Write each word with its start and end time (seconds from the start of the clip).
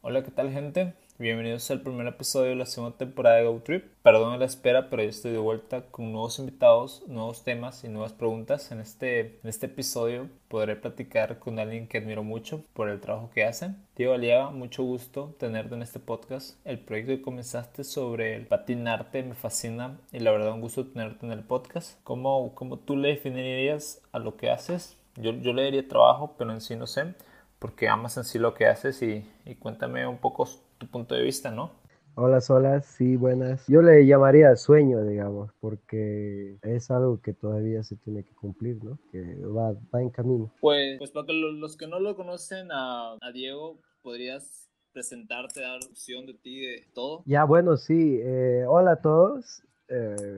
Hola, 0.00 0.24
¿qué 0.24 0.30
tal 0.32 0.50
gente? 0.50 0.94
Bienvenidos 1.22 1.70
al 1.70 1.82
primer 1.82 2.08
episodio 2.08 2.48
de 2.48 2.56
la 2.56 2.66
segunda 2.66 2.98
temporada 2.98 3.36
de 3.36 3.44
Go 3.44 3.60
Trip. 3.64 3.84
Perdón 4.02 4.40
la 4.40 4.44
espera, 4.44 4.90
pero 4.90 5.04
yo 5.04 5.08
estoy 5.08 5.30
de 5.30 5.38
vuelta 5.38 5.82
con 5.92 6.10
nuevos 6.10 6.40
invitados, 6.40 7.04
nuevos 7.06 7.44
temas 7.44 7.84
y 7.84 7.88
nuevas 7.88 8.12
preguntas. 8.12 8.72
En 8.72 8.80
este, 8.80 9.20
en 9.40 9.48
este 9.48 9.66
episodio 9.66 10.28
podré 10.48 10.74
platicar 10.74 11.38
con 11.38 11.60
alguien 11.60 11.86
que 11.86 11.98
admiro 11.98 12.24
mucho 12.24 12.64
por 12.72 12.88
el 12.88 13.00
trabajo 13.00 13.30
que 13.32 13.44
hacen. 13.44 13.76
Diego 13.94 14.14
Aliaga, 14.14 14.50
mucho 14.50 14.82
gusto 14.82 15.36
tenerte 15.38 15.76
en 15.76 15.82
este 15.82 16.00
podcast. 16.00 16.56
El 16.66 16.80
proyecto 16.80 17.12
que 17.12 17.22
comenzaste 17.22 17.84
sobre 17.84 18.34
el 18.34 18.48
patinarte 18.48 19.22
me 19.22 19.36
fascina 19.36 20.00
y 20.10 20.18
la 20.18 20.32
verdad 20.32 20.52
un 20.52 20.60
gusto 20.60 20.88
tenerte 20.88 21.24
en 21.24 21.30
el 21.30 21.44
podcast. 21.44 22.00
¿Cómo, 22.02 22.52
cómo 22.56 22.80
tú 22.80 22.96
le 22.96 23.10
definirías 23.10 24.02
a 24.10 24.18
lo 24.18 24.36
que 24.36 24.50
haces? 24.50 24.96
Yo, 25.14 25.30
yo 25.34 25.52
le 25.52 25.66
diría 25.66 25.86
trabajo, 25.86 26.34
pero 26.36 26.50
en 26.50 26.60
sí 26.60 26.74
no 26.74 26.88
sé 26.88 27.14
porque 27.62 27.88
amas 27.88 28.16
en 28.16 28.24
sí 28.24 28.40
lo 28.40 28.54
que 28.54 28.66
haces 28.66 29.00
y, 29.02 29.24
cuéntame 29.60 30.04
un 30.04 30.18
poco 30.18 30.48
tu 30.82 30.88
punto 30.88 31.14
de 31.14 31.22
vista, 31.22 31.52
¿no? 31.52 31.70
Hola, 32.16 32.40
hola, 32.48 32.82
sí, 32.82 33.16
buenas. 33.16 33.64
Yo 33.68 33.82
le 33.82 34.04
llamaría 34.04 34.54
sueño, 34.56 35.04
digamos, 35.04 35.52
porque 35.60 36.58
es 36.62 36.90
algo 36.90 37.22
que 37.22 37.32
todavía 37.32 37.84
se 37.84 37.96
tiene 37.96 38.24
que 38.24 38.34
cumplir, 38.34 38.82
¿no? 38.84 38.98
Que 39.12 39.36
va, 39.46 39.74
va 39.94 40.02
en 40.02 40.10
camino. 40.10 40.52
Pues, 40.60 40.98
pues 40.98 41.12
para 41.12 41.26
que 41.26 41.34
los, 41.34 41.76
que 41.76 41.86
no 41.86 42.00
lo 42.00 42.16
conocen 42.16 42.68
a, 42.72 43.16
Diego, 43.32 43.80
¿podrías 44.02 44.68
presentarte, 44.92 45.60
dar 45.60 45.78
opción 45.88 46.26
de 46.26 46.34
ti, 46.34 46.60
de 46.60 46.84
todo? 46.92 47.22
Ya, 47.26 47.44
bueno, 47.44 47.76
sí. 47.76 48.18
Eh, 48.20 48.64
hola 48.68 48.92
a 48.92 49.00
todos. 49.00 49.62
Eh, 49.88 50.36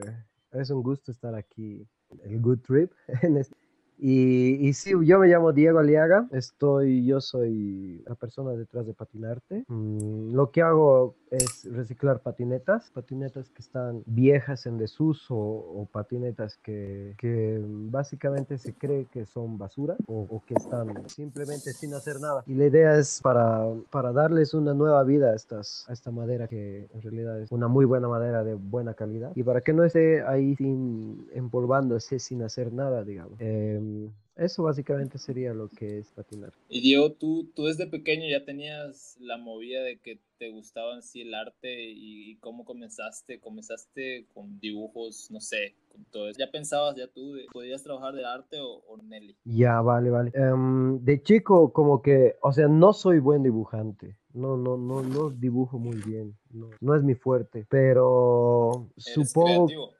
es 0.51 0.69
un 0.69 0.83
gusto 0.83 1.11
estar 1.11 1.33
aquí, 1.33 1.85
el 2.23 2.39
Good 2.39 2.59
Trip, 2.59 2.91
en 3.23 3.37
este 3.37 3.55
y, 3.97 4.67
y, 4.67 4.73
sí, 4.73 4.91
yo 5.03 5.19
me 5.19 5.27
llamo 5.27 5.53
Diego 5.53 5.79
Aliaga, 5.79 6.27
estoy, 6.31 7.05
yo 7.05 7.21
soy 7.21 8.03
la 8.05 8.15
persona 8.15 8.51
detrás 8.51 8.85
de 8.85 8.93
Patinarte. 8.93 9.63
Mm, 9.67 10.33
lo 10.33 10.51
que 10.51 10.61
hago 10.61 11.15
es 11.31 11.67
reciclar 11.71 12.21
patinetas, 12.21 12.91
patinetas 12.91 13.49
que 13.49 13.61
están 13.61 14.03
viejas 14.05 14.65
en 14.65 14.77
desuso 14.77 15.35
o 15.35 15.87
patinetas 15.91 16.57
que, 16.57 17.15
que 17.17 17.61
básicamente 17.63 18.57
se 18.57 18.73
cree 18.73 19.05
que 19.05 19.25
son 19.25 19.57
basura 19.57 19.95
o, 20.07 20.41
que 20.45 20.55
están 20.55 21.07
simplemente 21.09 21.71
sin 21.73 21.93
hacer 21.93 22.19
nada. 22.19 22.43
Y 22.45 22.53
la 22.55 22.65
idea 22.65 22.97
es 22.97 23.21
para, 23.21 23.65
para 23.91 24.11
darles 24.11 24.53
una 24.53 24.73
nueva 24.73 25.03
vida 25.03 25.31
a, 25.31 25.35
estas, 25.35 25.85
a 25.89 25.93
esta 25.93 26.11
madera 26.11 26.47
que 26.47 26.87
en 26.93 27.01
realidad 27.01 27.41
es 27.41 27.51
una 27.51 27.67
muy 27.67 27.85
buena 27.85 28.07
madera 28.07 28.43
de 28.43 28.53
buena 28.53 28.93
calidad 28.93 29.31
y 29.35 29.43
para 29.43 29.61
que 29.61 29.73
no 29.73 29.83
esté 29.83 30.23
ahí 30.23 30.55
sin 30.55 31.27
empolvándose 31.33 32.19
sin 32.19 32.43
hacer 32.43 32.71
nada, 32.71 33.03
digamos. 33.03 33.33
Eh, 33.39 33.79
eso 34.35 34.63
básicamente 34.63 35.17
sería 35.17 35.53
lo 35.53 35.69
que 35.69 35.99
es 35.99 36.11
patinar. 36.11 36.51
Y 36.67 36.81
Diego, 36.81 37.13
tú, 37.13 37.51
tú 37.55 37.65
desde 37.65 37.87
pequeño 37.87 38.27
ya 38.29 38.43
tenías 38.43 39.15
la 39.19 39.37
movida 39.37 39.81
de 39.81 39.97
que 39.99 40.19
te 40.37 40.49
gustaba 40.49 40.95
en 40.95 41.01
sí 41.01 41.21
el 41.21 41.33
arte 41.33 41.73
y, 41.89 42.35
cómo 42.39 42.65
comenzaste. 42.65 43.39
Comenzaste 43.39 44.27
con 44.33 44.59
dibujos, 44.59 45.31
no 45.31 45.39
sé, 45.39 45.75
con 45.89 46.03
todo 46.05 46.29
eso. 46.29 46.37
¿Ya 46.37 46.51
pensabas 46.51 46.95
ya 46.97 47.07
tú, 47.07 47.33
de, 47.33 47.45
podías 47.51 47.83
trabajar 47.83 48.13
de 48.13 48.25
arte 48.25 48.57
o, 48.59 48.97
Nelly? 49.03 49.37
Ya, 49.45 49.79
vale, 49.79 50.09
vale. 50.09 50.31
Em, 50.33 50.99
de 51.03 51.23
chico 51.23 51.71
como 51.71 52.01
que, 52.01 52.35
o 52.41 52.51
sea, 52.51 52.67
no 52.67 52.91
soy 52.91 53.19
buen 53.19 53.41
dibujante. 53.41 54.17
No, 54.33 54.57
no, 54.57 54.75
no, 54.75 55.01
no 55.01 55.29
dibujo 55.29 55.79
muy 55.79 55.95
bien. 56.05 56.35
No, 56.51 56.71
no 56.81 56.95
es 56.95 57.03
mi 57.03 57.15
fuerte, 57.15 57.65
pero 57.69 58.89
supongo... 58.97 59.93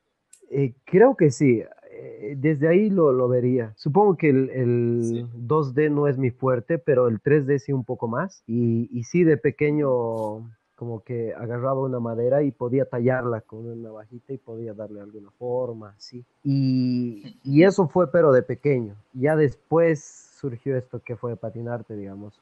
Eh, 0.52 0.76
creo 0.86 1.16
que 1.16 1.32
sí. 1.32 1.64
Eh, 1.98 2.36
desde 2.38 2.68
ahí 2.68 2.90
lo, 2.90 3.14
lo, 3.14 3.30
vería. 3.30 3.74
Supongo 3.78 4.18
que 4.18 4.30
el, 4.30 4.50
el 4.50 5.28
2D 5.48 5.90
no 5.90 6.08
es 6.08 6.18
mi 6.18 6.30
fuerte, 6.30 6.78
pero 6.78 7.08
el 7.08 7.22
3D 7.22 7.60
sí 7.60 7.72
un 7.72 7.86
poco 7.86 8.08
más. 8.08 8.44
Y, 8.48 8.90
y 8.92 9.04
sí, 9.04 9.24
de 9.24 9.38
pequeño 9.38 10.44
como 10.76 11.04
que 11.04 11.34
agarraba 11.34 11.80
una 11.80 12.02
madera 12.02 12.44
y 12.44 12.52
podía 12.52 12.86
tallarla 12.86 13.42
con 13.42 13.66
una 13.66 13.76
navajita 13.76 14.34
y 14.34 14.38
podía 14.38 14.74
darle 14.74 15.00
alguna 15.00 15.32
forma, 15.32 15.96
sí. 15.98 16.26
Y, 16.44 17.40
y, 17.44 17.64
eso 17.64 17.88
fue 17.88 18.12
pero 18.12 18.34
de 18.34 18.44
pequeño. 18.44 18.96
Ya 19.14 19.38
después 19.38 20.04
surgió 20.38 20.76
esto 20.76 21.00
que 21.00 21.16
fue 21.16 21.38
patinarte, 21.38 21.96
digamos, 21.96 22.42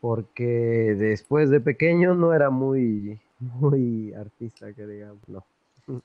porque 0.00 0.94
después 0.96 1.50
de 1.50 1.60
pequeño 1.60 2.14
no 2.14 2.32
era 2.32 2.50
muy, 2.50 3.20
muy 3.40 4.14
artista, 4.14 4.72
que 4.72 4.86
digamos, 4.86 5.28
no. 5.28 5.44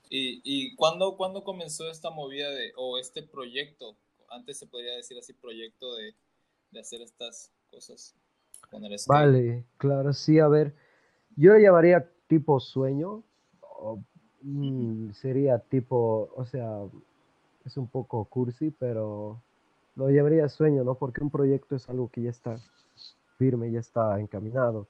¿Y, 0.08 0.40
y 0.44 0.76
cuándo, 0.76 1.16
comenzó 1.44 1.90
esta 1.90 2.10
movida 2.10 2.50
de, 2.50 2.72
o 2.76 2.98
este 2.98 3.22
proyecto? 3.22 3.96
Antes 4.28 4.58
se 4.58 4.66
podría 4.66 4.96
decir 4.96 5.18
así, 5.18 5.32
proyecto 5.32 5.94
de, 5.96 6.14
hacer 6.78 7.02
estas 7.02 7.52
cosas 7.70 8.14
con 8.70 8.84
el 8.84 8.96
Vale, 9.06 9.64
claro, 9.76 10.12
sí, 10.12 10.38
a 10.38 10.48
ver, 10.48 10.74
yo 11.36 11.52
le 11.52 11.62
llamaría 11.62 12.08
tipo 12.28 12.60
sueño, 12.60 13.22
mm, 14.42 15.10
sería 15.12 15.58
tipo, 15.58 16.32
o 16.34 16.44
sea, 16.44 16.78
es 17.64 17.76
un 17.76 17.88
poco 17.88 18.24
cursi, 18.24 18.70
pero 18.70 19.42
lo 19.96 20.10
llamaría 20.10 20.48
sueño, 20.48 20.84
¿no? 20.84 20.94
Porque 20.94 21.22
un 21.22 21.30
proyecto 21.30 21.76
es 21.76 21.88
algo 21.88 22.08
que 22.08 22.22
ya 22.22 22.30
está 22.30 22.58
firme, 23.36 23.70
ya 23.70 23.80
está 23.80 24.18
encaminado. 24.20 24.86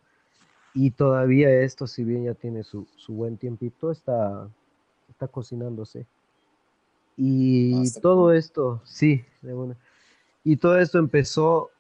Y 0.74 0.92
todavía 0.92 1.50
esto, 1.62 1.86
si 1.86 2.04
bien 2.04 2.24
ya 2.24 2.34
tiene 2.34 2.62
su, 2.62 2.86
su 2.96 3.14
buen 3.14 3.36
tiempito, 3.36 3.90
está 3.90 4.48
está 5.22 5.28
cocinándose. 5.28 6.06
Y 7.16 7.90
todo 8.00 8.32
esto, 8.32 8.80
sí, 8.84 9.24
de 9.42 9.76
Y 10.44 10.56
todo 10.56 10.78
esto 10.78 10.98
empezó 10.98 11.70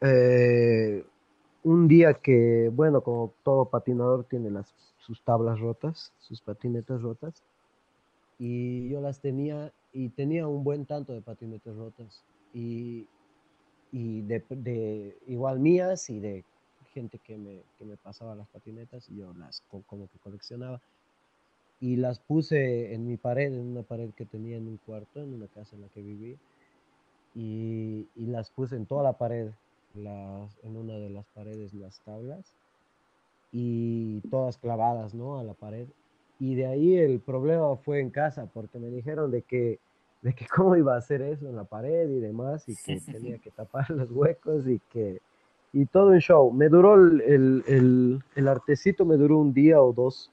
eh, 0.00 1.04
un 1.64 1.88
día 1.88 2.14
que, 2.14 2.70
bueno, 2.72 3.00
como 3.00 3.32
todo 3.42 3.64
patinador 3.64 4.24
tiene 4.24 4.50
las, 4.50 4.72
sus 4.98 5.20
tablas 5.22 5.58
rotas, 5.58 6.12
sus 6.20 6.40
patinetas 6.40 7.02
rotas. 7.02 7.42
Y 8.38 8.88
yo 8.88 9.00
las 9.00 9.20
tenía 9.20 9.72
y 9.92 10.10
tenía 10.10 10.46
un 10.46 10.62
buen 10.62 10.86
tanto 10.86 11.12
de 11.12 11.22
patinetas 11.22 11.74
rotas. 11.74 12.22
Y, 12.54 13.06
y 13.90 14.22
de, 14.22 15.16
igual 15.26 15.58
mías 15.58 16.08
y 16.10 16.20
de 16.20 16.44
gente 16.92 17.18
que 17.18 17.36
me, 17.38 17.62
que 17.78 17.84
me 17.84 17.96
pasaba 17.96 18.34
las 18.34 18.48
patinetas 18.48 19.08
y 19.08 19.16
yo 19.16 19.32
las 19.34 19.62
como 19.86 20.08
que 20.08 20.18
coleccionaba 20.18 20.80
y 21.82 21.96
las 21.96 22.20
puse 22.20 22.94
en 22.94 23.08
mi 23.08 23.16
pared, 23.16 23.52
en 23.52 23.72
una 23.72 23.82
pared 23.82 24.10
que 24.16 24.24
tenía 24.24 24.56
en 24.56 24.68
un 24.68 24.76
cuarto, 24.86 25.20
en 25.20 25.34
una 25.34 25.48
casa 25.48 25.74
en 25.74 25.82
la 25.82 25.88
que 25.88 26.00
viví, 26.00 26.38
y, 27.34 28.06
y 28.14 28.26
las 28.26 28.50
puse 28.50 28.76
en 28.76 28.86
toda 28.86 29.02
la 29.02 29.14
pared, 29.14 29.50
las, 29.96 30.56
en 30.62 30.76
una 30.76 30.94
de 30.94 31.10
las 31.10 31.26
paredes 31.34 31.74
las 31.74 31.98
tablas, 32.02 32.54
y 33.50 34.20
todas 34.30 34.58
clavadas, 34.58 35.12
¿no? 35.12 35.40
A 35.40 35.42
la 35.42 35.54
pared. 35.54 35.88
Y 36.38 36.54
de 36.54 36.66
ahí 36.66 36.96
el 36.96 37.18
problema 37.18 37.74
fue 37.74 37.98
en 37.98 38.10
casa, 38.10 38.48
porque 38.54 38.78
me 38.78 38.88
dijeron 38.88 39.32
de 39.32 39.42
que, 39.42 39.80
de 40.22 40.34
que 40.34 40.46
cómo 40.46 40.76
iba 40.76 40.94
a 40.94 40.98
hacer 40.98 41.20
eso 41.20 41.48
en 41.48 41.56
la 41.56 41.64
pared 41.64 42.08
y 42.08 42.20
demás, 42.20 42.68
y 42.68 42.76
que 42.76 43.00
tenía 43.00 43.38
que 43.38 43.50
tapar 43.50 43.90
los 43.90 44.08
huecos 44.12 44.68
y 44.68 44.78
que... 44.92 45.20
Y 45.72 45.86
todo 45.86 46.10
un 46.10 46.20
show. 46.20 46.52
Me 46.52 46.68
duró 46.68 46.94
el, 46.94 47.20
el, 47.22 47.64
el, 47.66 48.22
el 48.36 48.48
artecito, 48.48 49.04
me 49.04 49.16
duró 49.16 49.38
un 49.38 49.52
día 49.52 49.82
o 49.82 49.92
dos 49.92 50.31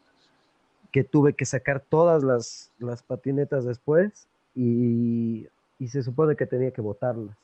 que 0.91 1.03
tuve 1.03 1.33
que 1.33 1.45
sacar 1.45 1.81
todas 1.81 2.23
las, 2.23 2.71
las 2.79 3.03
patinetas 3.03 3.65
después 3.65 4.27
y, 4.55 5.47
y, 5.77 5.87
se 5.87 6.03
supone 6.03 6.35
que 6.35 6.45
tenía 6.45 6.71
que 6.71 6.81
botarlas. 6.81 7.37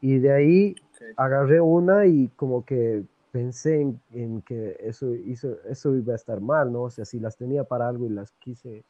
Y 0.00 0.18
de 0.18 0.32
ahí 0.32 0.76
agarré 1.16 1.60
una 1.60 2.06
y 2.06 2.28
como 2.36 2.64
que 2.64 3.04
pensé 3.32 3.80
en, 4.12 4.42
que 4.42 4.76
eso, 4.80 5.14
hizo, 5.14 5.56
eso 5.68 5.96
iba 5.96 6.12
a 6.12 6.16
estar 6.16 6.40
mal, 6.40 6.72
¿no? 6.72 6.82
O 6.82 6.90
sea, 6.90 7.04
si 7.04 7.18
las 7.18 7.36
tenía 7.36 7.64
para 7.64 7.88
algo 7.88 8.06
y 8.06 8.10
las 8.10 8.30
quise 8.32 8.84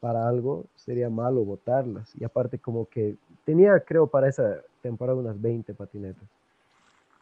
para 0.00 0.28
algo, 0.28 0.66
sería 0.74 1.10
malo 1.10 1.44
botarlas. 1.44 2.14
Y 2.16 2.24
aparte 2.24 2.58
como 2.58 2.86
que 2.86 3.16
tenía, 3.44 3.80
creo, 3.80 4.06
para 4.06 4.28
esa 4.28 4.62
temporada 4.82 5.18
unas 5.18 5.40
20 5.40 5.74
patinetas. 5.74 6.28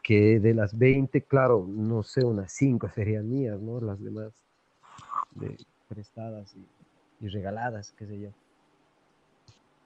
Que 0.01 0.39
de 0.39 0.53
las 0.53 0.77
20, 0.77 1.21
claro, 1.21 1.65
no 1.67 2.03
sé, 2.03 2.25
unas 2.25 2.51
5 2.51 2.89
serían 2.89 3.29
mías, 3.29 3.59
¿no? 3.61 3.79
Las 3.79 4.03
demás 4.03 4.33
de, 5.35 5.57
prestadas 5.87 6.55
y, 7.21 7.27
regaladas, 7.27 7.93
qué 7.97 8.05
sé 8.05 8.19
yo. 8.19 8.29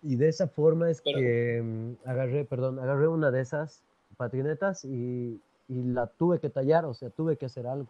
Y 0.02 0.16
de 0.16 0.30
esa 0.30 0.48
forma 0.48 0.90
es 0.90 1.02
que 1.02 1.62
mm, 1.62 2.08
agarré, 2.08 2.46
perdón, 2.46 2.80
agarré 2.80 3.08
una 3.08 3.30
de 3.32 3.42
esas 3.42 3.84
patinetas 4.18 4.84
y 4.86 5.40
y 5.68 5.84
la 5.84 6.08
tuve 6.08 6.40
que 6.40 6.50
tallar, 6.50 6.86
o 6.86 6.94
sea, 6.94 7.10
tuve 7.10 7.38
que 7.38 7.46
hacer 7.46 7.68
algo 7.68 7.88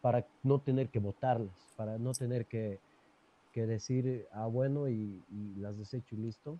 para 0.00 0.26
no 0.42 0.60
tener 0.60 0.88
que 0.88 0.98
botarlas, 0.98 1.54
para 1.76 1.98
no 1.98 2.12
tener 2.12 2.46
que, 2.46 2.78
que 3.52 3.66
decir, 3.66 4.26
ah, 4.32 4.46
bueno, 4.46 4.88
y, 4.88 5.22
las 5.58 5.76
desecho 5.76 6.14
y 6.14 6.18
listo. 6.18 6.58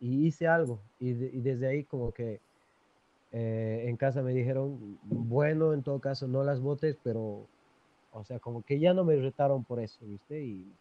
Y 0.00 0.26
hice 0.26 0.46
algo, 0.46 0.80
y, 1.00 1.10
y 1.10 1.40
desde 1.40 1.66
ahí 1.66 1.84
como 1.84 2.12
que 2.12 2.40
eh, 3.32 3.84
en 3.86 3.96
casa 3.96 4.22
me 4.22 4.34
dijeron, 4.34 4.98
bueno, 5.04 5.72
en 5.72 5.82
todo 5.82 6.00
caso, 6.00 6.28
no 6.28 6.44
las 6.44 6.60
botes, 6.60 6.98
pero, 7.02 7.46
o 8.14 8.24
sea, 8.24 8.38
como 8.38 8.62
que 8.62 8.78
ya 8.78 8.94
no 8.94 9.04
me 9.04 9.16
retaron 9.16 9.64
por 9.64 9.80
eso, 9.80 9.98
¿viste? 10.06 10.42
Y, 10.42 10.72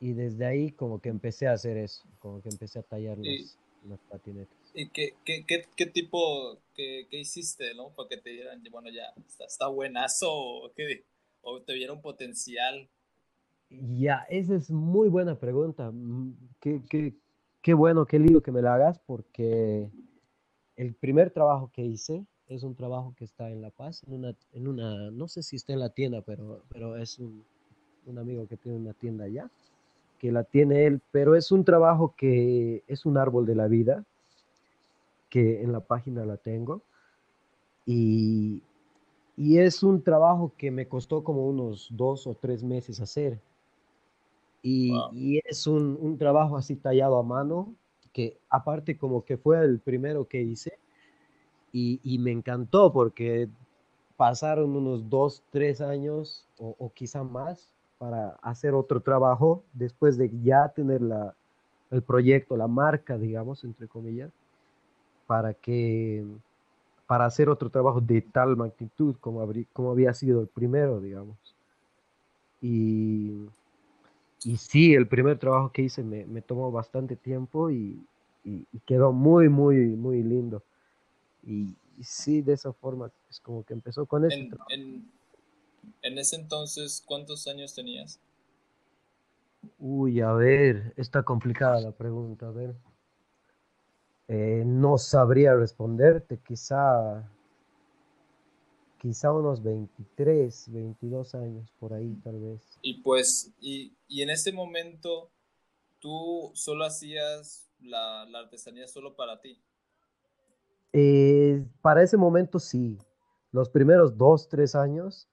y 0.00 0.12
desde 0.14 0.44
ahí 0.44 0.72
como 0.72 1.00
que 1.00 1.08
empecé 1.08 1.46
a 1.46 1.52
hacer 1.52 1.76
eso, 1.76 2.04
como 2.18 2.42
que 2.42 2.48
empecé 2.48 2.80
a 2.80 2.82
tallar 2.82 3.16
las, 3.18 3.56
las 3.88 4.00
patinetas. 4.10 4.56
¿Y 4.74 4.88
qué, 4.88 5.14
qué, 5.24 5.44
qué, 5.46 5.64
qué 5.76 5.86
tipo, 5.86 6.58
qué, 6.74 7.06
qué, 7.08 7.20
hiciste, 7.20 7.74
no? 7.74 7.90
Para 7.90 8.08
que 8.08 8.16
te 8.16 8.30
dieran, 8.30 8.62
bueno, 8.72 8.90
ya, 8.90 9.14
está, 9.26 9.44
está 9.44 9.68
buenazo, 9.68 10.28
o, 10.32 10.72
qué, 10.74 11.04
o 11.40 11.62
te 11.62 11.74
vieron 11.74 12.02
potencial. 12.02 12.88
Ya, 13.70 14.26
esa 14.28 14.56
es 14.56 14.70
muy 14.72 15.08
buena 15.08 15.38
pregunta. 15.38 15.92
Mm, 15.92 16.36
qué, 16.58 16.82
qué, 16.90 17.14
qué 17.60 17.74
bueno, 17.74 18.06
qué 18.06 18.18
lindo 18.18 18.42
que 18.42 18.50
me 18.50 18.60
la 18.60 18.74
hagas, 18.74 18.98
porque 19.06 19.88
el 20.74 20.94
primer 20.94 21.30
trabajo 21.30 21.70
que 21.72 21.82
hice 21.82 22.26
es 22.54 22.62
un 22.62 22.74
trabajo 22.74 23.14
que 23.16 23.24
está 23.24 23.50
en 23.50 23.62
La 23.62 23.70
Paz, 23.70 24.02
en 24.06 24.14
una, 24.14 24.34
en 24.52 24.68
una 24.68 25.10
no 25.10 25.28
sé 25.28 25.42
si 25.42 25.56
está 25.56 25.72
en 25.72 25.80
la 25.80 25.90
tienda, 25.90 26.22
pero, 26.22 26.62
pero 26.68 26.96
es 26.96 27.18
un, 27.18 27.44
un 28.06 28.18
amigo 28.18 28.46
que 28.46 28.56
tiene 28.56 28.78
una 28.78 28.92
tienda 28.92 29.24
allá, 29.24 29.50
que 30.18 30.32
la 30.32 30.44
tiene 30.44 30.86
él, 30.86 31.00
pero 31.10 31.34
es 31.34 31.50
un 31.50 31.64
trabajo 31.64 32.14
que 32.16 32.84
es 32.86 33.06
un 33.06 33.16
árbol 33.16 33.46
de 33.46 33.54
la 33.54 33.68
vida, 33.68 34.04
que 35.28 35.62
en 35.62 35.72
la 35.72 35.80
página 35.80 36.24
la 36.24 36.36
tengo. 36.36 36.82
Y, 37.86 38.62
y 39.36 39.58
es 39.58 39.82
un 39.82 40.02
trabajo 40.02 40.52
que 40.56 40.70
me 40.70 40.86
costó 40.86 41.24
como 41.24 41.46
unos 41.46 41.88
dos 41.90 42.26
o 42.26 42.34
tres 42.34 42.62
meses 42.62 43.00
hacer. 43.00 43.40
Y, 44.62 44.92
y 45.12 45.40
es 45.44 45.66
un, 45.66 45.98
un, 46.00 46.18
trabajo 46.18 46.56
así 46.56 46.76
tallado 46.76 47.18
a 47.18 47.22
mano, 47.24 47.74
que 48.12 48.38
aparte 48.48 48.96
como 48.96 49.24
que 49.24 49.36
fue 49.36 49.58
el 49.64 49.80
primero 49.80 50.28
que 50.28 50.40
hice. 50.40 50.78
Y, 51.72 52.18
me 52.18 52.32
encantó 52.32 52.92
porque 52.92 53.48
pasaron 54.16 54.76
unos 54.76 55.08
dos, 55.08 55.42
tres 55.50 55.80
años 55.80 56.46
o, 56.58 56.76
o, 56.78 56.92
quizá 56.92 57.24
más 57.24 57.70
para 57.98 58.36
hacer 58.42 58.74
otro 58.74 59.00
trabajo 59.00 59.64
después 59.72 60.18
de 60.18 60.30
ya 60.42 60.68
tener 60.68 61.00
la, 61.00 61.34
el 61.90 62.02
proyecto, 62.02 62.56
la 62.56 62.68
marca, 62.68 63.16
digamos, 63.16 63.64
entre 63.64 63.88
comillas 63.88 64.30
para 65.26 65.54
que 65.54 66.24
para 67.06 67.24
hacer 67.24 67.48
otro 67.48 67.70
trabajo 67.70 68.00
de 68.00 68.20
tal 68.20 68.56
magnitud 68.56 69.16
como, 69.20 69.46
como 69.72 69.90
había 69.90 70.14
sido 70.14 70.40
el 70.40 70.46
primero, 70.46 71.00
digamos. 71.00 71.36
Y, 72.60 73.46
y 74.44 74.56
sí, 74.56 74.94
el 74.94 75.08
primer 75.08 75.38
trabajo 75.38 75.72
que 75.72 75.82
hice 75.82 76.02
me, 76.02 76.24
me 76.26 76.42
tomó 76.42 76.70
bastante 76.70 77.16
tiempo 77.16 77.70
y, 77.70 77.98
y, 78.44 78.66
quedó 78.86 79.12
muy, 79.12 79.48
muy, 79.48 79.76
muy 79.96 80.22
lindo. 80.22 80.62
Y, 81.42 81.76
sí, 82.02 82.42
de 82.42 82.54
esa 82.54 82.72
forma 82.72 83.10
es 83.28 83.40
como 83.40 83.64
que 83.64 83.74
empezó 83.74 84.06
con 84.06 84.24
eso. 84.24 84.36
En, 84.70 85.10
en, 86.02 86.18
ese 86.18 86.36
entonces, 86.36 87.02
¿cuántos 87.04 87.46
años 87.46 87.74
tenías? 87.74 88.20
Uy, 89.78 90.20
a 90.20 90.32
ver, 90.32 90.92
está 90.96 91.22
complicada 91.22 91.80
la 91.80 91.92
pregunta, 91.92 92.48
a 92.48 92.50
ver. 92.50 92.74
Eh, 94.28 94.62
no 94.64 94.98
sabría 94.98 95.54
responderte, 95.54 96.38
quizá, 96.38 97.28
quizá 99.00 99.32
unos 99.32 99.62
23, 99.62 100.72
22 100.72 101.34
años 101.34 101.72
por 101.78 101.92
ahí 101.92 102.14
tal 102.22 102.38
vez. 102.40 102.62
Y 102.82 103.02
pues, 103.02 103.52
y, 103.60 103.92
y 104.08 104.22
en 104.22 104.30
ese 104.30 104.52
momento, 104.52 105.30
¿tú 105.98 106.50
solo 106.54 106.84
hacías 106.84 107.68
la, 107.80 108.24
la 108.26 108.40
artesanía 108.40 108.86
solo 108.86 109.14
para 109.14 109.40
ti? 109.40 109.60
Eh, 110.92 111.64
para 111.80 112.02
ese 112.02 112.16
momento 112.16 112.58
sí. 112.58 112.98
Los 113.50 113.68
primeros 113.68 114.16
dos, 114.16 114.48
tres 114.48 114.74
años 114.74 115.28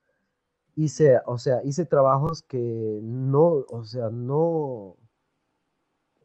hice, 0.75 1.19
o 1.25 1.37
sea, 1.37 1.61
hice 1.63 1.85
trabajos 1.85 2.41
que 2.43 2.99
no, 3.01 3.65
o 3.69 3.83
sea, 3.83 4.09
no, 4.09 4.97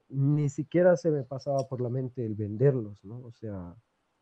ni 0.08 0.48
siquiera 0.48 0.96
se 0.96 1.10
me 1.10 1.22
pasaba 1.22 1.66
por 1.68 1.80
la 1.80 1.88
mente 1.88 2.24
el 2.24 2.34
venderlos, 2.34 3.04
¿no? 3.04 3.20
O 3.20 3.32
sea, 3.32 3.74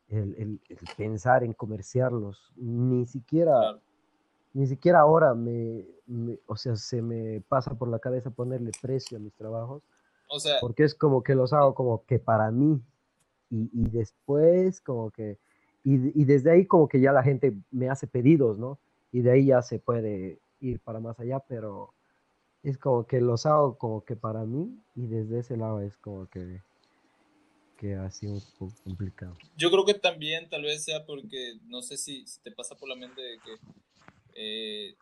el, 0.09 0.61
pensar 0.97 1.45
en 1.45 1.53
comerciarlos, 1.53 2.53
ni 2.57 3.07
siquiera, 3.07 3.81
ni 4.53 4.67
siquiera 4.67 5.01
ahora 5.01 5.35
me, 5.35 5.87
o 6.47 6.57
sea, 6.57 6.77
se 6.77 7.03
me 7.03 7.41
pasa 7.49 7.75
por 7.75 7.89
la 7.89 7.99
cabeza 7.99 8.31
ponerle 8.31 8.71
precio 8.81 9.17
a 9.17 9.21
mis 9.21 9.35
trabajos, 9.35 9.83
o 10.29 10.39
sea, 10.41 10.57
porque 10.61 10.85
es 10.85 10.95
como 10.95 11.23
que 11.23 11.35
los 11.35 11.53
hago 11.53 11.75
como 11.75 12.05
que 12.05 12.19
para 12.19 12.51
mí, 12.51 12.83
y, 13.55 13.89
después 13.91 14.81
como 14.81 15.11
que, 15.11 15.39
y, 15.85 16.21
y 16.21 16.25
desde 16.25 16.51
ahí 16.51 16.67
como 16.67 16.89
que 16.89 17.01
ya 17.01 17.13
la 17.13 17.23
gente 17.23 17.55
me 17.71 17.91
hace 17.91 18.07
pedidos, 18.07 18.59
¿no? 18.59 18.79
Y 19.13 19.21
de 19.21 19.33
ahí 19.33 19.47
ya 19.47 19.61
se 19.61 19.79
puede 19.79 20.39
ir 20.61 20.81
para 20.81 21.01
más 21.01 21.21
allá, 21.21 21.41
pero 21.41 21.93
es 22.63 22.79
como 22.79 23.07
que 23.07 23.21
los 23.21 23.45
hago 23.47 23.77
como 23.77 24.05
que 24.05 24.17
para 24.17 24.45
mí 24.45 24.79
y 24.95 25.07
desde 25.07 25.41
ese 25.41 25.57
lado 25.57 25.81
es 25.81 25.97
como 25.97 26.29
que, 26.29 26.63
que 27.79 27.95
ha 27.95 28.11
sido 28.11 28.35
un 28.35 28.43
poco 28.59 28.75
complicado. 28.85 29.37
Yo 29.57 29.71
creo 29.71 29.85
que 29.85 29.95
también 29.95 30.49
tal 30.49 30.63
vez 30.63 30.85
sea 30.85 31.05
porque 31.05 31.59
no 31.65 31.83
sé 31.83 31.97
si, 31.97 32.25
te 32.43 32.53
pasa 32.53 32.77
por 32.77 32.89
la 32.89 32.97
mente 32.97 33.21
de 33.21 33.39
que 33.39 33.57
eh, 34.35 34.97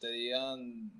te 0.00 0.10
digan, 0.10 0.90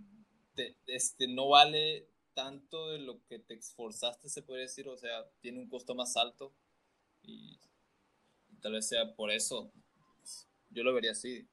este, 0.87 1.27
no 1.29 1.49
vale 1.49 2.07
tanto 2.35 2.91
de 2.91 2.99
lo 2.99 3.21
que 3.27 3.39
te 3.41 3.55
esforzaste, 3.55 4.29
se 4.29 4.43
puede 4.43 4.63
decir, 4.63 4.89
o 4.89 4.97
sea, 4.97 5.27
tiene 5.41 5.59
un 5.59 5.69
costo 5.69 5.95
más 5.95 6.17
alto 6.17 6.53
y 7.23 7.59
tal 8.61 8.73
vez 8.73 8.89
sea 8.89 9.15
por 9.15 9.31
eso. 9.31 9.71
Yo 10.71 10.83
lo 10.83 10.95
vería 10.95 11.13
así. 11.13 11.47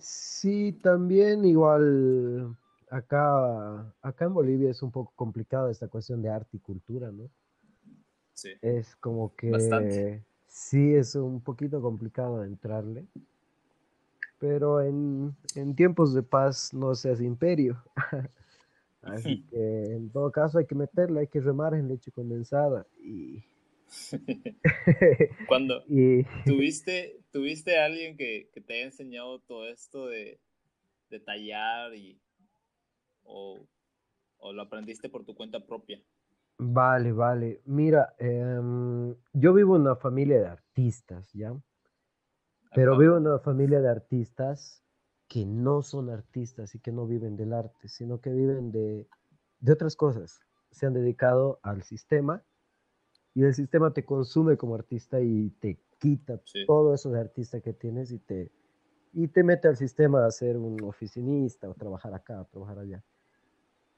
Sí, 0.00 0.72
también 0.82 1.44
igual 1.44 2.56
acá, 2.90 3.94
acá 4.02 4.24
en 4.24 4.34
Bolivia 4.34 4.70
es 4.70 4.82
un 4.82 4.90
poco 4.90 5.12
complicado 5.16 5.70
esta 5.70 5.88
cuestión 5.88 6.22
de 6.22 6.30
arte 6.30 6.56
y 6.56 6.60
cultura, 6.60 7.10
¿no? 7.10 7.30
Sí. 8.34 8.50
Es 8.60 8.96
como 8.96 9.34
que 9.36 10.22
sí 10.48 10.94
es 10.94 11.14
un 11.14 11.40
poquito 11.40 11.80
complicado 11.80 12.44
entrarle, 12.44 13.06
pero 14.38 14.82
en, 14.82 15.34
en 15.54 15.74
tiempos 15.74 16.12
de 16.14 16.22
paz 16.22 16.74
no 16.74 16.94
se 16.94 17.10
hace 17.10 17.24
imperio. 17.24 17.82
Así 19.02 19.42
que 19.50 19.94
en 19.94 20.10
todo 20.10 20.30
caso 20.32 20.58
hay 20.58 20.66
que 20.66 20.74
meterle, 20.74 21.20
hay 21.20 21.28
que 21.28 21.40
remar 21.40 21.74
en 21.74 21.88
leche 21.88 22.10
condensada 22.10 22.86
y 22.98 23.44
Cuando 25.48 25.84
tuviste, 26.46 27.20
tuviste 27.30 27.78
a 27.78 27.86
alguien 27.86 28.16
que, 28.16 28.50
te 28.66 28.74
haya 28.74 28.84
enseñado 28.86 29.40
todo 29.40 29.68
esto 29.68 30.06
de, 30.06 30.38
de 31.10 31.20
tallar 31.20 31.94
y 31.94 32.18
o, 33.24 33.66
lo 34.52 34.62
aprendiste 34.62 35.08
por 35.08 35.24
tu 35.24 35.34
cuenta 35.34 35.64
propia. 35.64 36.00
Vale, 36.58 37.12
vale. 37.12 37.62
Mira, 37.64 38.14
em, 38.18 39.14
yo 39.32 39.54
vivo 39.54 39.76
en 39.76 39.82
una 39.82 39.96
familia 39.96 40.38
de 40.38 40.46
artistas, 40.46 41.32
¿ya? 41.32 41.54
Pero 42.74 42.98
vivo 42.98 43.16
en 43.16 43.26
una 43.26 43.38
familia 43.38 43.80
de 43.80 43.88
artistas 43.88 44.84
que 45.28 45.46
no 45.46 45.82
son 45.82 46.10
artistas 46.10 46.74
y 46.74 46.80
que 46.80 46.92
no 46.92 47.06
viven 47.06 47.36
del 47.36 47.52
arte, 47.52 47.88
sino 47.88 48.20
que 48.20 48.30
viven 48.30 48.70
de, 48.70 49.08
de 49.60 49.72
otras 49.72 49.96
cosas. 49.96 50.42
Se 50.70 50.86
han 50.86 50.92
dedicado 50.92 51.60
al 51.62 51.82
sistema 51.82 52.44
y 53.34 53.42
el 53.42 53.54
sistema 53.54 53.92
te 53.92 54.04
consume 54.04 54.56
como 54.56 54.74
artista 54.74 55.20
y 55.20 55.50
te 55.60 55.78
quita 55.98 56.40
todo 56.66 56.94
eso 56.94 57.10
de 57.10 57.20
artista 57.20 57.60
que 57.60 57.72
tienes 57.72 58.12
y 58.12 58.18
te, 58.18 58.50
y 59.12 59.28
te 59.28 59.42
mete 59.42 59.68
al 59.68 59.76
sistema 59.76 60.24
a 60.24 60.30
ser 60.30 60.56
un 60.56 60.82
oficinista 60.82 61.68
o 61.68 61.74
trabajar 61.74 62.14
acá 62.14 62.42
o 62.42 62.44
trabajar 62.44 62.78
allá. 62.78 63.02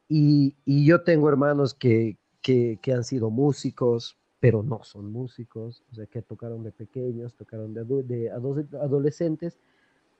Y, 0.09 0.55
y 0.65 0.87
yo 0.87 1.03
tengo 1.03 1.29
hermanos 1.29 1.75
que, 1.75 2.17
que, 2.41 2.79
que, 2.81 2.93
han 2.93 3.03
sido 3.03 3.29
músicos, 3.29 4.17
pero 4.39 4.63
no 4.63 4.85
son 4.85 5.11
músicos, 5.11 5.83
o 5.91 5.95
sea, 5.97 6.07
que 6.07 6.23
tocaron 6.23 6.63
de 6.63 6.71
pequeños, 6.71 7.35
tocaron 7.35 7.75
de, 7.75 7.85
de 8.05 8.31
adolescentes, 8.31 9.59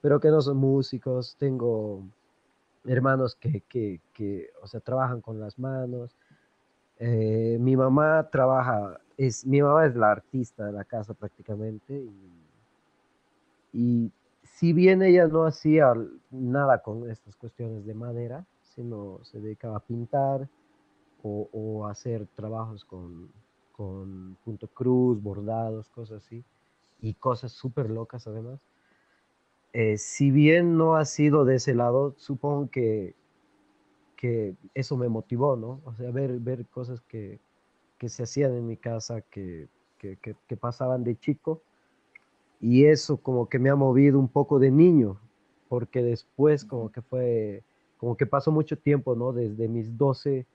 pero 0.01 0.19
que 0.19 0.29
no 0.29 0.41
son 0.41 0.57
músicos. 0.57 1.37
Tengo 1.39 2.03
hermanos 2.85 3.37
que, 3.37 3.63
que, 3.63 4.01
que 4.13 4.51
o 4.61 4.67
sea, 4.67 4.81
trabajan 4.81 5.21
con 5.21 5.39
las 5.39 5.59
manos. 5.59 6.17
Eh, 6.99 7.59
mi 7.61 7.77
mamá 7.77 8.29
trabaja, 8.31 9.01
es, 9.17 9.47
mi 9.47 9.63
mamá 9.63 9.87
es 9.87 9.97
la 9.97 10.11
artista 10.11 10.65
de 10.65 10.73
la 10.73 10.85
casa 10.85 11.15
prácticamente 11.15 11.95
y, 11.95 12.21
y 13.73 14.13
si 14.43 14.73
bien 14.73 15.03
ella 15.03 15.27
no 15.27 15.45
hacía 15.45 15.93
nada 16.31 16.83
con 16.83 17.11
estas 17.11 17.37
cuestiones 17.37 17.85
de 17.85 17.95
madera, 17.95 18.47
sino 18.63 19.21
se 19.23 19.41
dedicaba 19.41 19.79
a 19.79 19.81
pintar 19.81 20.49
o, 21.23 21.87
hacer 21.89 22.27
trabajos 22.37 22.85
con, 22.85 23.29
con 23.73 24.37
punto 24.45 24.69
cruz, 24.69 25.21
bordados, 25.21 25.89
cosas 25.89 26.25
así, 26.25 26.45
y 27.01 27.15
cosas 27.15 27.51
súper 27.51 27.91
locas 27.91 28.29
además. 28.29 28.61
Eh, 29.73 29.99
si 29.99 30.31
bien 30.31 30.77
no 30.77 30.95
ha 30.95 31.05
sido 31.05 31.45
de 31.45 31.57
ese 31.57 31.75
lado, 31.75 32.15
supongo 32.17 32.71
que, 32.71 33.17
que 34.15 34.55
eso 34.75 34.97
me 34.97 35.09
motivó, 35.09 35.57
¿no? 35.57 35.81
O 35.85 35.93
sea, 35.95 36.13
ver, 36.13 36.39
ver 36.39 36.65
cosas 36.67 37.01
que, 37.03 37.41
que 37.99 38.09
se 38.09 38.25
hacían 38.25 38.55
en 38.55 38.67
mi 38.67 38.77
casa, 38.77 39.21
que, 39.23 39.69
que, 39.99 40.17
que, 40.19 40.57
pasaban 40.57 41.05
de 41.05 41.19
chico, 41.19 41.63
y 42.61 42.85
eso 42.85 43.17
como 43.17 43.49
que 43.49 43.59
me 43.59 43.71
ha 43.71 43.77
movido 43.77 44.19
un 44.19 44.29
poco 44.29 44.59
de 44.59 44.71
niño, 44.71 45.19
porque 45.69 46.03
después 46.03 46.65
como 46.65 46.91
que 46.91 47.03
fue, 47.03 47.63
como 47.99 48.17
que 48.17 48.27
pasó 48.27 48.53
mucho 48.53 48.79
tiempo, 48.79 49.15
¿no? 49.15 49.33
Desde 49.33 49.69
mis 49.69 49.97
12 49.97 50.47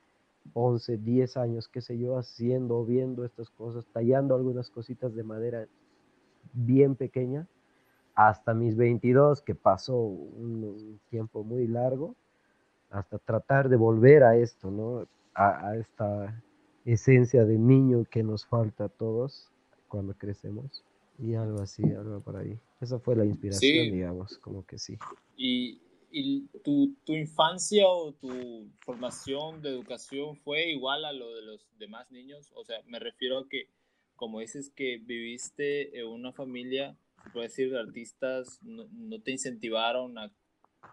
11, 0.54 0.98
10 0.98 1.38
años, 1.38 1.68
qué 1.68 1.82
sé 1.82 1.98
yo, 1.98 2.18
haciendo, 2.18 2.84
viendo 2.86 3.24
estas 3.24 3.50
cosas, 3.50 3.86
tallando 3.94 4.36
algunas 4.36 4.70
cositas 4.70 5.14
de 5.16 5.24
madera 5.24 5.68
bien 6.54 6.96
pequeña, 6.96 7.48
hasta 8.16 8.54
mis 8.54 8.76
22, 8.76 9.42
que 9.42 9.56
pasó 9.56 9.96
un, 9.96 11.00
tiempo 11.10 11.44
muy 11.44 11.68
largo, 11.68 12.16
hasta 12.90 13.18
tratar 13.20 13.70
de 13.70 13.78
volver 13.78 14.24
a 14.24 14.36
esto, 14.36 14.70
¿no? 14.70 15.08
A, 15.34 15.76
esta 15.78 16.44
esencia 16.86 17.46
de 17.46 17.58
niño 17.58 18.06
que 18.10 18.24
nos 18.24 18.46
falta 18.46 18.86
a 18.86 18.90
todos 18.90 19.50
cuando 19.88 20.14
crecemos. 20.14 20.84
Y 21.20 21.36
algo 21.36 21.62
así, 21.62 21.84
algo 21.84 22.20
por 22.22 22.38
ahí. 22.38 22.58
Esa 22.80 23.00
fue 23.00 23.16
la 23.16 23.26
inspiración, 23.26 23.92
digamos, 23.92 24.40
como 24.40 24.66
que 24.66 24.80
sí. 24.80 24.98
Y, 25.38 25.80
¿Y 26.12 26.48
tu, 26.64 26.94
tu, 27.06 27.14
infancia 27.14 27.88
o 27.88 28.12
tu 28.14 28.70
formación 28.82 29.62
de 29.62 29.70
educación 29.70 30.36
fue 30.36 30.70
igual 30.70 31.06
a 31.06 31.14
lo 31.14 31.34
de 31.34 31.42
los 31.42 31.66
demás 31.78 32.12
niños? 32.12 32.52
O 32.54 32.66
sea, 32.66 32.82
me 32.86 33.00
refiero 33.00 33.40
a 33.40 33.48
que, 33.48 33.70
como 34.18 34.42
dices 34.42 34.72
que 34.76 34.98
viviste 34.98 35.98
en 35.98 36.08
una 36.08 36.34
familia, 36.34 36.98
se 37.24 37.30
puede 37.30 37.48
decir, 37.48 37.72
de 37.72 37.80
artistas, 37.80 38.60
no, 38.62 38.90
no 38.92 39.22
te 39.22 39.32
incentivaron 39.32 40.18
a, 40.18 40.34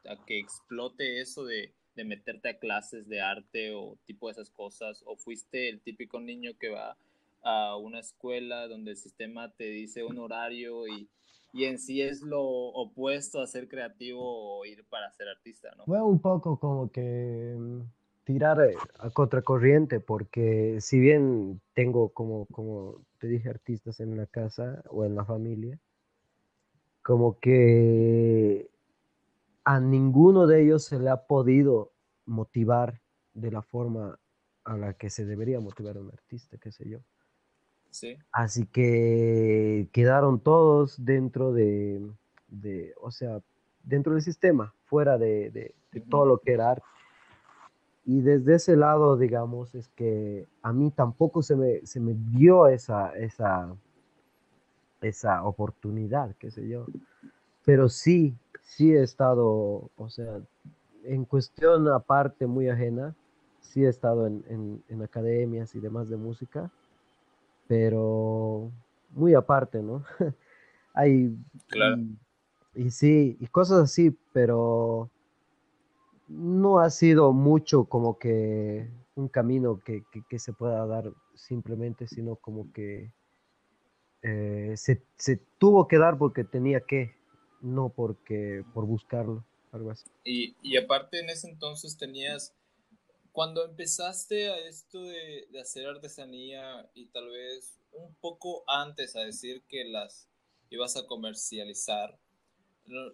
a, 0.08 0.24
que 0.24 0.38
explote 0.38 1.20
eso 1.20 1.44
de, 1.44 1.74
de 1.98 2.04
meterte 2.04 2.48
a 2.48 2.58
clases 2.58 3.08
de 3.08 3.20
arte 3.20 3.74
o 3.74 3.98
tipo 4.06 4.28
de 4.28 4.32
esas 4.32 4.50
cosas, 4.50 5.02
o 5.04 5.16
fuiste 5.16 5.68
el 5.68 5.80
típico 5.80 6.20
niño 6.20 6.52
que 6.58 6.70
va 6.70 6.96
a 7.42 7.76
una 7.76 8.00
escuela 8.00 8.66
donde 8.66 8.92
el 8.92 8.96
sistema 8.96 9.52
te 9.52 9.64
dice 9.64 10.02
un 10.04 10.18
horario 10.18 10.88
y 10.88 11.08
y 11.52 11.64
en 11.64 11.78
sí 11.78 12.02
es 12.02 12.22
lo 12.22 12.42
opuesto 12.42 13.40
a 13.40 13.46
ser 13.46 13.68
creativo 13.68 14.58
o 14.58 14.64
ir 14.64 14.84
para 14.88 15.10
ser 15.12 15.28
artista, 15.28 15.70
¿no? 15.76 15.84
Fue 15.84 16.00
un 16.02 16.20
poco 16.20 16.58
como 16.58 16.90
que 16.90 17.56
mm, 17.58 17.80
tirar 18.24 18.60
eh, 18.60 18.76
a 18.98 19.10
contracorriente, 19.10 20.00
porque 20.00 20.78
si 20.80 20.98
bien 20.98 21.60
tengo, 21.74 22.10
como, 22.10 22.46
como 22.46 23.02
te 23.18 23.28
dije, 23.28 23.48
artistas 23.48 24.00
en 24.00 24.16
la 24.16 24.26
casa 24.26 24.82
o 24.90 25.04
en 25.04 25.14
la 25.14 25.24
familia, 25.24 25.78
como 27.02 27.38
que 27.38 28.68
a 29.64 29.80
ninguno 29.80 30.46
de 30.46 30.62
ellos 30.62 30.84
se 30.84 30.98
le 30.98 31.10
ha 31.10 31.26
podido 31.26 31.92
motivar 32.26 33.00
de 33.34 33.50
la 33.50 33.62
forma 33.62 34.18
a 34.64 34.76
la 34.76 34.94
que 34.94 35.10
se 35.10 35.24
debería 35.24 35.60
motivar 35.60 35.96
a 35.96 36.00
un 36.00 36.10
artista, 36.10 36.58
qué 36.58 36.70
sé 36.72 36.88
yo. 36.88 36.98
Así 38.32 38.66
que 38.66 39.88
quedaron 39.92 40.40
todos 40.40 41.02
dentro 41.04 41.52
de, 41.52 42.00
o 43.00 43.10
sea, 43.10 43.40
dentro 43.82 44.12
del 44.12 44.22
sistema, 44.22 44.74
fuera 44.84 45.18
de, 45.18 45.74
todo 46.08 46.26
lo 46.26 46.38
que 46.38 46.52
era 46.52 46.72
arte. 46.72 46.84
Y 48.04 48.20
desde 48.20 48.54
ese 48.54 48.76
lado, 48.76 49.16
digamos, 49.18 49.74
es 49.74 49.88
que 49.88 50.46
a 50.62 50.72
mí 50.72 50.90
tampoco 50.90 51.42
se 51.42 51.56
me, 51.56 51.84
se 51.84 52.00
me 52.00 52.14
dio 52.14 52.66
esa, 52.68 53.14
esa, 53.16 53.74
esa 55.02 55.44
oportunidad, 55.44 56.34
qué 56.36 56.50
sé 56.50 56.68
yo. 56.68 56.86
Pero 57.68 57.90
sí, 57.90 58.34
sí 58.62 58.94
he 58.94 59.02
estado, 59.02 59.90
o 59.96 60.08
sea, 60.08 60.40
en 61.04 61.26
cuestión 61.26 61.88
aparte, 61.88 62.46
muy 62.46 62.70
ajena, 62.70 63.14
sí 63.60 63.84
he 63.84 63.88
estado 63.88 64.26
en, 64.26 64.82
en 64.88 65.02
academias 65.02 65.74
y 65.74 65.80
demás 65.80 66.08
de 66.08 66.16
música 66.16 66.70
pero 67.68 68.72
muy 69.10 69.34
aparte, 69.34 69.80
¿no? 69.80 70.02
Hay, 70.94 71.36
claro. 71.68 71.98
y, 72.74 72.90
sí, 72.90 73.36
y 73.38 73.46
cosas 73.46 73.84
así, 73.84 74.16
pero 74.32 75.08
no 76.26 76.80
ha 76.80 76.90
sido 76.90 77.32
mucho 77.32 77.84
como 77.84 78.18
que 78.18 78.88
un 79.14 79.28
camino 79.28 79.78
que, 79.78 80.02
se 80.38 80.52
pueda 80.52 80.84
dar 80.86 81.12
simplemente, 81.34 82.08
sino 82.08 82.36
como 82.36 82.72
que 82.72 83.12
eh, 84.22 84.72
se, 84.76 85.02
se, 85.16 85.36
tuvo 85.58 85.86
que 85.86 85.98
dar 85.98 86.18
porque 86.18 86.42
tenía 86.42 86.80
que, 86.80 87.14
no 87.60 87.90
porque 87.90 88.64
por 88.74 88.86
buscarlo, 88.86 89.44
algo 89.72 89.90
así. 89.90 90.06
Y, 90.24 90.56
y 90.62 90.76
aparte 90.76 91.20
en 91.20 91.30
ese 91.30 91.48
entonces 91.48 91.96
tenías 91.96 92.54
cuando 93.38 93.64
empezaste 93.64 94.50
a 94.50 94.58
esto 94.58 95.00
de, 95.00 95.46
hacer 95.60 95.86
artesanía 95.86 96.90
y 96.92 97.06
tal 97.06 97.28
vez 97.28 97.78
un 97.92 98.12
poco 98.16 98.64
antes 98.66 99.14
a 99.14 99.20
decir 99.20 99.62
que 99.68 99.84
las 99.84 100.28
ibas 100.70 100.96
a 100.96 101.06
comercializar, 101.06 102.18
no, 102.86 103.12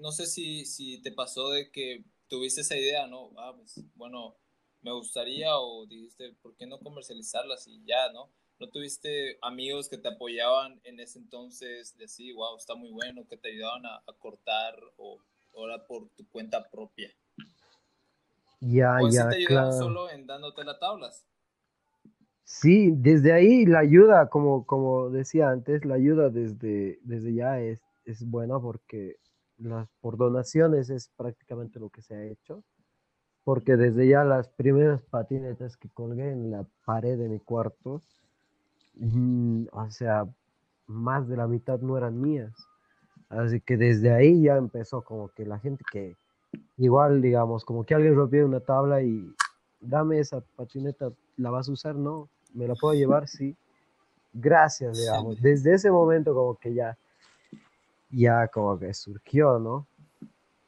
no 0.00 0.12
sé 0.12 0.26
si, 0.26 0.66
si, 0.66 1.00
te 1.00 1.12
pasó 1.12 1.48
de 1.48 1.70
que 1.70 2.04
tuviste 2.28 2.60
esa 2.60 2.76
idea, 2.76 3.06
¿no? 3.06 3.30
Ah, 3.38 3.54
pues, 3.56 3.80
bueno, 3.94 4.36
me 4.82 4.92
gustaría 4.92 5.56
o 5.56 5.86
dijiste, 5.86 6.34
¿por 6.42 6.54
qué 6.56 6.66
no 6.66 6.78
comercializarlas? 6.78 7.66
Y 7.66 7.82
ya, 7.86 8.12
¿no? 8.12 8.30
¿No 8.58 8.68
tuviste 8.68 9.38
amigos 9.42 9.88
que 9.88 9.98
te 9.98 10.08
apoyaban 10.08 10.80
en 10.84 11.00
ese 11.00 11.18
entonces 11.18 11.96
de 11.96 12.04
así, 12.04 12.32
wow, 12.32 12.56
está 12.56 12.74
muy 12.74 12.90
bueno, 12.90 13.26
que 13.28 13.36
te 13.36 13.48
ayudaban 13.48 13.84
a, 13.84 13.96
a 13.96 14.12
cortar 14.18 14.74
o 14.96 15.18
ahora 15.56 15.84
por 15.86 16.08
tu 16.10 16.26
cuenta 16.28 16.62
propia? 16.70 17.10
Ya, 18.60 18.98
ya, 19.10 19.28
te 19.28 19.44
claro. 19.44 19.72
solo 19.72 20.10
en 20.10 20.26
dándote 20.26 20.64
las 20.64 20.78
tablas. 20.78 21.26
Sí, 22.44 22.92
desde 22.96 23.32
ahí 23.32 23.66
la 23.66 23.80
ayuda, 23.80 24.28
como, 24.28 24.66
como 24.66 25.10
decía 25.10 25.50
antes, 25.50 25.84
la 25.84 25.94
ayuda 25.94 26.30
desde, 26.30 26.98
desde 27.02 27.34
ya 27.34 27.60
es, 27.60 27.82
es 28.04 28.24
buena 28.24 28.60
porque 28.60 29.16
las 29.58 29.88
por 30.00 30.16
donaciones 30.16 30.90
es 30.90 31.08
prácticamente 31.16 31.78
lo 31.78 31.90
que 31.90 32.02
se 32.02 32.14
ha 32.14 32.24
hecho. 32.24 32.62
Porque 33.44 33.76
desde 33.76 34.08
ya 34.08 34.24
las 34.24 34.48
primeras 34.48 35.02
patinetas 35.02 35.76
que 35.76 35.90
colgué 35.90 36.30
en 36.30 36.50
la 36.50 36.66
pared 36.86 37.18
de 37.18 37.28
mi 37.28 37.40
cuarto, 37.40 38.02
mm, 38.96 39.66
o 39.72 39.90
sea, 39.90 40.26
más 40.86 41.28
de 41.28 41.36
la 41.36 41.46
mitad 41.46 41.80
no 41.80 41.96
eran 41.96 42.20
mías. 42.20 42.52
Así 43.28 43.60
que 43.60 43.76
desde 43.76 44.12
ahí 44.12 44.42
ya 44.42 44.56
empezó 44.56 45.02
como 45.02 45.28
que 45.28 45.44
la 45.44 45.58
gente 45.58 45.84
que, 45.90 46.16
igual, 46.76 47.22
digamos, 47.22 47.64
como 47.64 47.84
que 47.84 47.94
alguien 47.94 48.14
rompió 48.14 48.44
una 48.46 48.60
tabla 48.60 49.02
y 49.02 49.32
dame 49.80 50.20
esa 50.20 50.40
patineta, 50.56 51.10
¿la 51.36 51.50
vas 51.50 51.68
a 51.68 51.72
usar? 51.72 51.94
No, 51.94 52.28
¿me 52.52 52.68
la 52.68 52.74
puedo 52.74 52.94
llevar? 52.94 53.26
Sí. 53.28 53.56
Gracias, 54.32 54.98
digamos. 54.98 55.40
Desde 55.40 55.74
ese 55.74 55.90
momento 55.90 56.34
como 56.34 56.56
que 56.56 56.74
ya, 56.74 56.98
ya 58.10 58.48
como 58.48 58.78
que 58.78 58.92
surgió, 58.92 59.58
¿no? 59.58 59.86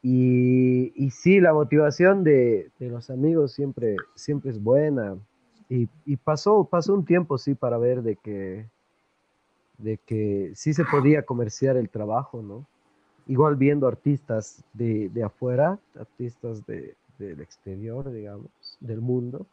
Y, 0.02 0.92
y 0.95 1.11
sí, 1.11 1.40
la 1.40 1.52
motivación 1.52 2.23
de, 2.23 2.71
de, 2.78 2.88
los 2.88 3.11
amigos 3.11 3.52
siempre, 3.52 3.97
siempre 4.14 4.52
es 4.52 4.62
buena. 4.62 5.16
Y, 5.69 6.17
pasó, 6.19 6.65
pasó 6.65 6.95
un 6.95 7.05
tiempo, 7.05 7.39
sí, 7.39 7.55
para 7.55 7.77
ver 7.77 8.03
de 8.03 8.17
que, 8.17 8.67
de 9.79 9.99
que 9.99 10.53
sí 10.55 10.73
se 10.73 10.85
podía 10.85 11.25
comerciar 11.25 11.77
el 11.77 11.89
trabajo, 11.89 12.41
¿no? 12.41 12.67
igual 13.27 13.57
viendo 13.57 13.87
artistas 13.87 14.63
de, 14.73 15.09
de 15.11 15.25
afuera, 15.25 15.79
artistas 15.99 16.65
de, 16.67 16.95
del 17.19 17.41
exterior, 17.41 18.11
digamos, 18.11 18.51
del 18.81 19.01
mundo. 19.01 19.47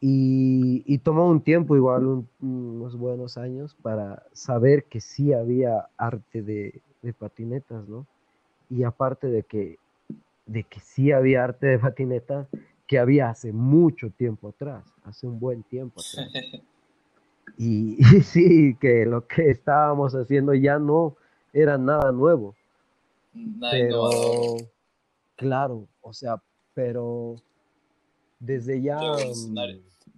Y, 0.00 0.84
y 0.86 0.98
tomó 0.98 1.28
un 1.28 1.40
tiempo, 1.40 1.74
igual 1.74 2.24
unos 2.40 2.96
buenos 2.96 3.36
años, 3.36 3.76
para 3.82 4.22
saber 4.32 4.84
que 4.84 5.00
sí 5.00 5.32
había 5.32 5.88
arte 5.96 6.42
de, 6.42 6.80
de, 7.02 7.12
patinetas, 7.12 7.88
¿no? 7.88 8.06
Y 8.70 8.84
aparte 8.84 9.26
de 9.26 9.42
que, 9.42 9.78
de 10.46 10.62
que 10.62 10.78
sí 10.78 11.10
había 11.10 11.42
arte 11.42 11.66
de 11.66 11.78
patinetas, 11.80 12.46
que 12.88 12.98
había 12.98 13.28
hace 13.28 13.52
mucho 13.52 14.10
tiempo 14.10 14.48
atrás, 14.48 14.82
hace 15.04 15.26
un 15.26 15.38
buen 15.38 15.62
tiempo 15.62 16.00
atrás. 16.00 16.32
Y, 17.56 17.96
sí, 18.22 18.76
que 18.78 19.06
lo 19.06 19.26
que 19.26 19.50
estábamos 19.50 20.12
haciendo 20.14 20.54
ya 20.54 20.78
no 20.78 21.16
era 21.52 21.78
nada 21.78 22.12
nuevo. 22.12 22.54
Nada 23.32 23.72
Pero, 23.72 24.10
claro, 25.34 25.88
o 26.02 26.12
sea, 26.12 26.40
pero 26.74 27.36
desde 28.38 28.80
ya... 28.82 28.98
mm, 29.00 29.56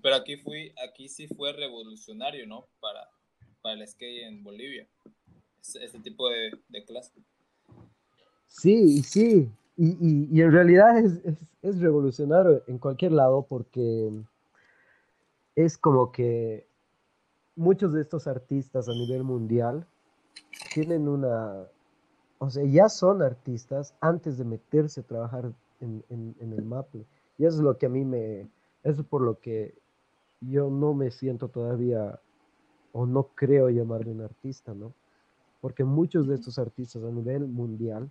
Pero 0.02 0.16
aquí 0.16 0.36
fui, 0.36 0.74
aquí 0.86 1.08
sí 1.08 1.28
fue 1.28 1.52
revolucionario, 1.52 2.46
¿no? 2.46 2.66
Para, 2.80 3.08
para 3.62 3.80
el 3.80 3.88
skate 3.88 4.24
en 4.24 4.42
Bolivia. 4.42 4.86
Este, 5.62 5.84
este 5.84 6.00
tipo 6.00 6.28
de, 6.28 6.50
de 6.68 6.84
clase. 6.84 7.12
Sí, 8.48 9.02
sí, 9.02 9.48
y, 9.80 9.96
y- 9.98 10.28
y 10.30 10.42
en 10.42 10.52
realidad 10.52 10.98
es, 10.98 11.24
es- 11.24 11.38
es 11.62 11.80
revolucionario 11.80 12.62
en 12.66 12.76
cualquier 12.78 13.12
lado 13.12 13.46
porque 13.48 14.10
es 15.56 15.78
como 15.78 16.12
que 16.12 16.66
muchos 17.56 17.94
de 17.94 18.02
estos 18.02 18.26
artistas 18.26 18.90
a 18.90 18.92
nivel 18.92 19.24
mundial 19.24 19.86
tienen 20.74 21.08
una, 21.08 21.66
o 22.38 22.50
sea, 22.50 22.62
ya 22.64 22.90
son 22.90 23.22
artistas 23.22 23.94
antes 24.02 24.36
de 24.36 24.44
meterse 24.44 25.00
a 25.00 25.04
trabajar 25.04 25.50
en, 25.80 26.04
en- 26.10 26.36
en 26.40 26.52
el 26.52 26.62
Maple. 26.64 27.06
Y 27.38 27.46
eso 27.46 27.56
es 27.56 27.62
lo 27.62 27.78
que 27.78 27.86
a 27.86 27.88
mí 27.88 28.04
me, 28.04 28.40
eso 28.84 29.00
es 29.00 29.06
por 29.06 29.22
lo 29.22 29.40
que 29.40 29.74
yo 30.42 30.68
no 30.68 30.92
me 30.92 31.10
siento 31.10 31.48
todavía, 31.48 32.20
o 32.92 33.06
no 33.06 33.28
creo 33.34 33.70
llamarme 33.70 34.12
un 34.12 34.20
artista, 34.22 34.74
¿no? 34.74 34.92
Porque 35.62 35.84
muchos 35.84 36.26
de 36.28 36.34
estos 36.34 36.58
artistas 36.58 37.02
a 37.02 37.10
nivel 37.10 37.46
mundial 37.46 38.10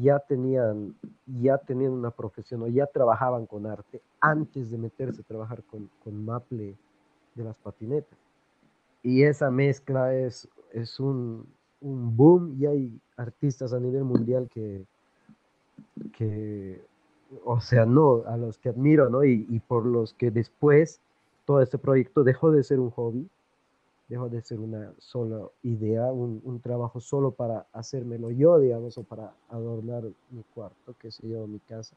ya 0.00 0.18
tenían, 0.18 0.94
ya 1.26 1.58
tenían 1.58 1.92
una 1.92 2.10
profesión 2.10 2.62
o 2.62 2.68
ya 2.68 2.86
trabajaban 2.86 3.46
con 3.46 3.66
arte 3.66 4.00
antes 4.20 4.70
de 4.70 4.78
meterse 4.78 5.20
a 5.20 5.24
trabajar 5.24 5.62
con, 5.64 5.88
con 6.02 6.24
Maple 6.24 6.74
de 7.34 7.44
las 7.44 7.58
patinetas. 7.58 8.18
Y 9.02 9.22
esa 9.22 9.50
mezcla 9.50 10.14
es, 10.14 10.48
es 10.72 10.98
un, 10.98 11.46
un 11.80 12.16
boom 12.16 12.56
y 12.58 12.66
hay 12.66 13.00
artistas 13.16 13.72
a 13.72 13.80
nivel 13.80 14.04
mundial 14.04 14.48
que, 14.52 14.84
que, 16.16 16.84
o 17.44 17.60
sea, 17.60 17.84
no, 17.84 18.22
a 18.26 18.36
los 18.36 18.58
que 18.58 18.70
admiro, 18.70 19.10
¿no? 19.10 19.24
Y, 19.24 19.46
y 19.48 19.60
por 19.60 19.84
los 19.86 20.14
que 20.14 20.30
después 20.30 21.00
todo 21.44 21.60
este 21.60 21.78
proyecto 21.78 22.24
dejó 22.24 22.50
de 22.50 22.62
ser 22.62 22.80
un 22.80 22.90
hobby, 22.90 23.28
dejó 24.08 24.28
de 24.28 24.40
ser 24.42 24.60
una 24.60 24.92
sola 24.98 25.48
idea, 25.62 26.12
un, 26.12 26.40
un 26.44 26.60
trabajo 26.60 27.00
solo 27.00 27.30
para 27.32 27.66
hacérmelo 27.72 28.30
yo, 28.30 28.58
digamos, 28.58 28.98
o 28.98 29.02
para 29.02 29.32
adornar 29.48 30.04
mi 30.30 30.42
cuarto, 30.54 30.94
qué 30.98 31.10
sé 31.10 31.28
yo, 31.28 31.46
mi 31.46 31.60
casa, 31.60 31.96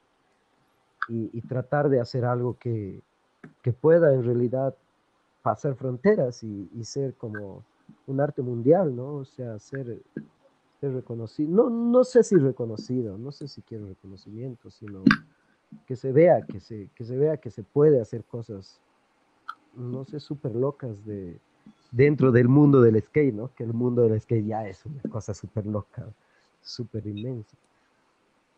y, 1.10 1.30
y 1.38 1.42
tratar 1.42 1.90
de 1.90 2.00
hacer 2.00 2.26
algo 2.26 2.58
que, 2.58 3.02
que 3.62 3.74
pueda 3.74 4.14
en 4.14 4.24
realidad 4.24 4.76
pasar 5.42 5.76
fronteras 5.76 6.44
y, 6.44 6.70
y 6.74 6.84
ser 6.84 7.14
como 7.16 7.64
un 8.06 8.22
arte 8.22 8.42
mundial, 8.42 8.96
¿no? 8.96 9.16
O 9.16 9.26
sea, 9.26 9.60
ser, 9.60 10.02
ser 10.80 10.94
reconocido, 10.94 11.50
no, 11.52 11.70
no 11.70 12.04
sé 12.04 12.24
si 12.24 12.36
reconocido, 12.38 13.18
no 13.18 13.32
sé 13.32 13.48
si 13.48 13.62
quiero 13.62 13.88
reconocimiento, 13.88 14.70
sino 14.70 15.04
que 15.86 15.96
se 15.96 16.12
vea, 16.12 16.42
que 16.46 16.60
se, 16.60 16.90
que 16.96 17.04
se 17.04 17.18
vea 17.18 17.38
que 17.38 17.52
se 17.52 17.64
puede 17.64 18.00
hacer 18.00 18.24
cosas, 18.24 18.80
no 19.76 20.06
sé, 20.06 20.20
súper 20.20 20.56
locas 20.56 21.06
de, 21.06 21.40
dentro 21.91 22.32
del 22.32 22.48
mundo 22.48 22.82
del 22.82 23.01
skate, 23.01 23.34
¿no? 23.34 23.53
Que 23.56 23.63
el 23.63 23.74
mundo 23.74 24.08
del 24.08 24.20
skate 24.22 24.46
ya 24.46 24.67
es 24.67 24.86
una 24.86 25.01
cosa 25.03 25.34
súper 25.34 25.65
loca, 25.65 26.08
súper 26.62 27.06
inmensa. 27.08 27.56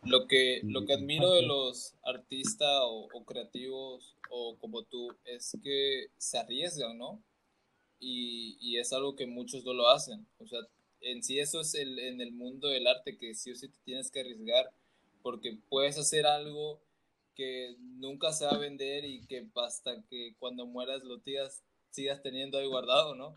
Lo 0.02 0.26
que, 0.26 0.60
lo 0.64 0.86
que 0.86 0.94
admiro 0.94 1.34
de 1.34 1.42
los 1.42 1.94
artistas 2.04 2.80
o, 2.84 3.08
o 3.12 3.24
creativos 3.24 4.16
o 4.30 4.56
como 4.56 4.82
tú 4.82 5.14
es 5.24 5.56
que 5.62 6.06
se 6.16 6.38
arriesgan, 6.38 6.96
¿no? 6.96 7.20
Y, 7.98 8.56
y 8.60 8.78
es 8.78 8.92
algo 8.94 9.14
que 9.14 9.26
muchos 9.26 9.62
no 9.64 9.74
lo 9.74 9.90
hacen. 9.90 10.26
O 10.38 10.46
sea, 10.46 10.60
en 11.02 11.22
sí 11.22 11.38
eso 11.38 11.60
es 11.60 11.74
el, 11.74 11.98
en 11.98 12.20
el 12.20 12.32
mundo 12.32 12.68
del 12.68 12.86
arte 12.86 13.16
que 13.16 13.34
sí 13.34 13.50
o 13.50 13.54
sí 13.54 13.68
te 13.68 13.78
tienes 13.84 14.10
que 14.10 14.20
arriesgar 14.20 14.70
porque 15.22 15.58
puedes 15.68 15.98
hacer 15.98 16.26
algo 16.26 16.80
que 17.34 17.76
nunca 17.78 18.32
se 18.32 18.44
va 18.44 18.52
a 18.52 18.58
vender 18.58 19.04
y 19.04 19.22
que 19.26 19.46
hasta 19.56 20.02
que 20.02 20.34
cuando 20.38 20.66
mueras 20.66 21.02
lo 21.04 21.18
sigas, 21.20 21.62
sigas 21.90 22.22
teniendo 22.22 22.58
ahí 22.58 22.66
guardado, 22.66 23.14
¿no? 23.14 23.34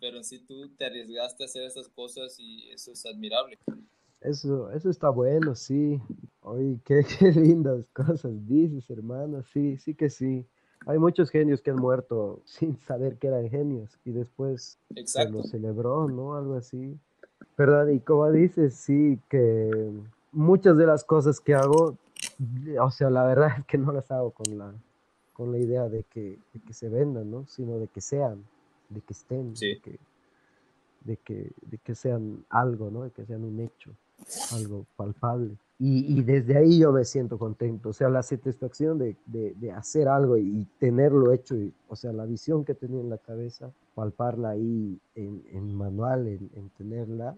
Pero 0.00 0.16
en 0.18 0.24
sí 0.24 0.40
tú 0.46 0.70
te 0.76 0.86
arriesgaste 0.86 1.44
a 1.44 1.46
hacer 1.46 1.62
esas 1.64 1.88
cosas 1.88 2.36
y 2.38 2.70
eso 2.70 2.92
es 2.92 3.04
admirable. 3.06 3.58
Eso, 4.20 4.70
eso 4.70 4.88
está 4.88 5.10
bueno, 5.10 5.54
sí. 5.54 6.00
Oye, 6.40 6.78
qué, 6.84 7.04
qué 7.18 7.32
lindas 7.32 7.84
cosas 7.92 8.32
dices, 8.46 8.88
hermano. 8.88 9.42
Sí, 9.52 9.76
sí 9.78 9.94
que 9.94 10.08
sí. 10.08 10.46
Hay 10.86 10.98
muchos 10.98 11.30
genios 11.30 11.62
que 11.62 11.70
han 11.70 11.76
muerto 11.76 12.40
sin 12.44 12.78
saber 12.80 13.18
que 13.18 13.28
eran 13.28 13.48
genios 13.48 13.98
y 14.04 14.12
después 14.12 14.78
se 14.94 15.00
Exacto. 15.00 15.38
lo 15.38 15.44
celebró, 15.44 16.08
¿no? 16.08 16.36
Algo 16.36 16.54
así. 16.54 16.98
Perdón, 17.56 17.94
y 17.94 18.00
como 18.00 18.30
dices, 18.32 18.74
sí, 18.74 19.18
que 19.28 19.90
muchas 20.32 20.76
de 20.76 20.86
las 20.86 21.04
cosas 21.04 21.40
que 21.40 21.54
hago, 21.54 21.96
o 22.80 22.90
sea, 22.90 23.10
la 23.10 23.24
verdad 23.24 23.48
es 23.58 23.66
que 23.66 23.78
no 23.78 23.92
las 23.92 24.10
hago 24.10 24.30
con 24.30 24.58
la, 24.58 24.72
con 25.34 25.52
la 25.52 25.58
idea 25.58 25.88
de 25.88 26.04
que, 26.04 26.38
de 26.54 26.60
que 26.60 26.72
se 26.72 26.88
vendan, 26.88 27.30
¿no? 27.30 27.46
Sino 27.46 27.78
de 27.78 27.88
que 27.88 28.00
sean, 28.00 28.42
de 28.88 29.00
que 29.02 29.12
estén, 29.12 29.54
Sí. 29.56 29.74
de 29.74 29.80
que, 29.80 29.98
de 31.04 31.16
que, 31.18 31.52
de 31.66 31.78
que 31.78 31.94
sean 31.94 32.44
algo, 32.48 32.90
¿no? 32.90 33.02
De 33.02 33.10
que 33.10 33.26
sean 33.26 33.44
un 33.44 33.60
hecho, 33.60 33.90
algo 34.52 34.86
palpable. 34.96 35.58
Y, 35.78 36.18
y 36.18 36.22
desde 36.22 36.56
ahí 36.56 36.78
yo 36.78 36.92
me 36.92 37.04
siento 37.04 37.36
contento, 37.36 37.88
o 37.88 37.92
sea, 37.92 38.08
la 38.08 38.22
satisfacción 38.22 38.96
de, 38.96 39.16
de, 39.26 39.54
de 39.54 39.72
hacer 39.72 40.06
algo 40.08 40.36
y 40.38 40.66
tenerlo 40.78 41.32
hecho, 41.32 41.56
y, 41.56 41.74
o 41.88 41.96
sea, 41.96 42.12
la 42.12 42.24
visión 42.24 42.64
que 42.64 42.74
tenía 42.74 43.00
en 43.00 43.10
la 43.10 43.18
cabeza, 43.18 43.72
palparla 43.94 44.50
ahí 44.50 44.98
en, 45.16 45.42
en 45.50 45.74
manual, 45.74 46.28
en, 46.28 46.48
en 46.54 46.70
tenerla, 46.70 47.36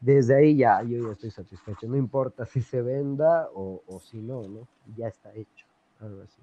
desde 0.00 0.34
ahí 0.36 0.56
ya 0.56 0.82
yo 0.82 1.04
ya 1.04 1.12
estoy 1.12 1.30
satisfecho, 1.30 1.86
no 1.88 1.96
importa 1.96 2.46
si 2.46 2.60
se 2.62 2.80
venda 2.80 3.48
o, 3.54 3.82
o 3.86 4.00
si 4.00 4.18
no, 4.20 4.48
¿no? 4.48 4.66
Ya 4.96 5.08
está 5.08 5.34
hecho, 5.34 5.66
algo 6.00 6.22
así. 6.22 6.40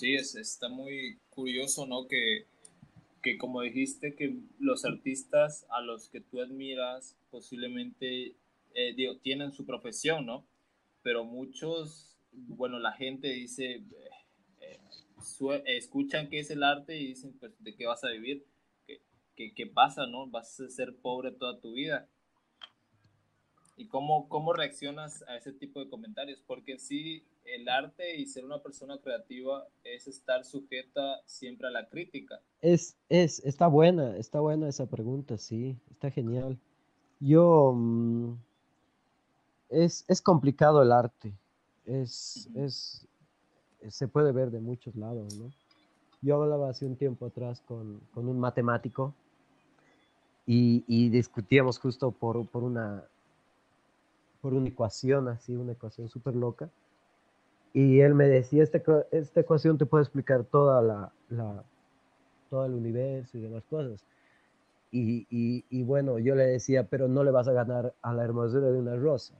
Sí, 0.00 0.14
es, 0.14 0.34
está 0.34 0.70
muy 0.70 1.18
curioso, 1.28 1.84
¿no? 1.84 2.08
Que, 2.08 2.46
que 3.22 3.36
como 3.36 3.60
dijiste, 3.60 4.14
que 4.14 4.34
los 4.58 4.86
artistas 4.86 5.66
a 5.68 5.82
los 5.82 6.08
que 6.08 6.22
tú 6.22 6.40
admiras 6.40 7.18
posiblemente, 7.30 8.34
eh, 8.74 9.18
tienen 9.22 9.52
su 9.52 9.66
profesión, 9.66 10.24
¿no? 10.24 10.46
Pero 11.02 11.24
muchos, 11.24 12.16
bueno, 12.32 12.78
la 12.78 12.92
gente 12.92 13.28
dice, 13.28 13.82
eh, 14.62 14.80
escuchan 15.66 16.30
qué 16.30 16.38
es 16.38 16.50
el 16.50 16.62
arte 16.62 16.96
y 16.96 17.08
dicen, 17.08 17.34
pues, 17.38 17.52
¿de 17.62 17.76
qué 17.76 17.84
vas 17.84 18.02
a 18.02 18.08
vivir? 18.08 18.46
¿Qué, 18.86 19.02
qué, 19.36 19.52
qué 19.52 19.66
pasa, 19.66 20.06
no? 20.06 20.26
Vas 20.28 20.60
a 20.60 20.70
ser 20.70 20.96
pobre 20.96 21.30
toda 21.30 21.60
tu 21.60 21.74
vida. 21.74 22.08
¿Y 23.76 23.86
cómo, 23.86 24.30
cómo 24.30 24.54
reaccionas 24.54 25.22
a 25.28 25.36
ese 25.36 25.52
tipo 25.52 25.78
de 25.78 25.90
comentarios? 25.90 26.40
Porque 26.46 26.78
sí 26.78 27.22
el 27.54 27.68
arte 27.68 28.16
y 28.16 28.26
ser 28.26 28.44
una 28.44 28.62
persona 28.62 28.98
creativa 28.98 29.66
es 29.84 30.06
estar 30.06 30.44
sujeta 30.44 31.20
siempre 31.26 31.68
a 31.68 31.70
la 31.70 31.88
crítica. 31.88 32.40
Es, 32.60 32.96
es, 33.08 33.40
está 33.44 33.66
buena, 33.66 34.16
está 34.16 34.40
buena 34.40 34.68
esa 34.68 34.86
pregunta, 34.86 35.38
sí, 35.38 35.76
está 35.90 36.10
genial. 36.10 36.58
Yo, 37.20 37.72
mm, 37.74 38.34
es, 39.70 40.04
es 40.08 40.22
complicado 40.22 40.82
el 40.82 40.92
arte, 40.92 41.32
es, 41.86 42.48
es, 42.54 43.06
se 43.88 44.08
puede 44.08 44.32
ver 44.32 44.50
de 44.50 44.60
muchos 44.60 44.94
lados, 44.96 45.34
¿no? 45.36 45.50
Yo 46.22 46.42
hablaba 46.42 46.68
hace 46.68 46.84
un 46.84 46.96
tiempo 46.96 47.26
atrás 47.26 47.62
con, 47.62 48.00
con 48.12 48.28
un 48.28 48.38
matemático 48.38 49.14
y, 50.46 50.84
y 50.86 51.08
discutíamos 51.08 51.78
justo 51.78 52.10
por, 52.10 52.46
por 52.46 52.62
una, 52.62 53.04
por 54.42 54.52
una 54.52 54.68
ecuación 54.68 55.28
así, 55.28 55.56
una 55.56 55.72
ecuación 55.72 56.08
súper 56.08 56.34
loca. 56.34 56.68
Y 57.72 58.00
él 58.00 58.14
me 58.14 58.26
decía, 58.28 58.62
esta, 58.62 58.80
esta 59.12 59.40
ecuación 59.40 59.78
te 59.78 59.86
puede 59.86 60.02
explicar 60.02 60.44
toda 60.44 60.82
la, 60.82 61.12
la, 61.28 61.62
todo 62.48 62.66
el 62.66 62.72
universo 62.74 63.38
y 63.38 63.40
demás 63.42 63.64
cosas. 63.66 64.04
Y, 64.90 65.26
y, 65.30 65.64
y 65.70 65.84
bueno, 65.84 66.18
yo 66.18 66.34
le 66.34 66.46
decía, 66.46 66.84
pero 66.88 67.06
no 67.06 67.22
le 67.22 67.30
vas 67.30 67.46
a 67.46 67.52
ganar 67.52 67.94
a 68.02 68.12
la 68.12 68.24
hermosura 68.24 68.70
de 68.70 68.78
una 68.78 68.96
rosa. 68.96 69.34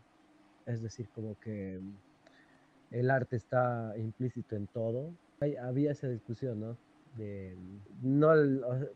Es 0.66 0.80
decir, 0.80 1.08
como 1.12 1.36
que 1.40 1.80
mm, 1.80 2.94
el 2.94 3.10
arte 3.10 3.34
está 3.36 3.94
implícito 3.96 4.54
en 4.54 4.68
todo. 4.68 5.10
Hay- 5.40 5.56
había 5.56 5.90
esa 5.90 6.08
discusión, 6.08 6.60
¿no? 6.60 6.76
De, 7.16 7.56
no 8.02 8.32
el- 8.32 8.62
o 8.62 8.78
sea, 8.78 8.88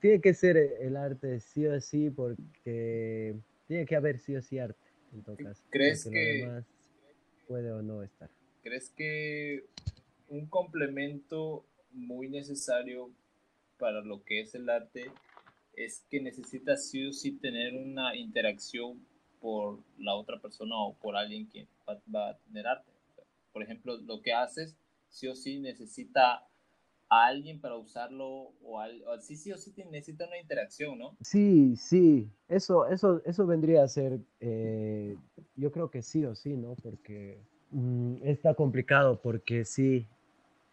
tiene 0.00 0.20
que 0.20 0.34
ser 0.34 0.58
el 0.58 0.96
arte 0.98 1.40
sí 1.40 1.66
o 1.66 1.80
sí 1.80 2.10
porque 2.10 3.34
tiene 3.66 3.86
que 3.86 3.96
haber 3.96 4.18
sí 4.18 4.36
o 4.36 4.42
sí 4.42 4.58
arte, 4.58 4.78
en 5.14 5.22
todo 5.22 5.36
caso. 5.36 5.62
¿Crees 5.70 6.04
lo 6.04 6.10
que- 6.10 6.18
demás 6.42 6.64
puede 7.48 7.72
o 7.72 7.80
no 7.80 8.02
estar. 8.02 8.28
¿Crees 8.62 8.90
que 8.90 9.66
un 10.28 10.46
complemento 10.46 11.64
muy 11.92 12.28
necesario 12.28 13.10
para 13.78 14.00
lo 14.00 14.24
que 14.24 14.40
es 14.40 14.54
el 14.54 14.70
arte 14.70 15.10
es 15.74 16.04
que 16.08 16.20
necesitas 16.20 16.88
sí 16.88 17.06
o 17.06 17.12
sí 17.12 17.32
tener 17.32 17.74
una 17.74 18.16
interacción 18.16 19.04
por 19.40 19.80
la 19.98 20.14
otra 20.14 20.38
persona 20.40 20.76
o 20.76 20.94
por 20.94 21.16
alguien 21.16 21.48
que 21.48 21.66
va, 21.88 22.00
va 22.14 22.30
a 22.30 22.38
tener 22.38 22.66
arte? 22.66 22.90
Por 23.52 23.62
ejemplo, 23.62 23.96
lo 23.98 24.22
que 24.22 24.32
haces 24.32 24.76
sí 25.08 25.26
o 25.28 25.34
sí 25.34 25.58
necesita 25.58 26.46
a 27.08 27.26
alguien 27.26 27.60
para 27.60 27.76
usarlo 27.76 28.52
o, 28.62 28.80
al, 28.80 29.02
sí, 29.20 29.36
sí 29.36 29.52
o 29.52 29.58
sí 29.58 29.74
necesita 29.90 30.26
una 30.26 30.38
interacción, 30.38 30.98
¿no? 30.98 31.16
Sí, 31.20 31.76
sí, 31.76 32.30
eso, 32.48 32.86
eso, 32.86 33.20
eso 33.26 33.46
vendría 33.46 33.82
a 33.82 33.88
ser, 33.88 34.18
eh, 34.40 35.18
yo 35.54 35.70
creo 35.72 35.90
que 35.90 36.00
sí 36.00 36.24
o 36.24 36.34
sí, 36.34 36.56
¿no? 36.56 36.74
Porque 36.76 37.42
mm, 37.72 38.16
está 38.22 38.54
complicado, 38.54 39.20
porque 39.20 39.64
sí, 39.64 40.06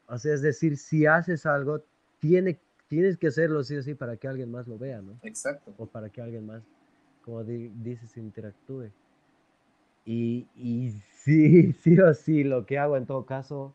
o 0.07 0.17
sea, 0.17 0.33
es 0.33 0.41
decir, 0.41 0.77
si 0.77 1.05
haces 1.05 1.45
algo, 1.45 1.83
tiene, 2.19 2.59
tienes 2.88 3.17
que 3.17 3.27
hacerlo 3.27 3.63
sí 3.63 3.75
o 3.75 3.81
sí 3.81 3.95
para 3.95 4.17
que 4.17 4.27
alguien 4.27 4.51
más 4.51 4.67
lo 4.67 4.77
vea, 4.77 5.01
¿no? 5.01 5.19
Exacto. 5.23 5.73
O 5.77 5.85
para 5.85 6.09
que 6.09 6.21
alguien 6.21 6.45
más, 6.45 6.63
como 7.23 7.43
dices, 7.43 8.15
interactúe. 8.17 8.91
Y, 10.05 10.47
y 10.55 10.91
sí, 11.23 11.73
sí 11.73 11.99
o 11.99 12.13
sí, 12.13 12.43
lo 12.43 12.65
que 12.65 12.77
hago 12.77 12.97
en 12.97 13.05
todo 13.05 13.25
caso 13.25 13.73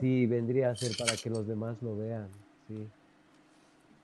sí, 0.00 0.26
vendría 0.26 0.70
a 0.70 0.76
ser 0.76 0.92
para 0.98 1.16
que 1.16 1.30
los 1.30 1.46
demás 1.46 1.80
lo 1.82 1.96
vean, 1.96 2.28
sí. 2.66 2.88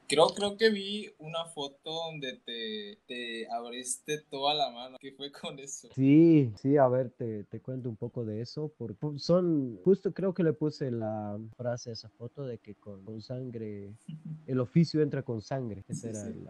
Creo, 0.09 0.29
creo 0.29 0.57
que 0.57 0.71
vi 0.71 1.11
una 1.19 1.45
foto 1.45 1.93
donde 1.93 2.41
te, 2.47 2.99
te, 3.07 3.47
abriste 3.51 4.23
toda 4.31 4.55
la 4.55 4.71
mano. 4.71 4.97
¿Qué 4.99 5.13
fue 5.13 5.31
con 5.31 5.59
eso? 5.59 5.89
Sí, 5.95 6.51
sí, 6.57 6.79
a 6.79 6.89
ver, 6.89 7.11
te, 7.11 7.45
te, 7.45 7.61
cuento 7.61 7.91
un 7.91 7.97
poco 7.97 8.25
de 8.25 8.41
eso. 8.41 8.73
Porque 8.79 8.97
son, 9.19 9.79
justo 9.85 10.15
creo 10.15 10.33
que 10.33 10.43
le 10.43 10.55
puse 10.55 10.91
la 10.91 11.39
frase 11.59 11.91
a 11.91 11.93
esa 11.93 12.09
foto 12.09 12.47
de 12.47 12.57
que 12.57 12.75
con, 12.75 13.05
con 13.05 13.21
sangre, 13.21 13.93
el 14.47 14.61
oficio 14.61 15.03
entra 15.03 15.23
con 15.23 15.43
sangre. 15.43 15.85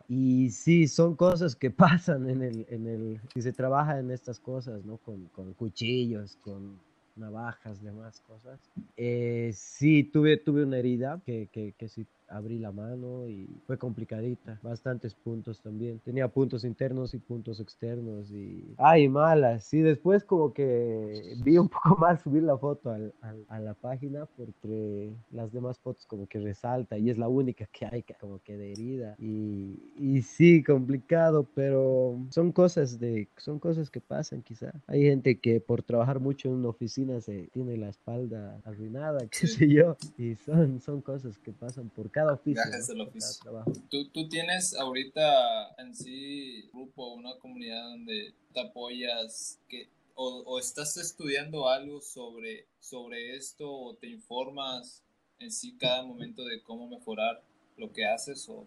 y 0.08 0.50
sí, 0.50 0.86
son 0.86 1.16
cosas 1.16 1.56
que 1.56 1.70
pasan 1.72 2.30
en 2.30 2.42
el, 2.42 2.64
en 2.68 2.86
el, 2.86 3.20
si 3.34 3.42
se 3.42 3.52
trabaja 3.52 3.98
en 3.98 4.12
estas 4.12 4.38
cosas, 4.38 4.84
¿no? 4.84 4.98
Con, 4.98 5.26
con 5.34 5.52
cuchillos, 5.54 6.36
con 6.36 6.78
navajas, 7.16 7.82
demás 7.82 8.20
cosas. 8.20 8.60
Eh, 8.96 9.50
sí, 9.52 10.04
tuve, 10.04 10.36
tuve 10.36 10.62
una 10.62 10.78
herida 10.78 11.20
que, 11.26 11.48
que, 11.50 11.74
que 11.76 11.88
sí 11.88 12.06
abrí 12.28 12.58
la 12.58 12.72
mano 12.72 13.26
y 13.28 13.48
fue 13.66 13.78
complicadita. 13.78 14.58
Bastantes 14.62 15.14
puntos 15.14 15.60
también. 15.60 16.00
Tenía 16.00 16.28
puntos 16.28 16.64
internos 16.64 17.14
y 17.14 17.18
puntos 17.18 17.60
externos 17.60 18.30
y... 18.30 18.74
¡Ay, 18.76 19.08
malas! 19.08 19.64
Sí, 19.64 19.80
después 19.80 20.24
como 20.24 20.52
que 20.52 21.34
vi 21.42 21.58
un 21.58 21.68
poco 21.68 21.96
más 21.98 22.22
subir 22.22 22.42
la 22.42 22.56
foto 22.58 22.90
al, 22.90 23.12
a 23.48 23.60
la 23.60 23.74
página 23.74 24.26
porque 24.36 25.12
las 25.30 25.52
demás 25.52 25.78
fotos 25.78 26.06
como 26.06 26.26
que 26.26 26.40
resalta 26.40 26.98
y 26.98 27.10
es 27.10 27.18
la 27.18 27.28
única 27.28 27.66
que 27.66 27.86
hay 27.86 28.04
como 28.20 28.40
que 28.40 28.56
de 28.56 28.72
herida. 28.72 29.16
Y, 29.18 29.92
y 29.98 30.22
sí, 30.22 30.62
complicado, 30.62 31.46
pero 31.54 32.18
son 32.30 32.52
cosas 32.52 32.98
de... 32.98 33.28
Son 33.36 33.58
cosas 33.58 33.90
que 33.90 34.00
pasan 34.00 34.42
quizá. 34.42 34.72
Hay 34.86 35.02
gente 35.02 35.38
que 35.40 35.60
por 35.60 35.82
trabajar 35.82 36.20
mucho 36.20 36.48
en 36.48 36.54
una 36.54 36.68
oficina 36.68 37.20
se 37.20 37.48
tiene 37.52 37.76
la 37.76 37.88
espalda 37.88 38.60
arruinada, 38.64 39.20
qué 39.28 39.46
sé 39.46 39.68
yo. 39.68 39.96
Y 40.16 40.34
son, 40.36 40.80
son 40.80 41.00
cosas 41.00 41.38
que 41.38 41.52
pasan 41.52 41.88
por 41.90 42.10
cada 42.18 42.32
oficio. 42.32 43.64
¿Tú, 43.88 44.08
¿Tú, 44.10 44.28
tienes 44.28 44.74
ahorita 44.74 45.74
en 45.78 45.94
sí 45.94 46.68
grupo, 46.72 47.14
una 47.14 47.34
comunidad 47.38 47.82
donde 47.90 48.34
te 48.52 48.60
apoyas, 48.60 49.58
que, 49.68 49.88
o, 50.14 50.42
o, 50.46 50.58
estás 50.58 50.96
estudiando 50.96 51.68
algo 51.68 52.00
sobre, 52.00 52.66
sobre 52.80 53.36
esto 53.36 53.70
o 53.70 53.94
te 53.94 54.08
informas 54.08 55.02
en 55.38 55.50
sí 55.50 55.76
cada 55.78 56.02
momento 56.02 56.44
de 56.44 56.62
cómo 56.62 56.88
mejorar 56.88 57.42
lo 57.76 57.92
que 57.92 58.04
haces 58.04 58.48
o 58.48 58.66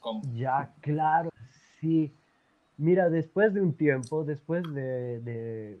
cómo? 0.00 0.22
Ya, 0.34 0.74
claro, 0.80 1.30
sí. 1.80 2.12
Mira, 2.76 3.08
después 3.08 3.54
de 3.54 3.62
un 3.62 3.74
tiempo, 3.74 4.24
después 4.24 4.62
de, 4.74 5.20
de, 5.20 5.80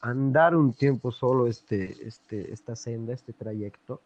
andar 0.00 0.54
un 0.54 0.72
tiempo 0.72 1.10
solo 1.10 1.46
este, 1.46 1.96
este, 2.06 2.52
esta 2.52 2.76
senda, 2.76 3.12
este 3.14 3.32
trayecto, 3.32 4.00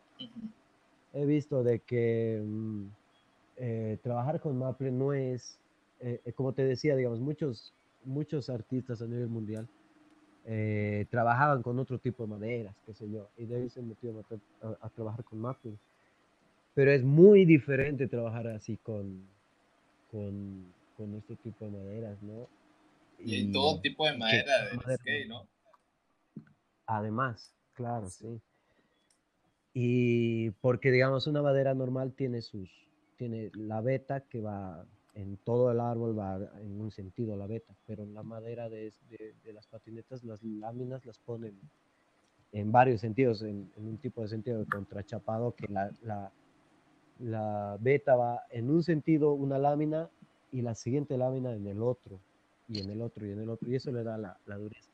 he 1.13 1.27
visto 1.27 1.63
de 1.63 1.81
que 1.81 2.43
mm, 2.45 2.87
eh, 3.57 3.99
trabajar 4.03 4.41
con 4.41 4.59
Maple 4.59 4.91
no 4.91 5.13
es, 5.13 5.59
eh, 6.01 6.21
eh, 6.25 6.33
como 6.33 6.53
te 6.53 6.65
decía, 6.65 6.97
digamos, 6.97 7.21
muchos, 7.21 7.75
muchos 8.05 8.49
artistas 8.49 9.03
a 9.03 9.07
nivel 9.07 9.29
mundial 9.29 9.69
trabajaban 11.11 11.63
con 11.63 11.79
otro 11.79 11.99
tipo 11.99 12.25
de 12.25 12.31
maderas, 12.31 12.75
qué 12.85 12.95
sé 12.95 13.09
yo, 13.09 13.29
y 13.39 13.47
de 13.47 13.57
ahí 13.57 13.71
se 13.71 13.81
metieron 13.81 14.25
a, 14.81 14.89
trabajar 14.89 15.23
con 15.23 15.41
Maple. 15.41 15.75
Pero 16.75 16.91
es 16.91 17.05
muy 17.05 17.45
diferente 17.45 18.09
trabajar 18.09 18.49
así 18.49 18.77
con, 18.79 19.25
con, 20.11 20.67
con 20.97 21.15
este 21.15 21.37
tipo 21.37 21.65
de 21.67 21.71
maderas, 21.71 22.21
¿no? 22.23 22.49
Y, 23.21 23.53
todo 23.53 23.81
tipo 23.81 24.05
de 24.05 24.19
madera 24.19 24.65
de 24.65 24.97
skate, 24.97 25.29
¿no? 25.29 25.47
Además, 26.87 27.55
claro, 27.75 28.09
sí. 28.09 28.41
Y 29.75 30.51
porque, 30.61 30.91
digamos, 30.91 31.27
una 31.27 31.43
madera 31.43 31.75
normal 31.75 32.13
tiene 32.13 32.43
sus, 32.43 32.71
tiene 33.17 33.51
la 33.55 33.81
beta 33.81 34.21
que 34.21 34.41
va 34.41 34.85
en 35.15 35.37
todo 35.39 35.71
el 35.71 35.81
árbol, 35.81 36.19
va 36.19 36.37
en 36.61 36.81
un 36.81 36.91
sentido 36.91 37.37
la 37.37 37.47
beta, 37.47 37.75
pero 37.87 38.05
la 38.07 38.23
madera 38.23 38.69
de, 38.69 38.93
de, 39.09 39.53
las 39.53 39.67
patinetas, 39.67 40.25
las 40.25 40.43
láminas 40.43 41.05
las 41.05 41.19
ponen 41.19 41.59
en 42.53 42.73
varios 42.73 43.01
sentidos, 43.01 43.43
en, 43.43 43.71
un 43.77 43.99
tipo 43.99 44.23
de 44.23 44.29
sentido 44.29 44.59
de 44.59 44.67
contrachapado, 44.67 45.55
que 45.55 45.69
la, 45.69 45.91
la, 46.03 46.31
la, 47.19 47.77
beta 47.81 48.17
va 48.17 48.43
en 48.51 48.71
un 48.71 48.83
sentido 48.83 49.33
una 49.33 49.59
lámina 49.59 50.09
y 50.51 50.63
la 50.63 50.75
siguiente 50.75 51.17
lámina 51.17 51.53
en 51.55 51.67
el 51.67 51.83
otro, 51.83 52.19
y 52.69 52.81
en 52.81 52.91
el 52.91 53.01
otro, 53.03 53.27
y 53.27 53.33
en 53.33 53.41
el 53.41 53.51
otro, 53.51 53.71
y 53.71 53.75
eso 53.75 53.91
le 53.91 54.03
da 54.03 54.17
la, 54.19 54.39
la 54.47 54.57
dureza. 54.57 54.92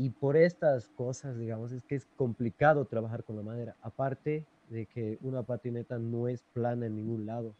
Y 0.00 0.10
por 0.10 0.36
estas 0.36 0.86
cosas, 0.90 1.36
digamos, 1.36 1.72
es 1.72 1.82
que 1.82 1.96
es 1.96 2.06
complicado 2.16 2.84
trabajar 2.84 3.24
con 3.24 3.34
la 3.34 3.42
madera. 3.42 3.74
Aparte 3.82 4.46
de 4.70 4.86
que 4.86 5.18
una 5.22 5.42
patineta 5.42 5.98
no 5.98 6.28
es 6.28 6.44
plana 6.52 6.86
en 6.86 6.94
ningún 6.94 7.26
lado. 7.26 7.52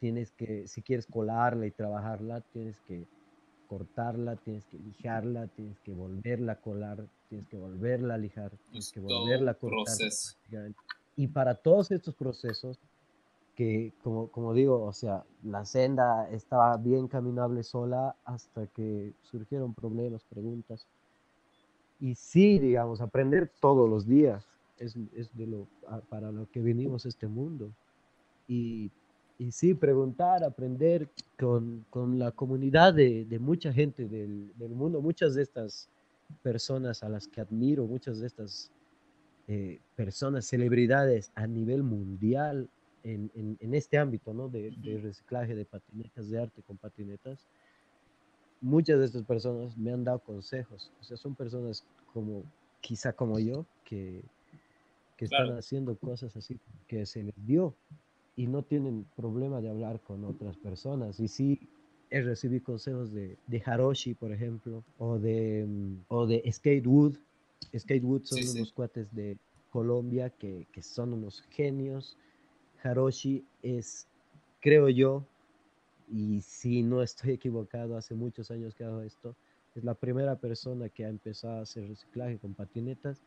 Tienes 0.00 0.32
que, 0.32 0.68
si 0.68 0.82
quieres 0.82 1.06
colarla 1.06 1.66
y 1.66 1.70
trabajarla, 1.70 2.42
tienes 2.52 2.78
que 2.80 3.06
cortarla, 3.68 4.36
tienes 4.36 4.66
que 4.66 4.78
lijarla, 4.78 5.46
tienes 5.46 5.80
que 5.80 5.94
volverla 5.94 6.52
a 6.52 6.60
colar, 6.60 7.06
tienes 7.30 7.48
que 7.48 7.56
volverla 7.56 8.14
a 8.14 8.18
lijar, 8.18 8.52
tienes 8.68 8.92
que 8.92 9.00
volverla 9.00 9.52
a 9.52 9.54
cortar. 9.54 9.96
Y 11.16 11.28
para 11.28 11.54
todos 11.54 11.90
estos 11.90 12.14
procesos, 12.14 12.78
que 13.54 13.94
como, 14.02 14.28
como 14.28 14.52
digo, 14.52 14.82
o 14.82 14.92
sea, 14.92 15.24
la 15.42 15.64
senda 15.64 16.28
estaba 16.28 16.76
bien 16.76 17.08
caminable 17.08 17.62
sola 17.62 18.14
hasta 18.24 18.66
que 18.66 19.14
surgieron 19.22 19.72
problemas, 19.72 20.22
preguntas 20.24 20.86
y 22.04 22.16
sí, 22.16 22.58
digamos, 22.58 23.00
aprender 23.00 23.50
todos 23.60 23.88
los 23.88 24.06
días 24.06 24.46
es, 24.78 24.94
es 25.16 25.34
de 25.34 25.46
lo, 25.46 25.66
para 26.10 26.30
lo 26.30 26.46
que 26.50 26.60
venimos 26.60 27.06
a 27.06 27.08
este 27.08 27.26
mundo. 27.26 27.70
Y, 28.46 28.90
y 29.38 29.50
sí, 29.52 29.72
preguntar, 29.72 30.44
aprender 30.44 31.08
con, 31.40 31.86
con 31.88 32.18
la 32.18 32.30
comunidad 32.30 32.92
de, 32.92 33.24
de 33.24 33.38
mucha 33.38 33.72
gente 33.72 34.06
del, 34.06 34.52
del, 34.58 34.72
mundo, 34.72 35.00
muchas 35.00 35.34
de 35.34 35.44
estas 35.44 35.88
personas 36.42 37.02
a 37.02 37.08
las 37.08 37.26
que 37.26 37.40
admiro, 37.40 37.86
muchas 37.86 38.20
de 38.20 38.26
estas 38.26 38.70
eh, 39.48 39.80
personas, 39.96 40.44
celebridades 40.44 41.32
a 41.34 41.46
nivel 41.46 41.82
mundial 41.82 42.68
en, 43.02 43.30
en, 43.34 43.56
en 43.60 43.74
este 43.74 43.96
ámbito 43.96 44.34
¿no? 44.34 44.50
de, 44.50 44.72
de 44.76 44.98
reciclaje 44.98 45.54
de 45.54 45.64
patinetas, 45.64 46.28
de 46.28 46.38
arte 46.38 46.60
con 46.66 46.76
patinetas 46.76 47.46
muchas 48.64 48.98
de 48.98 49.04
estas 49.04 49.24
personas 49.24 49.76
me 49.76 49.92
han 49.92 50.04
dado 50.04 50.18
consejos. 50.20 50.90
O 51.00 51.04
sea, 51.04 51.16
son 51.18 51.34
personas 51.34 51.84
como, 52.12 52.42
quizá 52.80 53.12
como 53.12 53.38
yo, 53.38 53.66
que, 53.84 54.22
que 55.16 55.26
están 55.26 55.56
haciendo 55.56 55.96
cosas 55.96 56.34
así 56.36 56.58
que 56.88 57.04
se 57.04 57.22
les 57.22 57.46
dio 57.46 57.74
y 58.36 58.46
no 58.46 58.62
tienen 58.62 59.06
problema 59.16 59.60
de 59.60 59.68
hablar 59.68 60.00
con 60.00 60.24
otras 60.24 60.56
personas. 60.56 61.20
Y 61.20 61.28
sí, 61.28 61.60
he 62.10 62.22
recibido 62.22 62.64
consejos 62.64 63.12
de, 63.12 63.36
de 63.46 63.62
Haroshi, 63.64 64.14
por 64.14 64.32
ejemplo, 64.32 64.82
o 64.98 65.18
de, 65.18 65.66
mm, 65.68 66.04
o 66.08 66.26
de 66.26 66.50
Skatewood. 66.50 67.16
Skatewood 67.76 68.24
son 68.24 68.56
unos 68.56 68.72
cuates 68.72 69.14
de 69.14 69.36
Colombia 69.70 70.30
que, 70.30 70.66
que 70.72 70.82
son 70.82 71.12
unos 71.12 71.42
genios. 71.50 72.16
Haroshi 72.82 73.44
es, 73.62 74.06
creo 74.60 74.88
yo, 74.88 75.26
y 76.08 76.40
si 76.42 76.82
no 76.82 77.02
estoy 77.02 77.30
equivocado, 77.34 77.96
hace 77.96 78.14
muchos 78.14 78.50
años 78.50 78.74
que 78.74 78.84
hago 78.84 79.00
esto, 79.02 79.36
es 79.74 79.84
la 79.84 79.94
primera 79.94 80.36
persona 80.36 80.88
que 80.88 81.04
ha 81.04 81.08
empezado 81.08 81.58
a 81.58 81.62
hacer 81.62 81.88
reciclaje 81.88 82.38
con 82.38 82.54
patinetas 82.54 83.20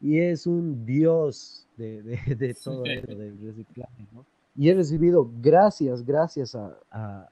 y 0.00 0.18
es 0.18 0.46
un 0.46 0.84
dios 0.84 1.68
de, 1.76 2.02
de, 2.02 2.16
de 2.36 2.54
todo 2.54 2.84
esto 2.84 3.14
del 3.14 3.38
reciclaje, 3.38 4.06
¿no? 4.12 4.26
Y 4.58 4.70
he 4.70 4.74
recibido, 4.74 5.30
gracias, 5.42 6.02
gracias 6.02 6.54
a, 6.54 6.78
a, 6.90 7.28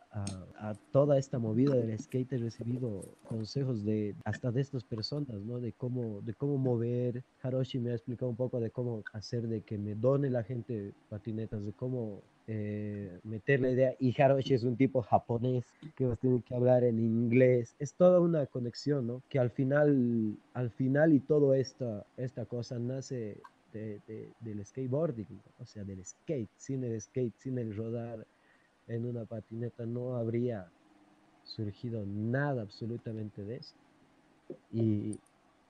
a, 0.59 0.75
toda 0.93 1.17
esta 1.17 1.39
movida 1.39 1.75
del 1.75 1.99
skate, 1.99 2.35
he 2.35 2.39
recibido 2.39 3.01
consejos 3.27 3.83
de 3.83 4.15
hasta 4.25 4.53
de 4.53 4.61
estas 4.61 4.85
personas, 4.85 5.41
¿no? 5.41 5.59
De 5.59 5.73
cómo, 5.73 6.21
de 6.21 6.35
cómo 6.35 6.59
mover. 6.59 7.25
Haroshi 7.43 7.79
me 7.79 7.93
ha 7.93 7.95
explicado 7.95 8.29
un 8.29 8.37
poco 8.37 8.61
de 8.61 8.71
cómo 8.71 9.03
hacer 9.15 9.49
de 9.49 9.63
que 9.63 9.79
me 9.79 9.95
done 9.95 10.29
la 10.29 10.43
gente 10.43 10.93
patinetas, 11.09 11.65
de 11.65 11.73
cómo 11.73 12.21
eh, 12.47 13.19
me 13.25 13.37
meter 13.37 13.61
la 13.61 13.71
idea. 13.71 13.95
Y 13.99 14.21
Haroshi 14.21 14.55
es 14.55 14.65
un 14.65 14.77
tipo 14.77 15.03
japonés 15.03 15.65
que 15.97 16.05
vas 16.05 16.19
a 16.19 16.21
tener 16.21 16.43
que 16.43 16.55
hablar 16.55 16.85
en 16.85 16.99
inglés. 16.99 17.75
Es 17.79 17.95
toda 17.95 18.21
una 18.21 18.47
conexión, 18.47 19.07
¿no? 19.07 19.23
Que 19.29 19.39
al 19.39 19.51
final, 19.51 20.37
al 20.53 20.71
final 20.71 21.13
y 21.13 21.21
todo 21.21 21.55
esta, 21.55 22.07
esta 22.17 22.45
cosa 22.45 22.79
nace 22.79 23.39
de, 23.73 24.01
del 24.41 24.65
skateboarding, 24.65 25.41
o 25.59 25.67
sea, 25.67 25.85
del 25.85 26.05
skate. 26.05 26.51
Sin 26.57 26.85
el 26.85 27.01
skate, 27.01 27.35
sin 27.39 27.59
el 27.59 27.75
rodar 27.77 28.27
en 28.87 29.07
una 29.07 29.25
patineta, 29.25 29.87
no 29.87 30.17
habría 30.17 30.71
surgido 31.45 32.05
nada 32.07 32.63
absolutamente 32.63 33.43
de 33.45 33.57
eso. 33.57 33.75
Y, 34.73 35.19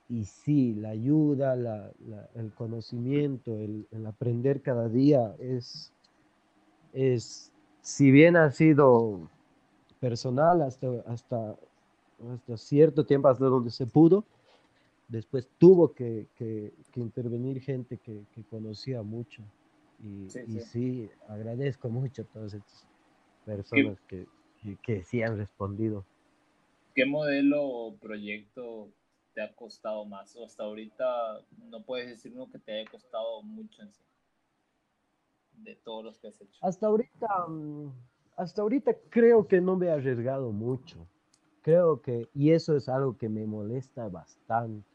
y 0.09 0.25
sí, 0.25 0.75
la 0.75 0.89
ayuda, 0.89 1.91
el 2.35 2.53
conocimiento, 2.53 3.57
el, 3.59 3.87
aprender 4.05 4.61
cada 4.61 4.87
día 4.87 5.35
es, 5.39 5.91
es, 6.95 7.51
si 7.81 8.09
bien 8.09 8.37
ha 8.37 8.49
sido 8.51 9.29
personal 9.99 10.61
hasta, 10.61 10.87
hasta, 11.05 11.55
hasta 12.33 12.57
cierto 12.57 13.05
tiempo, 13.05 13.27
hasta 13.27 13.45
donde 13.45 13.69
se 13.69 13.85
pudo, 13.85 14.23
después 15.07 15.47
tuvo 15.57 15.93
que, 15.93 16.27
intervenir 16.95 17.61
gente 17.61 17.97
que, 17.97 18.23
conocía 18.49 19.03
mucho. 19.03 19.43
Y 20.03 20.29
sí, 20.59 21.09
agradezco 21.27 21.89
mucho 21.89 22.23
a 22.23 22.25
todas 22.25 22.53
estas 22.53 22.87
personas 23.45 23.99
que, 24.07 24.25
que 24.81 25.03
sí 25.03 25.21
han 25.21 25.37
respondido. 25.37 26.05
¿Qué 26.93 27.05
modelo 27.05 27.61
o 27.61 27.97
proyecto 27.97 28.89
te 29.33 29.41
ha 29.41 29.53
costado 29.53 30.05
más? 30.05 30.33
O 30.37 30.45
hasta 30.45 30.63
ahorita 30.63 31.41
no 31.69 31.83
puedes 31.83 32.07
decir 32.07 32.31
uno 32.33 32.49
que 32.49 32.57
te 32.57 32.71
haya 32.71 32.89
costado 32.89 33.41
mucho 33.43 33.81
en 33.81 33.91
sí. 33.91 34.01
De 35.57 35.75
todos 35.75 36.03
los 36.03 36.19
que 36.19 36.27
has 36.27 36.41
hecho. 36.41 36.59
Hasta 36.61 36.87
ahorita, 36.87 37.47
mm, 37.47 37.91
hasta 38.37 38.61
ahorita 38.61 38.95
creo 39.09 39.47
que 39.47 39.61
no 39.61 39.75
me 39.75 39.87
he 39.87 39.91
arriesgado 39.91 40.51
mucho. 40.51 41.07
Creo 41.61 42.01
que, 42.01 42.29
y 42.33 42.51
eso 42.51 42.75
es 42.75 42.87
algo 42.89 43.17
que 43.17 43.29
me 43.29 43.45
molesta 43.45 44.07
bastante 44.07 44.94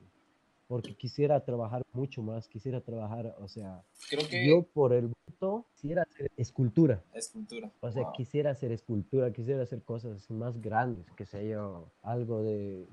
porque 0.70 0.94
quisiera 0.94 1.40
trabajar 1.40 1.82
mucho 1.92 2.22
más, 2.22 2.46
quisiera 2.46 2.80
trabajar, 2.80 3.34
o 3.40 3.48
sea, 3.48 3.82
Creo 4.08 4.28
que 4.28 4.48
yo 4.48 4.62
por 4.62 4.92
el 4.92 5.08
voto 5.08 5.66
quisiera 5.74 6.02
hacer 6.02 6.30
escultura. 6.36 7.02
Escultura. 7.12 7.72
O 7.80 7.90
sea, 7.90 8.04
quisiera 8.16 8.52
hacer 8.52 8.70
escultura, 8.70 9.32
quisiera 9.32 9.64
hacer 9.64 9.82
cosas 9.82 10.30
más 10.30 10.60
grandes, 10.60 11.10
que 11.16 11.26
sea 11.26 11.42
yo, 11.42 11.88
algo 12.02 12.44
de, 12.44 12.86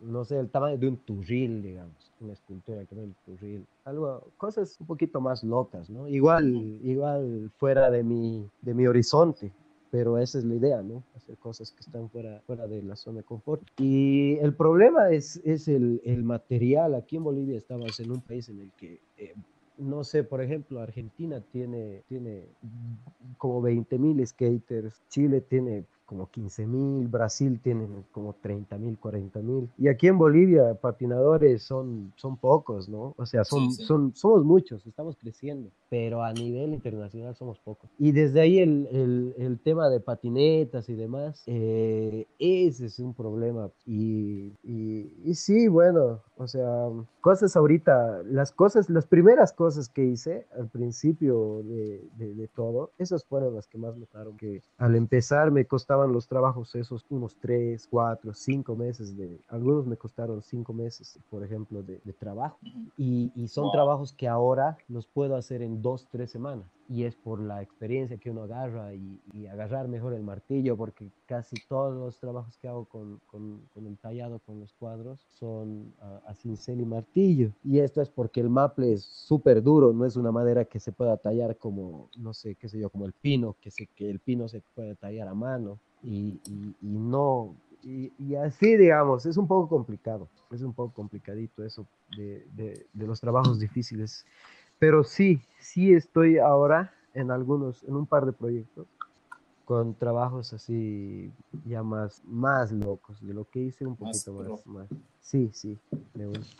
no 0.00 0.24
sé, 0.24 0.38
el 0.38 0.48
tamaño 0.48 0.78
de 0.78 0.88
un 0.88 0.96
turril, 0.96 1.62
digamos, 1.62 2.10
una 2.20 2.32
escultura 2.32 2.86
que 2.86 2.94
un 2.94 3.14
turril, 3.26 3.66
algo, 3.84 4.26
cosas 4.38 4.80
un 4.80 4.86
poquito 4.86 5.20
más 5.20 5.44
locas, 5.44 5.90
¿no? 5.90 6.08
Igual, 6.08 6.80
igual 6.82 7.50
fuera 7.58 7.90
de 7.90 8.02
mi, 8.02 8.48
de 8.62 8.72
mi 8.72 8.86
horizonte, 8.86 9.52
pero 9.90 10.18
esa 10.18 10.38
es 10.38 10.44
la 10.44 10.54
idea, 10.54 10.82
¿no? 10.82 11.02
Hacer 11.16 11.36
cosas 11.38 11.72
que 11.72 11.80
están 11.80 12.08
fuera, 12.10 12.40
fuera 12.46 12.66
de 12.66 12.82
la 12.82 12.96
zona 12.96 13.18
de 13.18 13.24
confort. 13.24 13.62
Y 13.78 14.36
el 14.38 14.54
problema 14.54 15.10
es, 15.10 15.40
es 15.44 15.68
el, 15.68 16.00
el 16.04 16.22
material. 16.22 16.94
Aquí 16.94 17.16
en 17.16 17.24
Bolivia 17.24 17.58
estamos 17.58 17.98
en 18.00 18.10
un 18.10 18.20
país 18.20 18.48
en 18.48 18.60
el 18.60 18.70
que 18.72 19.00
eh, 19.18 19.34
no 19.80 20.04
sé, 20.04 20.24
por 20.24 20.42
ejemplo, 20.42 20.80
Argentina 20.80 21.40
tiene, 21.52 22.02
tiene 22.06 22.44
como 23.38 23.62
20 23.62 23.98
mil 23.98 24.24
skaters, 24.26 25.00
Chile 25.08 25.40
tiene 25.40 25.84
como 26.10 26.28
15 26.28 26.66
mil, 26.66 27.06
Brasil 27.06 27.60
tiene 27.62 27.86
como 28.10 28.32
30 28.32 28.76
mil, 28.78 28.98
40 28.98 29.38
mil. 29.42 29.70
Y 29.78 29.86
aquí 29.86 30.08
en 30.08 30.18
Bolivia 30.18 30.74
patinadores 30.74 31.62
son, 31.62 32.12
son 32.16 32.36
pocos, 32.36 32.88
¿no? 32.88 33.14
O 33.16 33.26
sea, 33.26 33.44
son, 33.44 33.70
son, 33.70 34.12
somos 34.16 34.44
muchos, 34.44 34.84
estamos 34.88 35.16
creciendo, 35.16 35.70
pero 35.88 36.24
a 36.24 36.32
nivel 36.32 36.74
internacional 36.74 37.36
somos 37.36 37.60
pocos. 37.60 37.88
Y 37.96 38.10
desde 38.10 38.40
ahí 38.40 38.58
el, 38.58 38.88
el, 38.90 39.34
el 39.38 39.60
tema 39.60 39.88
de 39.88 40.00
patinetas 40.00 40.88
y 40.88 40.96
demás, 40.96 41.44
eh, 41.46 42.26
ese 42.40 42.86
es 42.86 42.98
un 42.98 43.14
problema. 43.14 43.70
Y, 43.86 44.52
y, 44.64 45.12
y 45.24 45.34
sí, 45.36 45.68
bueno, 45.68 46.22
o 46.38 46.48
sea, 46.48 46.88
cosas 47.20 47.54
ahorita, 47.54 48.24
las 48.24 48.50
cosas, 48.50 48.90
las 48.90 49.06
primeras 49.06 49.52
cosas 49.52 49.88
que 49.88 50.04
hice 50.04 50.48
al 50.58 50.68
principio 50.68 51.62
de, 51.62 52.02
de, 52.16 52.34
de 52.34 52.48
todo, 52.48 52.90
esas 52.98 53.24
fueron 53.24 53.54
las 53.54 53.68
que 53.68 53.78
más 53.78 53.96
notaron, 53.96 54.36
que 54.36 54.60
al 54.78 54.96
empezar 54.96 55.52
me 55.52 55.66
costaba 55.66 55.99
los 56.06 56.26
trabajos 56.26 56.74
esos 56.74 57.04
unos 57.10 57.36
tres, 57.36 57.86
cuatro, 57.88 58.32
cinco 58.34 58.74
meses 58.76 59.16
de, 59.16 59.40
algunos 59.48 59.86
me 59.86 59.96
costaron 59.96 60.42
cinco 60.42 60.72
meses, 60.72 61.18
por 61.28 61.44
ejemplo, 61.44 61.82
de, 61.82 61.98
trabajo. 62.18 62.58
Y, 62.96 63.30
son 63.48 63.70
trabajos 63.72 64.12
que 64.12 64.28
ahora 64.28 64.76
los 64.88 65.06
puedo 65.06 65.36
hacer 65.36 65.62
en 65.62 65.82
dos, 65.82 66.06
tres 66.10 66.30
semanas. 66.30 66.66
Y 66.92 67.04
es 67.04 67.14
por 67.14 67.40
la 67.40 67.62
experiencia 67.62 68.18
que 68.18 68.30
uno 68.30 68.42
agarra 68.42 68.92
y, 68.92 69.46
agarrar 69.46 69.86
mejor 69.86 70.12
el 70.12 70.24
martillo, 70.24 70.76
porque 70.76 71.08
casi 71.26 71.56
todos 71.68 71.96
los 71.96 72.18
trabajos 72.18 72.58
que 72.58 72.66
hago 72.66 72.84
con, 72.84 73.20
con, 73.28 73.86
el 73.86 73.96
tallado, 73.96 74.40
con 74.40 74.58
los 74.58 74.72
cuadros, 74.74 75.20
son 75.38 75.94
a, 76.26 76.34
cincel 76.34 76.80
y 76.80 76.84
martillo. 76.84 77.52
Y 77.62 77.78
esto 77.78 78.02
es 78.02 78.08
porque 78.08 78.40
el 78.40 78.50
maple 78.50 78.92
es 78.92 79.04
súper 79.04 79.62
duro, 79.62 79.92
no 79.92 80.04
es 80.04 80.16
una 80.16 80.32
madera 80.32 80.64
que 80.64 80.80
se 80.80 80.90
pueda 80.90 81.16
tallar 81.16 81.56
como, 81.56 82.10
no 82.16 82.34
sé, 82.34 82.56
qué 82.56 82.68
sé 82.68 82.80
yo, 82.80 82.90
como 82.90 83.06
el 83.06 83.12
pino, 83.12 83.54
que, 83.60 83.70
se, 83.70 83.86
que 83.86 84.10
el 84.10 84.18
pino 84.18 84.48
se 84.48 84.60
puede 84.74 84.96
tallar 84.96 85.28
a 85.28 85.34
mano 85.34 85.78
y, 86.02 86.40
no, 86.80 87.54
y, 87.82 88.34
así 88.34 88.76
digamos, 88.76 89.26
es 89.26 89.36
un 89.36 89.46
poco 89.46 89.68
complicado, 89.68 90.28
es 90.50 90.62
un 90.62 90.72
poco 90.72 90.92
complicadito 90.94 91.64
eso 91.64 91.86
de, 92.16 92.46
de, 92.54 93.06
los 93.06 93.20
trabajos 93.20 93.58
difíciles, 93.58 94.24
pero 94.80 95.04
sí, 95.04 95.40
sí 95.60 95.92
estoy 95.92 96.38
ahora 96.38 96.92
en 97.14 97.30
algunos, 97.30 97.84
en 97.84 97.94
un 97.94 98.06
par 98.06 98.24
de 98.26 98.32
proyectos 98.32 98.88
con 99.66 99.94
trabajos 99.94 100.52
así 100.52 101.32
ya 101.66 101.84
más, 101.84 102.22
más 102.24 102.72
locos 102.72 103.24
de 103.24 103.34
lo 103.34 103.44
que 103.44 103.60
hice 103.60 103.86
un 103.86 103.94
poquito 103.94 104.32
más, 104.32 104.66
más, 104.66 104.88
Sí, 105.20 105.50
sí, 105.52 105.78
me 106.14 106.26
gusta 106.26 106.56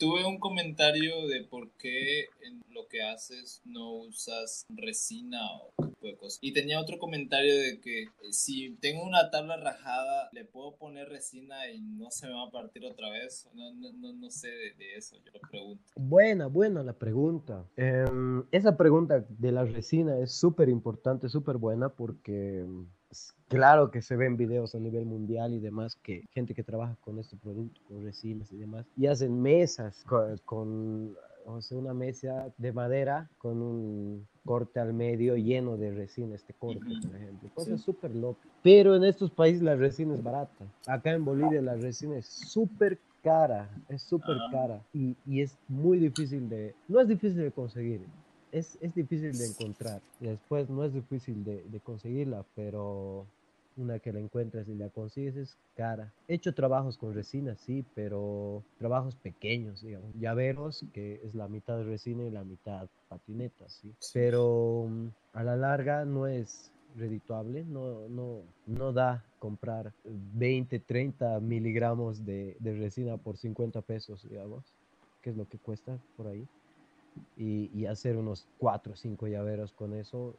tuve 0.00 0.24
un 0.24 0.40
comentario 0.40 1.28
de 1.28 1.44
por 1.44 1.70
qué 1.72 2.22
en 2.42 2.62
lo 2.70 2.88
que 2.88 3.02
haces 3.02 3.60
no 3.66 3.92
usas 3.92 4.64
resina 4.70 5.38
o 5.52 5.84
tipo 5.84 6.06
de 6.06 6.16
cosas. 6.16 6.38
Y 6.40 6.54
tenía 6.54 6.80
otro 6.80 6.98
comentario 6.98 7.54
de 7.54 7.80
que 7.80 8.04
eh, 8.04 8.08
si 8.30 8.76
tengo 8.80 9.04
una 9.04 9.30
tabla 9.30 9.58
rajada, 9.58 10.30
le 10.32 10.46
puedo 10.46 10.74
poner 10.76 11.10
resina 11.10 11.70
y 11.70 11.82
no 11.82 12.10
se 12.10 12.26
me 12.26 12.32
va 12.32 12.44
a 12.44 12.50
partir 12.50 12.86
otra 12.86 13.10
vez. 13.10 13.46
No, 13.54 13.72
no, 13.74 14.12
no, 14.14 14.30
sé 14.30 14.48
de, 14.48 14.96
eso, 14.96 15.16
yo 15.22 15.32
lo 15.34 15.40
pregunto. 15.50 15.84
Buena, 15.96 16.46
buena 16.46 16.82
la 16.82 16.94
pregunta. 16.94 17.68
Em, 17.76 18.44
esa 18.52 18.78
pregunta 18.78 19.26
de 19.28 19.52
la 19.52 19.64
resina 19.64 20.18
es 20.18 20.32
súper 20.32 20.70
importante, 20.70 21.28
súper 21.28 21.58
buena 21.58 21.90
porque 21.90 22.64
Claro 23.48 23.90
que 23.90 24.00
se 24.00 24.14
ven 24.14 24.36
videos 24.36 24.74
a 24.76 24.78
nivel 24.78 25.06
mundial 25.06 25.52
y 25.54 25.58
demás, 25.58 25.96
que 25.96 26.24
gente 26.32 26.54
que 26.54 26.62
trabaja 26.62 26.96
con 27.00 27.18
este 27.18 27.36
producto, 27.36 27.80
con 27.88 28.04
resinas 28.04 28.52
y 28.52 28.56
demás, 28.56 28.86
y 28.96 29.06
hacen 29.08 29.42
mesas 29.42 30.04
con, 30.44 31.16
o 31.46 31.60
sea, 31.60 31.78
una 31.78 31.92
mesa 31.92 32.52
de 32.58 32.72
madera 32.72 33.28
con 33.38 33.60
un 33.60 34.28
corte 34.44 34.78
al 34.78 34.94
medio 34.94 35.36
lleno 35.36 35.76
de 35.76 35.90
resina, 35.90 36.36
este 36.36 36.54
corte, 36.54 36.86
por 37.04 37.16
ejemplo. 37.16 37.50
Cosas 37.54 37.80
súper 37.80 38.14
locas. 38.14 38.46
Pero 38.62 38.94
en 38.94 39.02
estos 39.02 39.32
países 39.32 39.62
la 39.62 39.74
resina 39.74 40.14
es 40.14 40.22
barata. 40.22 40.64
Acá 40.86 41.10
en 41.10 41.24
Bolivia 41.24 41.60
la 41.60 41.74
resina 41.74 42.16
es 42.18 42.26
súper 42.26 42.98
cara, 43.22 43.68
es 43.88 44.02
súper 44.02 44.36
ah. 44.40 44.48
cara 44.50 44.82
y, 44.92 45.16
y, 45.26 45.40
es 45.40 45.56
muy 45.68 45.98
difícil 45.98 46.48
de, 46.48 46.74
no 46.88 47.00
es 47.00 47.08
difícil 47.08 47.38
de 47.42 47.50
conseguir, 47.50 48.00
es, 48.52 48.78
es 48.80 48.94
difícil 48.94 49.36
de 49.36 49.46
encontrar. 49.46 50.00
Y 50.20 50.26
después 50.26 50.68
no 50.68 50.84
es 50.84 50.92
difícil 50.92 51.44
de, 51.44 51.62
de 51.64 51.80
conseguirla, 51.80 52.44
pero 52.54 53.26
una 53.76 53.98
que 53.98 54.12
la 54.12 54.20
encuentras 54.20 54.68
y 54.68 54.74
la 54.74 54.88
consigues 54.88 55.36
es 55.36 55.56
cara. 55.74 56.12
He 56.28 56.34
hecho 56.34 56.54
trabajos 56.54 56.98
con 56.98 57.14
resina, 57.14 57.56
sí, 57.56 57.84
pero 57.94 58.62
trabajos 58.78 59.14
pequeños, 59.16 59.82
digamos. 59.82 60.12
Llaveros, 60.18 60.84
que 60.92 61.20
es 61.24 61.34
la 61.34 61.48
mitad 61.48 61.82
resina 61.84 62.24
y 62.24 62.30
la 62.30 62.44
mitad 62.44 62.88
patineta, 63.08 63.68
sí. 63.68 63.94
Pero 64.12 64.86
mm, 64.88 65.06
a 65.34 65.44
la 65.44 65.56
larga 65.56 66.04
no 66.04 66.26
es 66.26 66.70
redituable, 66.96 67.64
no, 67.64 68.08
no, 68.08 68.42
no 68.66 68.92
da 68.92 69.24
comprar 69.38 69.92
20, 70.04 70.80
30 70.80 71.40
miligramos 71.40 72.26
de, 72.26 72.56
de 72.58 72.74
resina 72.74 73.16
por 73.16 73.36
50 73.36 73.80
pesos, 73.82 74.28
digamos, 74.28 74.64
que 75.22 75.30
es 75.30 75.36
lo 75.36 75.48
que 75.48 75.58
cuesta 75.58 75.98
por 76.16 76.26
ahí. 76.26 76.46
Y, 77.36 77.70
y, 77.74 77.86
hacer 77.86 78.16
unos 78.16 78.46
4 78.58 78.92
o 78.92 78.96
5 78.96 79.26
llaveros 79.26 79.72
con 79.72 79.94
eso 79.94 80.36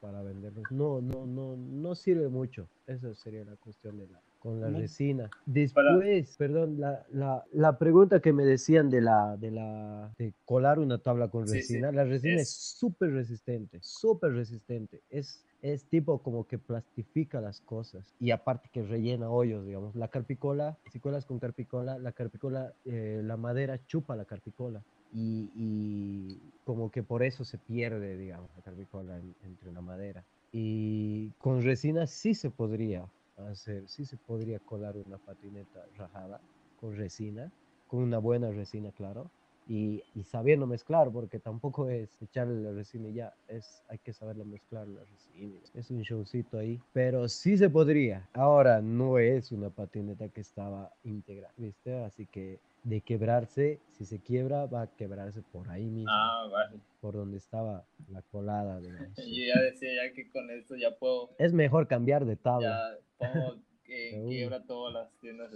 para 0.00 0.22
venderlos. 0.22 0.64
No, 0.70 1.00
no, 1.00 1.26
no, 1.26 1.56
no 1.56 1.94
sirve 1.94 2.28
mucho. 2.28 2.68
Esa 2.86 3.14
sería 3.14 3.44
la 3.44 3.56
cuestión 3.56 3.98
de 3.98 4.08
la 4.08 4.20
con 4.42 4.60
la 4.60 4.68
resina. 4.70 5.30
Después, 5.46 6.36
perdón, 6.36 6.80
la, 6.80 7.06
la, 7.12 7.44
la, 7.52 7.78
pregunta 7.78 8.18
que 8.20 8.32
me 8.32 8.44
decían 8.44 8.90
de 8.90 9.00
la 9.00 9.36
de 9.36 9.52
la 9.52 10.12
de 10.18 10.34
colar 10.44 10.80
una 10.80 10.98
tabla 10.98 11.28
con 11.28 11.46
resina, 11.46 11.92
la 11.92 12.02
resina 12.02 12.40
es 12.40 12.50
súper 12.50 13.12
resistente, 13.12 13.78
súper 13.82 14.32
resistente. 14.32 15.00
Es 15.10 15.44
es 15.62 15.84
tipo 15.84 16.18
como 16.22 16.48
que 16.48 16.58
plastifica 16.58 17.40
las 17.40 17.60
cosas 17.60 18.04
y 18.18 18.32
aparte 18.32 18.68
que 18.72 18.82
rellena 18.82 19.30
hoyos, 19.30 19.64
digamos. 19.64 19.94
La 19.94 20.08
carpicola, 20.08 20.76
si 20.90 20.98
colas 20.98 21.24
con 21.24 21.38
carpicola, 21.38 21.98
la 21.98 22.10
carpicola, 22.10 22.72
eh, 22.84 23.20
la 23.22 23.36
madera 23.36 23.78
chupa 23.86 24.16
la 24.16 24.24
carpicola 24.24 24.82
y, 25.12 25.50
y, 25.54 26.40
como 26.64 26.90
que 26.90 27.02
por 27.02 27.22
eso 27.22 27.44
se 27.44 27.58
pierde, 27.58 28.16
digamos, 28.16 28.50
la 28.56 28.62
carpicola 28.62 29.20
entre 29.44 29.72
la 29.72 29.80
madera. 29.80 30.24
Y 30.52 31.30
con 31.38 31.62
resina 31.62 32.06
sí 32.06 32.34
se 32.34 32.50
podría 32.50 33.06
hacer, 33.50 33.88
sí 33.88 34.04
se 34.04 34.16
podría 34.16 34.58
colar 34.60 34.96
una 34.96 35.18
patineta 35.18 35.84
rajada 35.96 36.40
con 36.80 36.96
resina, 36.96 37.50
con 37.88 38.00
una 38.00 38.18
buena 38.18 38.50
resina, 38.50 38.90
claro 38.92 39.30
y, 39.68 40.02
y, 40.14 40.24
sabiendo 40.24 40.66
mezclar, 40.66 41.10
porque 41.12 41.38
tampoco 41.38 41.88
es 41.88 42.10
echarle 42.20 42.60
la 42.62 42.72
resina 42.72 43.08
y 43.08 43.14
ya, 43.14 43.32
es, 43.48 43.82
hay 43.88 43.98
que 43.98 44.12
saberlo 44.12 44.44
mezclar 44.44 44.88
la 44.88 45.00
resina. 45.04 45.56
Es 45.74 45.90
un 45.90 46.02
showcito 46.02 46.58
ahí, 46.58 46.80
pero 46.92 47.28
sí 47.28 47.56
se 47.56 47.70
podría. 47.70 48.28
Ahora 48.32 48.82
no 48.82 49.18
es 49.18 49.52
una 49.52 49.70
patineta 49.70 50.28
que 50.28 50.40
estaba 50.40 50.92
íntegra, 51.04 51.52
¿viste? 51.56 52.02
Así 52.04 52.26
que 52.26 52.58
de 52.82 53.00
quebrarse, 53.00 53.80
si 53.92 54.04
se 54.04 54.20
quiebra, 54.20 54.66
va 54.66 54.82
a 54.82 54.96
quebrarse 54.96 55.42
por 55.42 55.68
ahí 55.70 55.88
mismo. 55.88 56.10
Ah, 56.10 56.48
vale. 56.50 56.80
Por 57.00 57.14
donde 57.14 57.38
estaba 57.38 57.84
la 58.08 58.22
colada. 58.22 58.80
Digamos. 58.80 59.16
Yo 59.16 59.44
ya 59.54 59.60
decía 59.60 59.90
ya 60.04 60.12
que 60.12 60.30
con 60.30 60.50
esto 60.50 60.76
ya 60.76 60.96
puedo... 60.98 61.30
Es 61.38 61.52
mejor 61.52 61.86
cambiar 61.86 62.24
de 62.24 62.36
tabla. 62.36 62.98
Ya 63.20 63.32
pongo 63.32 63.56
que 63.84 64.24
quiebra 64.28 64.62
todas 64.64 64.94
las 64.94 65.20
tiendas 65.20 65.50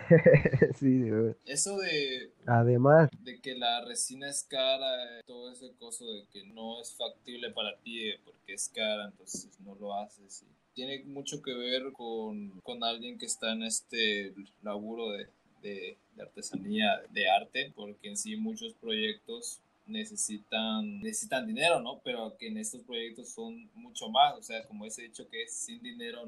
sí, 0.78 0.98
de 0.98 1.36
Eso 1.44 1.78
de. 1.78 2.32
Además. 2.46 3.10
De 3.20 3.40
que 3.40 3.54
la 3.54 3.84
resina 3.84 4.28
es 4.28 4.42
cara, 4.44 5.22
todo 5.26 5.52
ese 5.52 5.72
coso 5.78 6.10
de 6.12 6.26
que 6.32 6.44
no 6.44 6.80
es 6.80 6.94
factible 6.96 7.50
para 7.50 7.76
ti 7.78 8.08
eh, 8.08 8.20
porque 8.24 8.54
es 8.54 8.68
cara, 8.68 9.06
entonces 9.06 9.58
no 9.60 9.74
lo 9.74 9.94
haces. 9.94 10.44
tiene 10.74 11.04
mucho 11.04 11.42
que 11.42 11.54
ver 11.54 11.92
con, 11.92 12.60
con 12.60 12.82
alguien 12.82 13.18
que 13.18 13.26
está 13.26 13.52
en 13.52 13.62
este 13.62 14.34
laburo 14.62 15.10
de, 15.12 15.28
de, 15.62 15.98
artesanía, 16.20 17.00
de 17.10 17.28
arte, 17.28 17.72
porque 17.74 18.08
en 18.08 18.16
sí 18.16 18.36
muchos 18.36 18.74
proyectos 18.74 19.60
necesitan, 19.90 21.00
necesitan 21.00 21.46
dinero, 21.46 21.80
¿no? 21.80 22.00
Pero 22.04 22.36
que 22.38 22.48
en 22.48 22.58
estos 22.58 22.82
proyectos 22.82 23.30
son 23.30 23.68
mucho 23.74 24.08
más, 24.08 24.34
o 24.38 24.42
sea, 24.42 24.66
como 24.66 24.86
ese 24.86 25.02
dicho 25.02 25.28
que 25.28 25.42
es 25.42 25.52
sin 25.52 25.82
dinero, 25.82 26.26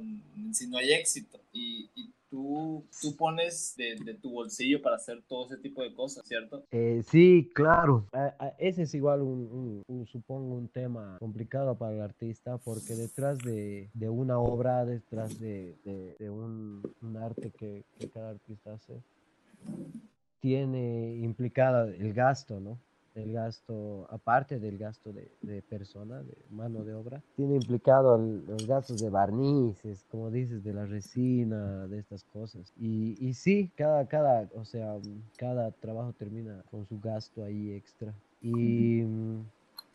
si 0.52 0.66
no 0.68 0.78
hay 0.78 0.92
éxito. 0.92 1.40
Y, 1.52 1.88
y 1.94 2.10
tú, 2.28 2.84
tú 3.00 3.14
pones 3.16 3.74
de, 3.76 3.96
de, 4.04 4.14
tu 4.14 4.30
bolsillo 4.30 4.80
para 4.82 4.96
hacer 4.96 5.22
todo 5.28 5.46
ese 5.46 5.58
tipo 5.58 5.82
de 5.82 5.94
cosas, 5.94 6.26
¿cierto? 6.26 6.64
Eh, 6.70 7.02
sí, 7.08 7.50
claro. 7.54 8.06
ese 8.58 8.82
es 8.82 8.94
igual 8.94 9.22
un, 9.22 9.84
supongo, 10.10 10.54
un 10.56 10.68
tema 10.68 11.16
complicado 11.18 11.76
para 11.76 11.94
el 11.94 12.00
artista, 12.00 12.58
porque 12.58 12.94
detrás 12.94 13.38
de, 13.38 13.90
de 13.94 14.08
una 14.08 14.38
obra, 14.38 14.84
detrás 14.84 15.38
de, 15.38 15.76
de 16.18 16.30
un, 16.30 16.82
arte 17.22 17.50
que 17.50 17.84
cada 18.12 18.30
artista 18.30 18.72
hace, 18.72 19.02
tiene 20.40 21.16
implicada 21.16 21.88
el 21.88 22.12
gasto, 22.12 22.60
¿no? 22.60 22.78
el 23.14 23.32
gasto, 23.32 24.06
aparte 24.10 24.58
del 24.58 24.78
gasto 24.78 25.12
de, 25.12 25.62
persona, 25.62 26.22
de 26.22 26.36
mano 26.50 26.82
de 26.84 26.94
obra, 26.94 27.22
tiene 27.36 27.56
implicado 27.56 28.16
los 28.16 28.66
gastos 28.66 29.00
de 29.00 29.10
barnices, 29.10 30.04
como 30.10 30.30
dices, 30.30 30.64
de 30.64 30.72
la 30.72 30.86
resina, 30.86 31.86
de 31.88 31.98
estas 31.98 32.24
cosas. 32.24 32.72
Y, 32.78 33.16
y 33.20 33.34
sí, 33.34 33.70
cada, 33.76 34.06
cada, 34.06 34.48
o 34.54 34.64
sea, 34.64 34.96
cada 35.36 35.70
trabajo 35.72 36.12
termina 36.18 36.62
con 36.70 36.86
su 36.86 36.98
gasto 37.00 37.44
ahí 37.44 37.72
extra. 37.72 38.14
Y, 38.40 39.02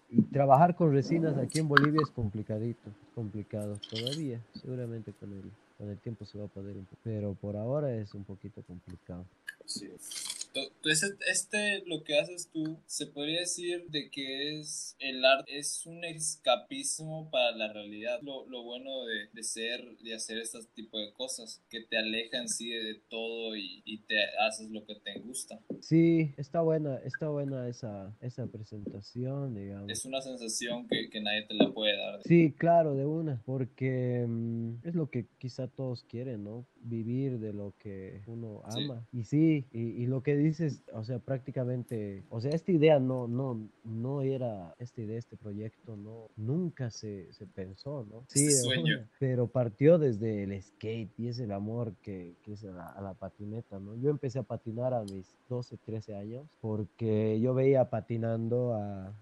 y 0.09 0.21
trabajar 0.31 0.75
con 0.75 0.93
resinas 0.93 1.37
aquí 1.37 1.59
en 1.59 1.67
Bolivia 1.67 1.99
es 2.01 2.11
complicadito, 2.11 2.91
complicado 3.15 3.77
todavía, 3.89 4.39
seguramente 4.53 5.11
con 5.13 5.33
el, 5.33 5.51
con 5.77 5.89
el 5.89 5.97
tiempo 5.97 6.23
se 6.25 6.37
va 6.37 6.45
a 6.45 6.49
poder, 6.49 6.75
pero 7.03 7.33
por 7.33 7.57
ahora 7.57 7.93
es 7.93 8.13
un 8.13 8.23
poquito 8.23 8.61
complicado. 8.61 9.25
see. 9.67 10.26
Sí. 10.61 10.71
Entonces, 10.75 11.17
este, 11.29 11.83
lo 11.85 12.03
que 12.03 12.17
haces 12.17 12.49
tú, 12.51 12.77
se 12.85 13.07
podría 13.07 13.41
decir 13.41 13.85
de 13.89 14.09
que 14.09 14.59
es 14.59 14.95
el 14.99 15.23
arte, 15.23 15.57
es 15.57 15.85
un 15.85 16.03
escapismo 16.03 17.29
para 17.31 17.55
la 17.55 17.71
realidad. 17.73 18.19
Lo, 18.21 18.47
lo 18.47 18.63
bueno 18.63 19.05
de, 19.05 19.27
de, 19.33 19.43
ser, 19.43 19.97
de 19.99 20.15
hacer 20.15 20.37
este 20.37 20.59
tipo 20.73 20.99
de 20.99 21.11
cosas, 21.13 21.61
que 21.69 21.81
te 21.81 21.97
alejan 21.97 22.47
sí 22.47 22.69
de 22.69 22.95
todo 23.09 23.55
y, 23.55 23.81
y, 23.85 23.99
te 23.99 24.15
haces 24.47 24.69
lo 24.69 24.85
que 24.85 24.95
te 24.95 25.19
gusta. 25.19 25.59
Sí, 25.81 26.33
está 26.37 26.61
buena, 26.61 26.97
está 27.03 27.29
buena 27.29 27.67
esa, 27.67 28.15
esa 28.21 28.47
presentación, 28.47 29.55
digamos. 29.55 29.89
Es 29.89 30.05
una 30.05 30.21
sensación 30.21 30.87
que, 30.87 31.09
que 31.09 31.21
nadie 31.21 31.43
te 31.43 31.53
la 31.53 31.71
puede 31.71 31.97
dar. 31.97 32.21
Sí, 32.23 32.53
claro, 32.57 32.95
de 32.95 33.05
una, 33.05 33.41
porque 33.45 34.23
um, 34.25 34.79
es 34.83 34.95
lo 34.95 35.09
que 35.09 35.27
quizá 35.37 35.67
todos 35.67 36.03
quieren, 36.03 36.43
¿no? 36.43 36.65
Vivir 36.81 37.39
de 37.39 37.53
lo 37.53 37.75
que 37.77 38.21
uno 38.27 38.61
ama. 38.65 39.05
Sí. 39.11 39.17
Y 39.19 39.23
sí, 39.23 39.65
y, 39.71 40.03
y 40.03 40.05
lo 40.05 40.23
que 40.23 40.35
dices, 40.47 40.81
o 40.93 41.03
sea, 41.03 41.19
prácticamente, 41.19 42.23
o 42.29 42.41
sea, 42.41 42.51
esta 42.51 42.71
idea 42.71 42.99
no, 42.99 43.27
no, 43.27 43.69
no 43.83 44.21
era, 44.21 44.75
esta 44.79 45.01
idea, 45.01 45.17
este 45.17 45.37
proyecto, 45.37 45.95
no, 45.95 46.29
nunca 46.35 46.89
se, 46.89 47.31
se 47.33 47.45
pensó, 47.45 48.05
¿no? 48.09 48.25
Sí, 48.27 48.51
sueño. 48.51 49.07
pero 49.19 49.47
partió 49.47 49.97
desde 49.97 50.43
el 50.43 50.61
skate 50.61 51.11
y 51.17 51.27
es 51.27 51.39
el 51.39 51.51
amor 51.51 51.93
que, 52.01 52.35
que 52.43 52.53
es 52.53 52.63
a 52.63 52.71
la, 52.71 52.87
a 52.87 53.01
la, 53.01 53.13
patineta, 53.13 53.79
¿no? 53.79 53.95
Yo 53.95 54.09
empecé 54.09 54.39
a 54.39 54.43
patinar 54.43 54.93
a 54.93 55.03
mis 55.03 55.37
12, 55.49 55.77
13 55.85 56.15
años 56.15 56.47
porque 56.61 57.39
yo 57.39 57.53
veía 57.53 57.89
patinando 57.89 58.73
a, 58.73 59.13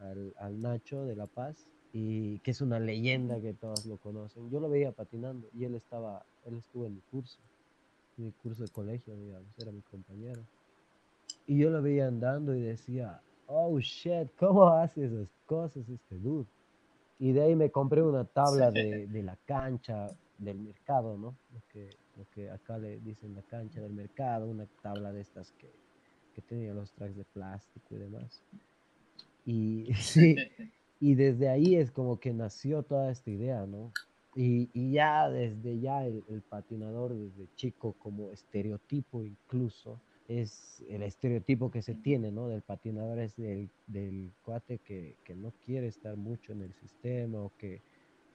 al, 0.00 0.34
al 0.38 0.60
Nacho 0.60 1.04
de 1.04 1.16
La 1.16 1.26
Paz 1.26 1.68
y 1.92 2.38
que 2.40 2.50
es 2.50 2.60
una 2.60 2.78
leyenda 2.78 3.40
que 3.40 3.54
todos 3.54 3.86
lo 3.86 3.96
conocen. 3.96 4.50
Yo 4.50 4.60
lo 4.60 4.68
veía 4.68 4.92
patinando 4.92 5.48
y 5.52 5.64
él 5.64 5.74
estaba, 5.74 6.24
él 6.44 6.58
estuvo 6.58 6.86
en 6.86 6.94
mi 6.94 7.00
curso, 7.10 7.38
en 8.18 8.26
mi 8.26 8.32
curso 8.32 8.62
de 8.62 8.68
colegio, 8.68 9.16
digamos, 9.16 9.48
era 9.58 9.72
mi 9.72 9.82
compañero. 9.82 10.42
Y 11.48 11.56
yo 11.56 11.70
lo 11.70 11.80
veía 11.80 12.06
andando 12.06 12.54
y 12.54 12.60
decía, 12.60 13.22
oh 13.46 13.80
shit, 13.80 14.28
¿cómo 14.38 14.68
hace 14.68 15.06
esas 15.06 15.28
cosas 15.46 15.88
este 15.88 16.18
dude? 16.18 16.46
Y 17.18 17.32
de 17.32 17.42
ahí 17.42 17.56
me 17.56 17.70
compré 17.70 18.02
una 18.02 18.24
tabla 18.24 18.70
de, 18.70 19.06
de 19.06 19.22
la 19.22 19.34
cancha 19.46 20.08
del 20.36 20.58
mercado, 20.58 21.16
¿no? 21.16 21.34
Lo 21.54 21.60
que, 21.72 21.90
lo 22.16 22.28
que 22.34 22.50
acá 22.50 22.76
le 22.76 23.00
dicen 23.00 23.34
la 23.34 23.42
cancha 23.42 23.80
del 23.80 23.94
mercado, 23.94 24.46
una 24.46 24.66
tabla 24.82 25.10
de 25.10 25.22
estas 25.22 25.50
que, 25.52 25.70
que 26.34 26.42
tenía 26.42 26.74
los 26.74 26.92
tracks 26.92 27.16
de 27.16 27.24
plástico 27.24 27.94
y 27.94 27.98
demás. 27.98 28.42
Y 29.46 29.86
sí, 29.96 30.36
y 31.00 31.14
desde 31.14 31.48
ahí 31.48 31.76
es 31.76 31.90
como 31.90 32.20
que 32.20 32.34
nació 32.34 32.82
toda 32.82 33.10
esta 33.10 33.30
idea, 33.30 33.66
¿no? 33.66 33.90
Y, 34.36 34.68
y 34.74 34.92
ya 34.92 35.30
desde 35.30 35.80
ya 35.80 36.04
el, 36.04 36.22
el, 36.28 36.42
patinador, 36.42 37.14
desde 37.14 37.48
chico, 37.56 37.94
como 37.94 38.30
estereotipo 38.30 39.24
incluso, 39.24 39.98
es 40.28 40.84
el 40.90 41.02
estereotipo 41.02 41.70
que 41.70 41.80
se 41.80 41.94
tiene, 41.94 42.30
¿no? 42.30 42.48
Del 42.48 42.60
patinador 42.60 43.18
es 43.18 43.34
del, 43.36 43.70
del 43.86 44.30
cuate 44.44 44.78
que, 44.78 45.16
que, 45.24 45.34
no 45.34 45.52
quiere 45.64 45.88
estar 45.88 46.16
mucho 46.16 46.52
en 46.52 46.60
el 46.60 46.74
sistema 46.74 47.40
o 47.40 47.52
que, 47.56 47.80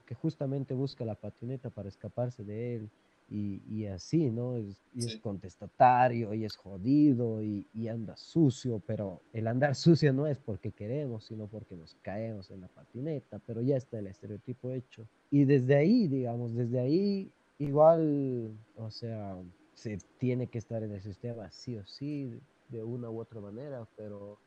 que, 0.04 0.14
justamente 0.16 0.74
busca 0.74 1.04
la 1.04 1.14
patineta 1.14 1.70
para 1.70 1.88
escaparse 1.88 2.42
de 2.42 2.74
él 2.74 2.90
y, 3.30 3.62
y 3.70 3.86
así, 3.86 4.28
¿no? 4.28 4.56
Es, 4.56 4.76
y 4.92 5.02
sí. 5.02 5.08
es 5.08 5.16
contestatario 5.18 6.34
y 6.34 6.44
es 6.44 6.56
jodido 6.56 7.40
y, 7.44 7.68
y, 7.72 7.86
anda 7.86 8.16
sucio, 8.16 8.82
pero 8.84 9.22
el 9.32 9.46
andar 9.46 9.74
sucio 9.76 10.12
no 10.12 10.26
es 10.26 10.38
porque 10.38 10.72
queremos, 10.72 11.26
sino 11.26 11.46
porque 11.46 11.76
nos 11.76 11.94
caemos 12.02 12.50
en 12.50 12.62
la 12.62 12.68
patineta, 12.68 13.38
pero 13.46 13.62
ya 13.62 13.76
está 13.76 14.00
el 14.00 14.08
estereotipo 14.08 14.72
hecho. 14.72 15.06
Y 15.30 15.44
desde 15.44 15.76
ahí, 15.76 16.08
digamos, 16.08 16.56
desde 16.56 16.80
ahí, 16.80 17.30
igual, 17.58 18.50
o 18.76 18.90
sea, 18.90 19.36
se 19.74 19.98
tiene 20.18 20.48
que 20.48 20.58
estar 20.58 20.82
en 20.82 20.92
el 20.92 21.02
sistema 21.02 21.50
sí 21.50 21.76
o 21.76 21.86
sí, 21.86 22.40
de 22.68 22.82
una 22.82 23.10
u 23.10 23.20
otra 23.20 23.40
manera, 23.40 23.86
pero... 23.96 24.38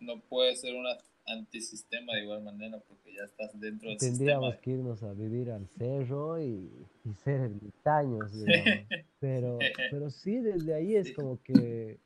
No 0.00 0.20
puede 0.20 0.54
ser 0.56 0.74
un 0.74 0.86
antisistema 1.26 2.14
de 2.14 2.22
igual 2.22 2.42
manera 2.42 2.78
porque 2.86 3.14
ya 3.14 3.24
estás 3.24 3.58
dentro 3.58 3.88
del 3.88 3.98
Tendríamos 3.98 4.52
sistema. 4.52 4.62
que 4.62 4.70
irnos 4.70 5.02
a 5.02 5.12
vivir 5.12 5.50
al 5.50 5.66
cerro 5.68 6.40
y, 6.40 6.70
y 7.04 7.14
ser 7.14 7.40
ermitaños, 7.40 8.30
pero, 9.20 9.58
pero 9.90 10.10
sí, 10.10 10.38
desde 10.38 10.74
ahí 10.74 10.94
es 10.94 11.12
como 11.12 11.42
que, 11.42 11.98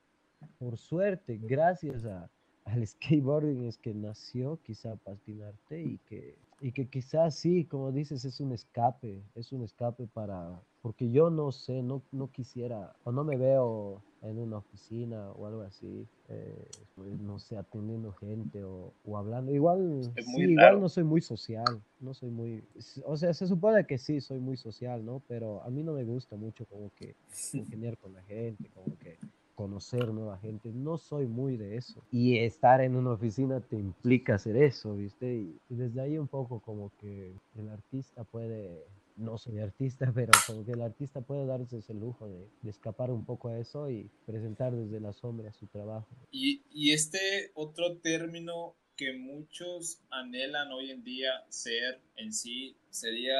por 0.58 0.78
suerte, 0.78 1.38
gracias 1.42 2.04
a, 2.04 2.30
al 2.64 2.86
skateboarding 2.86 3.66
es 3.66 3.78
que 3.78 3.92
nació 3.94 4.58
quizá 4.62 4.96
patinarte 4.96 5.82
y 5.82 5.98
que, 6.08 6.36
y 6.60 6.72
que 6.72 6.88
quizás 6.88 7.34
sí, 7.34 7.64
como 7.64 7.90
dices, 7.90 8.24
es 8.24 8.38
un 8.40 8.52
escape, 8.52 9.22
es 9.34 9.50
un 9.52 9.64
escape 9.64 10.06
para, 10.06 10.60
porque 10.82 11.10
yo 11.10 11.30
no 11.30 11.52
sé, 11.52 11.82
no, 11.82 12.02
no 12.12 12.30
quisiera, 12.30 12.94
o 13.04 13.12
no 13.12 13.24
me 13.24 13.36
veo 13.36 14.02
en 14.22 14.38
una 14.38 14.58
oficina 14.58 15.30
o 15.32 15.46
algo 15.46 15.62
así, 15.62 16.06
eh, 16.28 16.68
no 17.20 17.38
sé, 17.38 17.56
atendiendo 17.56 18.12
gente 18.12 18.62
o, 18.62 18.92
o 19.04 19.16
hablando. 19.16 19.52
Igual, 19.52 20.12
sí, 20.16 20.42
igual 20.42 20.80
no 20.80 20.90
soy 20.90 21.04
muy 21.04 21.22
social, 21.22 21.82
no 21.98 22.12
soy 22.12 22.30
muy, 22.30 22.62
o 23.06 23.16
sea, 23.16 23.32
se 23.32 23.46
supone 23.46 23.86
que 23.86 23.96
sí, 23.96 24.20
soy 24.20 24.38
muy 24.38 24.58
social, 24.58 25.04
¿no? 25.04 25.22
Pero 25.26 25.62
a 25.62 25.70
mí 25.70 25.82
no 25.82 25.94
me 25.94 26.04
gusta 26.04 26.36
mucho 26.36 26.66
como 26.66 26.90
que 26.94 27.16
ingeniar 27.54 27.96
con 27.96 28.12
la 28.12 28.22
gente, 28.22 28.68
como 28.74 28.98
que 28.98 29.18
conocer 29.60 30.08
nueva 30.08 30.38
gente, 30.38 30.70
no 30.72 30.96
soy 30.96 31.26
muy 31.26 31.58
de 31.58 31.76
eso. 31.76 32.02
Y 32.10 32.38
estar 32.38 32.80
en 32.80 32.96
una 32.96 33.10
oficina 33.10 33.60
te 33.60 33.76
implica 33.76 34.36
hacer 34.36 34.56
eso, 34.56 34.96
¿viste? 34.96 35.34
Y, 35.34 35.60
y 35.68 35.74
desde 35.74 36.00
ahí 36.00 36.16
un 36.16 36.28
poco 36.28 36.60
como 36.60 36.90
que 36.96 37.34
el 37.58 37.68
artista 37.68 38.24
puede 38.24 38.86
no 39.16 39.36
soy 39.36 39.58
artista, 39.58 40.10
pero 40.14 40.32
como 40.46 40.64
que 40.64 40.72
el 40.72 40.80
artista 40.80 41.20
puede 41.20 41.44
darse 41.44 41.76
ese 41.76 41.92
lujo 41.92 42.26
de, 42.26 42.48
de, 42.62 42.70
escapar 42.70 43.10
un 43.10 43.26
poco 43.26 43.50
a 43.50 43.58
eso 43.58 43.90
y 43.90 44.08
presentar 44.24 44.74
desde 44.74 44.98
la 44.98 45.12
sombra 45.12 45.52
su 45.52 45.66
trabajo. 45.66 46.08
Y, 46.30 46.62
y 46.70 46.92
este 46.92 47.50
otro 47.52 47.98
término 47.98 48.76
que 48.96 49.12
muchos 49.12 50.00
anhelan 50.08 50.72
hoy 50.72 50.90
en 50.90 51.04
día 51.04 51.44
ser 51.50 52.00
en 52.16 52.32
sí 52.32 52.78
sería 52.88 53.36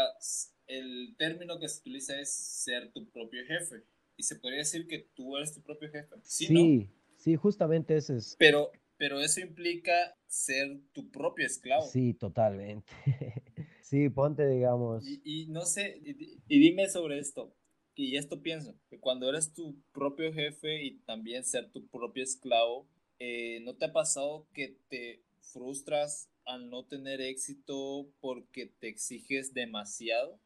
el 0.67 1.15
término 1.17 1.59
que 1.59 1.69
se 1.71 1.81
utiliza 1.81 2.21
es 2.21 2.31
ser 2.31 2.93
tu 2.93 3.07
propio 3.07 3.43
jefe. 3.47 3.85
Y 4.21 4.23
se 4.23 4.37
podría 4.37 4.59
decir 4.59 4.87
que 4.87 5.09
tú 5.15 5.35
eres 5.39 5.55
tu 5.55 5.63
propio 5.63 5.91
jefe. 5.91 6.15
Sí, 6.25 6.91
sí, 7.17 7.37
justamente 7.37 7.97
ese 7.97 8.19
es. 8.19 8.37
Pero, 8.39 8.71
pero 8.99 9.19
eso 9.19 9.41
implica 9.41 10.15
ser 10.27 10.79
tu 10.93 11.11
propio 11.11 11.47
esclavo. 11.47 11.87
Sí, 11.87 12.13
totalmente. 12.13 12.93
sí, 13.81 14.11
ponte, 14.11 14.47
digamos. 14.47 15.03
Y, 15.07 15.47
no 15.47 15.65
sé, 15.65 16.03
y, 16.05 16.59
dime 16.59 16.91
sobre 16.91 17.19
esto. 17.19 17.57
Y 17.95 18.19
esto 18.19 18.43
pienso, 18.43 18.75
que 18.91 19.01
cuando 19.01 19.31
eres 19.31 19.55
tu 19.55 19.81
propio 19.91 20.35
jefe 20.35 20.85
y 20.85 20.99
también 21.07 21.47
ser 21.47 21.71
tu 21.71 21.89
propio 21.89 22.23
esclavo, 22.23 22.87
eh, 23.21 23.61
¿no 23.63 23.75
te 23.77 23.87
ha 23.87 23.93
pasado 23.95 24.47
que 24.53 24.77
te 24.91 25.23
frustras 25.41 26.29
al 26.45 26.69
no 26.69 26.85
tener 26.85 27.23
éxito 27.23 28.13
porque 28.21 28.67
te 28.67 28.89
exiges 28.89 29.55
demasiado? 29.55 30.39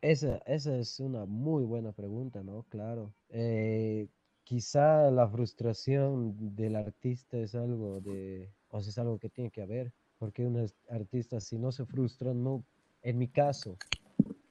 Esa, 0.00 0.40
esa 0.46 0.78
es 0.78 1.00
una 1.00 1.24
muy 1.24 1.64
buena 1.64 1.90
pregunta, 1.90 2.44
¿no? 2.44 2.62
Claro. 2.68 3.15
Eh, 3.28 4.08
quizá 4.44 5.10
la 5.10 5.28
frustración 5.28 6.54
del 6.54 6.76
artista 6.76 7.36
es 7.38 7.54
algo 7.54 8.00
de, 8.00 8.48
o 8.68 8.80
sea, 8.80 8.90
es 8.90 8.98
algo 8.98 9.18
que 9.18 9.28
tiene 9.28 9.50
que 9.50 9.62
haber, 9.62 9.92
porque 10.18 10.46
un 10.46 10.66
artista 10.88 11.40
si 11.40 11.58
no 11.58 11.72
se 11.72 11.84
frustra, 11.84 12.32
no, 12.32 12.64
en 13.02 13.18
mi 13.18 13.28
caso, 13.28 13.76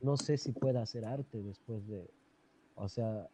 no 0.01 0.17
sé 0.17 0.37
si 0.37 0.51
pueda 0.51 0.81
hacer 0.81 1.05
arte 1.05 1.41
después 1.41 1.87
de, 1.87 2.09
o 2.75 2.89
sea, 2.89 3.29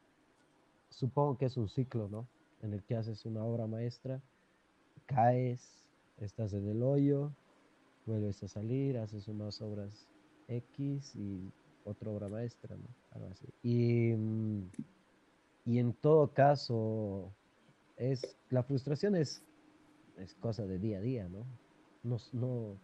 supongo 0.89 1.37
que 1.37 1.45
es 1.45 1.57
un 1.57 1.67
ciclo, 1.67 2.07
¿no? 2.09 2.27
En 2.61 2.73
el 2.73 2.83
que 2.83 2.95
haces 2.95 3.25
una 3.25 3.43
obra 3.43 3.65
maestra, 3.65 4.21
caes, 5.05 5.89
estás 6.17 6.53
en 6.53 6.67
el 6.69 6.83
hoyo, 6.83 7.31
vuelves 8.05 8.43
a 8.43 8.47
salir, 8.47 8.97
haces 8.97 9.27
unas 9.27 9.61
obras 9.61 10.07
X 10.47 11.15
y 11.15 11.51
otra 11.83 12.11
obra 12.11 12.29
maestra, 12.29 12.75
¿no? 12.77 12.87
Algo 13.11 13.29
así. 13.31 13.47
Y, 13.63 14.13
mm, 14.15 14.69
y 15.65 15.79
en 15.79 15.93
todo 15.93 16.33
caso, 16.33 17.31
es, 17.97 18.37
la 18.49 18.63
frustración 18.63 19.15
es, 19.15 19.43
es 20.17 20.33
cosa 20.35 20.65
de 20.65 20.79
día 20.79 20.97
a 20.97 21.01
día, 21.01 21.29
¿no? 21.29 21.45
no, 22.03 22.17
no 22.33 22.77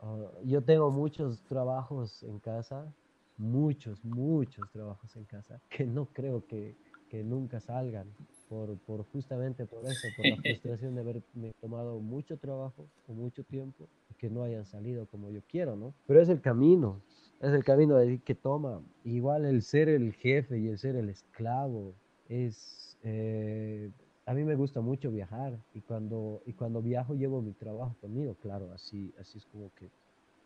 ah, 0.00 0.30
yo 0.44 0.62
tengo 0.62 0.90
muchos 0.90 1.42
trabajos 1.44 2.22
en 2.22 2.38
casa, 2.38 2.92
muchos, 3.38 4.04
muchos 4.04 4.70
trabajos 4.70 5.16
en 5.16 5.24
casa, 5.24 5.60
que 5.70 5.86
no 5.86 6.06
creo 6.06 6.46
que, 6.46 6.76
que 7.08 7.22
nunca 7.22 7.60
salgan 7.60 8.06
por, 8.48 8.76
por 8.78 9.04
justamente 9.04 9.66
por 9.66 9.86
eso, 9.86 10.08
por 10.16 10.26
la 10.26 10.36
frustración 10.42 10.94
de 10.94 11.00
haberme 11.00 11.52
tomado 11.60 11.98
mucho 12.00 12.36
trabajo 12.36 12.86
o 13.08 13.12
mucho 13.12 13.44
tiempo 13.44 13.88
y 14.10 14.14
que 14.14 14.28
no 14.30 14.42
hayan 14.42 14.66
salido 14.66 15.06
como 15.06 15.30
yo 15.30 15.40
quiero, 15.48 15.76
¿no? 15.76 15.94
Pero 16.06 16.20
es 16.20 16.28
el 16.28 16.40
camino, 16.40 17.00
es 17.48 17.54
el 17.54 17.64
camino 17.64 17.96
que 18.24 18.34
toma. 18.34 18.80
Igual 19.04 19.44
el 19.44 19.62
ser 19.62 19.88
el 19.88 20.12
jefe 20.14 20.58
y 20.58 20.68
el 20.68 20.78
ser 20.78 20.96
el 20.96 21.08
esclavo 21.08 21.94
es... 22.28 22.96
Eh, 23.02 23.90
a 24.24 24.34
mí 24.34 24.44
me 24.44 24.54
gusta 24.54 24.80
mucho 24.80 25.10
viajar 25.10 25.58
y 25.74 25.80
cuando, 25.80 26.40
y 26.46 26.52
cuando 26.52 26.80
viajo 26.80 27.14
llevo 27.14 27.42
mi 27.42 27.52
trabajo 27.52 27.96
conmigo, 28.00 28.36
claro, 28.40 28.70
así, 28.72 29.12
así 29.18 29.38
es 29.38 29.46
como 29.46 29.72
que, 29.74 29.90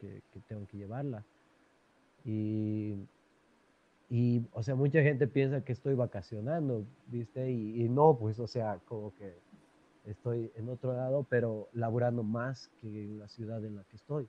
que, 0.01 0.23
tengo 0.49 0.67
que 0.67 0.79
llevarla. 0.79 1.23
Y 2.25 2.97
y, 4.09 4.47
o 4.53 4.63
sea, 4.63 4.77
mucha 4.77 5.03
gente 5.03 5.27
piensa 5.27 5.65
que 5.65 5.73
estoy 5.73 5.95
vacacionando, 5.95 6.87
¿viste? 7.07 7.51
Y, 7.51 7.89
no, 7.89 8.17
pues, 8.19 8.39
o 8.39 8.47
sea, 8.47 8.81
como 8.87 9.13
que 9.15 9.35
estoy 10.05 10.53
en 10.55 10.69
otro 10.69 10.93
lado, 10.93 11.27
pero 11.29 11.69
laborando 11.73 12.23
más 12.23 12.69
que 12.81 12.87
en 12.87 13.19
la 13.19 13.29
ciudad 13.29 13.65
en 13.65 13.75
la 13.75 13.85
que 13.85 13.97
estoy, 13.97 14.29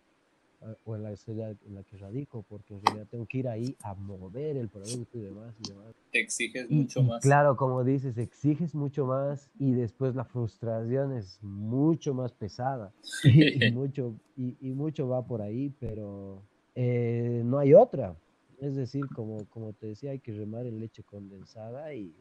o 0.86 0.96
en 0.96 1.04
la 1.04 1.16
ciudad 1.16 1.56
en 1.66 1.76
la 1.76 1.84
que 1.84 1.98
radico, 1.98 2.44
porque 2.48 2.74
en 2.74 2.82
realidad 2.82 3.08
tengo 3.10 3.26
que 3.26 3.40
ir 3.40 3.48
ahí 3.48 3.76
a 3.84 3.94
mover 3.94 4.58
el 4.58 4.70
producto 4.70 5.18
y 5.18 5.22
demás. 5.22 5.56
Y 5.64 5.70
demás. 5.70 5.94
Te 6.12 6.20
exiges 6.20 6.70
mucho 6.70 7.04
más. 7.04 7.22
Claro, 7.22 7.56
como 7.56 7.84
dices, 7.84 8.18
exiges 8.18 8.74
mucho 8.76 9.06
más 9.06 9.50
y 9.60 9.74
después 9.74 10.16
la 10.16 10.26
frustración 10.26 11.14
es 11.14 11.40
mucho 11.42 12.14
más 12.14 12.34
pesada. 12.34 12.92
y, 13.24 13.72
mucho, 13.72 14.16
y, 14.36 14.58
y, 14.62 14.74
mucho 14.74 15.08
va 15.08 15.26
por 15.26 15.42
ahí, 15.42 15.74
pero 15.80 16.42
eh, 16.76 17.42
no 17.46 17.60
hay 17.60 17.74
otra 17.74 18.16
es 18.60 18.76
decir, 18.76 19.06
como, 19.14 19.46
como 19.50 19.74
te 19.74 19.88
decía, 19.88 20.12
hay 20.12 20.20
que 20.20 20.34
remar 20.34 20.66
en 20.66 20.80
leche 20.80 21.04
condensada 21.04 21.94
y, 21.94 22.14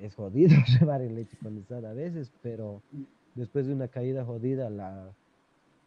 es 0.00 0.14
jodido 0.14 0.54
remar 0.80 1.02
en 1.02 1.14
leche 1.14 1.36
condensada 1.42 1.90
a 1.90 1.94
veces, 1.94 2.32
pero 2.42 2.82
después 3.34 3.66
de 3.66 3.74
una 3.74 3.88
caída 3.88 4.24
jodida, 4.24 4.70
la, 4.70 5.12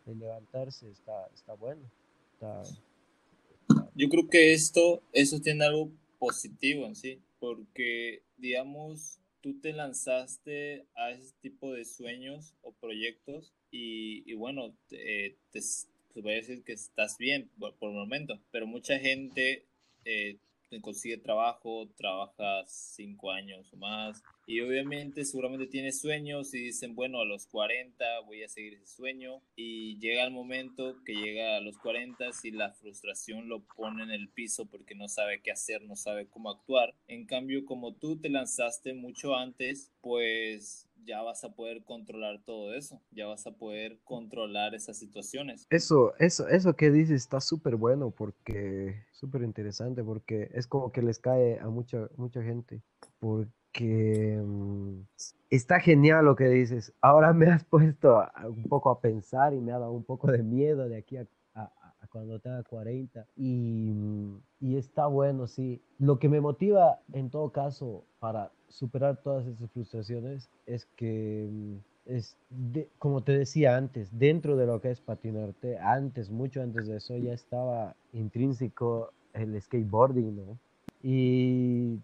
el 0.05 0.19
levantarse 0.19 0.89
está, 0.89 1.27
está 1.33 1.53
bueno. 1.53 1.81
Yo 3.95 4.09
creo 4.09 4.27
que 4.29 4.53
esto, 4.53 5.01
eso 5.13 5.39
tiene 5.39 5.65
algo 5.65 5.91
positivo 6.19 6.85
en 6.85 6.95
sí, 6.95 7.19
porque, 7.39 8.23
digamos, 8.37 9.19
tú 9.41 9.59
te 9.59 9.73
lanzaste 9.73 10.85
a 10.95 11.11
ese 11.11 11.33
tipo 11.41 11.73
de 11.73 11.85
sueños 11.85 12.53
o 12.61 12.71
proyectos 12.73 13.53
y, 13.71 14.33
bueno, 14.33 14.75
te, 14.87 15.37
te, 15.51 15.61
voy 16.21 16.33
a 16.33 16.35
decir 16.35 16.63
que 16.63 16.73
estás 16.73 17.17
bien 17.17 17.49
por, 17.59 17.75
por 17.75 17.89
el 17.89 17.95
momento, 17.95 18.39
pero 18.51 18.67
mucha 18.67 18.97
gente 18.99 19.65
eh, 20.05 20.37
consigue 20.81 21.17
trabajo, 21.17 21.89
trabaja 21.95 22.63
cinco 22.67 23.31
años 23.31 23.71
o 23.73 23.77
más 23.77 24.23
y 24.47 24.61
obviamente 24.61 25.25
seguramente 25.25 25.65
tiene 25.67 25.91
sueños 25.91 26.53
y 26.53 26.59
dicen, 26.59 26.95
bueno, 26.95 27.19
a 27.21 27.25
los 27.25 27.47
40 27.47 28.05
voy 28.25 28.43
a 28.43 28.49
seguir 28.49 28.75
ese 28.75 28.87
sueño 28.87 29.41
y 29.55 29.97
llega 29.99 30.23
el 30.23 30.31
momento 30.31 30.95
que 31.03 31.15
llega 31.15 31.57
a 31.57 31.61
los 31.61 31.77
40 31.79 32.25
y 32.43 32.51
la 32.51 32.71
frustración 32.71 33.49
lo 33.49 33.63
pone 33.63 34.03
en 34.03 34.11
el 34.11 34.29
piso 34.29 34.65
porque 34.65 34.95
no 34.95 35.07
sabe 35.07 35.41
qué 35.41 35.51
hacer, 35.51 35.81
no 35.81 35.95
sabe 35.95 36.27
cómo 36.27 36.51
actuar. 36.51 36.93
En 37.07 37.25
cambio, 37.25 37.65
como 37.65 37.95
tú 37.95 38.19
te 38.19 38.29
lanzaste 38.29 38.93
mucho 38.93 39.35
antes, 39.35 39.91
pues 40.01 40.84
ya 41.05 41.21
vas 41.21 41.43
a 41.43 41.53
poder 41.53 41.83
controlar 41.83 42.41
todo 42.43 42.73
eso, 42.73 43.01
ya 43.11 43.27
vas 43.27 43.45
a 43.47 43.51
poder 43.51 43.99
controlar 44.03 44.75
esas 44.75 44.97
situaciones. 44.97 45.67
Eso, 45.69 46.13
eso, 46.19 46.47
eso 46.47 46.75
que 46.75 46.91
dices 46.91 47.21
está 47.21 47.39
súper 47.39 47.75
bueno 47.75 48.11
porque, 48.11 49.05
súper 49.11 49.43
interesante 49.43 50.03
porque 50.03 50.49
es 50.53 50.67
como 50.67 50.91
que 50.91 51.01
les 51.01 51.19
cae 51.19 51.59
a 51.59 51.69
mucha, 51.69 52.09
mucha 52.17 52.41
gente, 52.41 52.81
porque 53.19 54.41
mm, 54.43 55.01
está 55.49 55.79
genial 55.79 56.25
lo 56.25 56.35
que 56.35 56.47
dices. 56.47 56.93
Ahora 57.01 57.33
me 57.33 57.47
has 57.47 57.63
puesto 57.63 58.23
un 58.47 58.63
poco 58.63 58.89
a 58.89 58.99
pensar 58.99 59.53
y 59.53 59.61
me 59.61 59.71
ha 59.71 59.79
dado 59.79 59.91
un 59.91 60.03
poco 60.03 60.31
de 60.31 60.43
miedo 60.43 60.89
de 60.89 60.97
aquí 60.97 61.17
a, 61.17 61.27
cuando 62.15 62.39
tenga 62.39 62.63
40 62.63 63.25
y, 63.35 63.91
mm, 63.93 64.41
y 64.61 64.77
está 64.77 65.05
bueno, 65.07 65.47
sí. 65.47 65.81
Lo 65.99 66.17
que 66.17 66.29
me 66.29 66.39
motiva 66.39 67.01
en 67.11 67.29
todo 67.29 67.49
caso 67.49 68.05
para 68.19 68.53
superar 68.69 69.17
todas 69.21 69.45
esas 69.45 69.69
frustraciones 69.71 70.49
es 70.65 70.85
que, 70.95 71.49
mm, 71.51 71.75
es 72.05 72.37
como 72.99 73.21
te 73.21 73.37
decía 73.37 73.75
antes, 73.75 74.17
dentro 74.17 74.55
de 74.55 74.65
lo 74.65 74.79
que 74.79 74.91
es 74.91 75.01
patinarte, 75.01 75.77
antes, 75.77 76.29
mucho 76.29 76.61
antes 76.61 76.87
de 76.87 76.97
eso, 76.97 77.17
ya 77.17 77.33
estaba 77.33 77.97
intrínseco 78.13 79.11
el 79.33 79.61
skateboarding, 79.61 80.37
¿no? 80.37 80.57
Y 81.03 81.99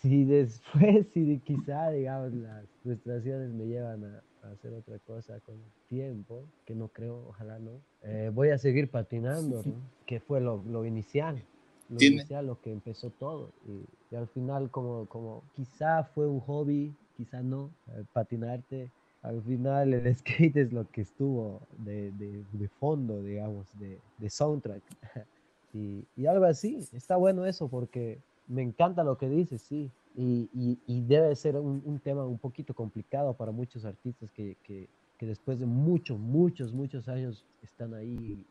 si 0.00 0.24
después, 0.24 1.04
si 1.14 1.40
quizá, 1.40 1.90
digamos, 1.90 2.32
las 2.32 2.64
frustraciones 2.84 3.50
me 3.52 3.66
llevan 3.66 4.04
a, 4.04 4.22
hacer 4.42 4.72
otra 4.72 4.98
cosa 5.00 5.40
con 5.40 5.56
tiempo, 5.88 6.44
que 6.64 6.74
no 6.74 6.88
creo, 6.88 7.26
ojalá 7.28 7.58
no, 7.58 7.80
eh, 8.02 8.30
voy 8.32 8.50
a 8.50 8.58
seguir 8.58 8.90
patinando, 8.90 9.62
¿no? 9.64 9.74
Que 10.06 10.20
fue 10.20 10.40
lo, 10.40 10.62
lo 10.66 10.84
inicial 10.84 11.42
lo 11.88 12.04
inicial, 12.04 12.46
lo 12.46 12.60
que 12.60 12.70
empezó 12.70 13.10
todo. 13.10 13.50
Y, 13.66 14.14
al 14.14 14.28
final, 14.28 14.70
como, 14.70 15.06
como 15.06 15.42
quizá 15.54 16.04
fue 16.04 16.26
un 16.26 16.40
hobby, 16.40 16.94
quizá 17.16 17.42
no, 17.42 17.70
eh, 17.88 18.04
patinarte, 18.12 18.90
al 19.22 19.42
final 19.42 19.92
el 19.92 20.16
skate 20.16 20.56
es 20.56 20.72
lo 20.72 20.88
que 20.90 21.02
estuvo 21.02 21.60
de, 21.78 22.10
de, 22.12 22.44
de 22.52 22.68
fondo, 22.68 23.22
digamos, 23.22 23.66
de, 23.78 23.98
de 24.18 24.30
soundtrack. 24.30 24.82
y, 25.74 26.04
y, 26.16 26.26
algo 26.26 26.44
así, 26.44 26.86
está 26.92 27.16
bueno 27.16 27.44
eso 27.44 27.68
porque 27.68 28.18
me 28.46 28.62
encanta 28.62 29.04
lo 29.04 29.18
que 29.18 29.28
dices, 29.28 29.62
sí. 29.62 29.90
Y, 30.20 30.50
y, 30.52 30.80
y 30.88 31.00
debe 31.02 31.36
ser 31.36 31.54
un, 31.54 31.80
un, 31.84 32.00
tema 32.00 32.26
un 32.26 32.38
poquito 32.38 32.74
complicado 32.74 33.34
para 33.34 33.52
muchos 33.52 33.84
artistas 33.84 34.32
que, 34.32 34.56
que, 34.64 34.88
que 35.16 35.26
después 35.26 35.60
de 35.60 35.66
muchos, 35.66 36.18
muchos, 36.18 36.72
muchos 36.72 37.06
años 37.06 37.46
están 37.62 37.94
ahí 37.94 38.44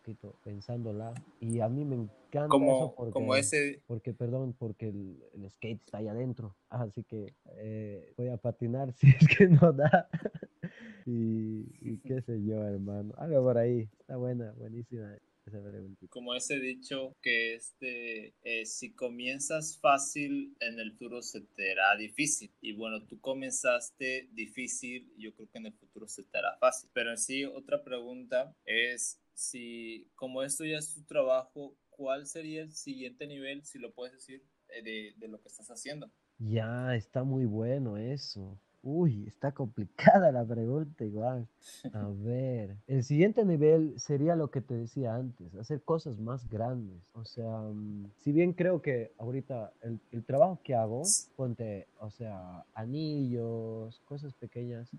pensándola. 0.45 1.13
Y 1.41 1.59
a 1.59 1.67
mí 1.67 1.83
me 1.83 1.95
encanta 1.95 2.47
como, 2.47 2.77
eso 2.77 2.93
porque, 2.95 3.11
como 3.11 3.35
ese... 3.35 3.81
porque, 3.85 4.13
perdón, 4.13 4.55
porque 4.57 4.87
el, 4.87 5.21
el 5.33 5.51
skate 5.51 5.81
está 5.83 5.97
ahí 5.97 6.07
adentro. 6.07 6.55
Así 6.69 7.03
que 7.03 7.33
eh, 7.57 8.13
voy 8.15 8.29
a 8.29 8.37
patinar 8.37 8.93
si 8.97 9.09
es 9.09 9.27
que 9.37 9.49
no 9.49 9.73
da. 9.73 10.07
y, 11.05 11.65
y, 11.81 11.97
qué 12.05 12.21
sé 12.21 12.41
yo, 12.45 12.63
hermano. 12.63 13.13
Algo 13.17 13.43
por 13.43 13.57
ahí. 13.57 13.89
Está 13.99 14.15
buena, 14.15 14.53
buenísima. 14.53 15.17
Esa 15.47 15.63
preguntita. 15.63 16.09
Como 16.09 16.33
ese 16.35 16.59
dicho 16.59 17.15
que 17.21 17.55
este, 17.55 18.35
eh, 18.43 18.65
si 18.65 18.93
comienzas 18.93 19.79
fácil, 19.79 20.55
en 20.59 20.79
el 20.79 20.91
futuro 20.93 21.21
se 21.21 21.41
te 21.41 21.71
hará 21.71 21.95
difícil. 21.95 22.51
Y 22.61 22.73
bueno, 22.73 23.05
tú 23.05 23.19
comenzaste 23.19 24.29
difícil, 24.31 25.11
yo 25.17 25.33
creo 25.33 25.49
que 25.49 25.57
en 25.57 25.67
el 25.67 25.73
futuro 25.73 26.07
se 26.07 26.23
te 26.23 26.37
hará 26.37 26.57
fácil. 26.57 26.89
Pero 26.93 27.11
en 27.11 27.17
sí, 27.17 27.45
otra 27.45 27.83
pregunta 27.83 28.55
es 28.65 29.21
si, 29.33 30.09
como 30.15 30.43
esto 30.43 30.65
ya 30.65 30.77
es 30.77 30.93
tu 30.93 31.03
trabajo, 31.03 31.77
¿cuál 31.89 32.25
sería 32.25 32.61
el 32.61 32.73
siguiente 32.73 33.27
nivel, 33.27 33.63
si 33.65 33.79
lo 33.79 33.93
puedes 33.93 34.13
decir, 34.13 34.43
eh, 34.69 34.81
de, 34.81 35.13
de 35.17 35.27
lo 35.27 35.41
que 35.41 35.49
estás 35.49 35.67
haciendo? 35.69 36.11
Ya, 36.39 36.95
está 36.95 37.23
muy 37.23 37.45
bueno 37.45 37.97
eso. 37.97 38.59
Uy, 38.89 39.25
está 39.27 39.51
complicada 39.51 40.31
la 40.31 40.45
pregunta 40.45 41.03
igual. 41.03 41.45
A 41.91 42.07
ver, 42.23 42.77
el 42.87 43.03
siguiente 43.03 43.43
nivel 43.43 43.99
sería 43.99 44.37
lo 44.37 44.49
que 44.49 44.61
te 44.61 44.75
decía 44.75 45.13
antes, 45.15 45.53
hacer 45.55 45.81
cosas 45.81 46.17
más 46.19 46.47
grandes. 46.49 47.01
O 47.13 47.25
sea, 47.25 47.59
mm, 47.59 48.05
si 48.23 48.31
bien 48.31 48.53
creo 48.53 48.81
que 48.81 49.11
ahorita 49.17 49.73
el, 49.81 49.99
el 50.13 50.23
trabajo 50.23 50.61
que 50.63 50.73
hago, 50.73 51.01
ponte, 51.35 51.85
o 51.99 52.09
sea, 52.11 52.63
anillos, 52.73 53.99
cosas 54.05 54.33
pequeñas, 54.35 54.89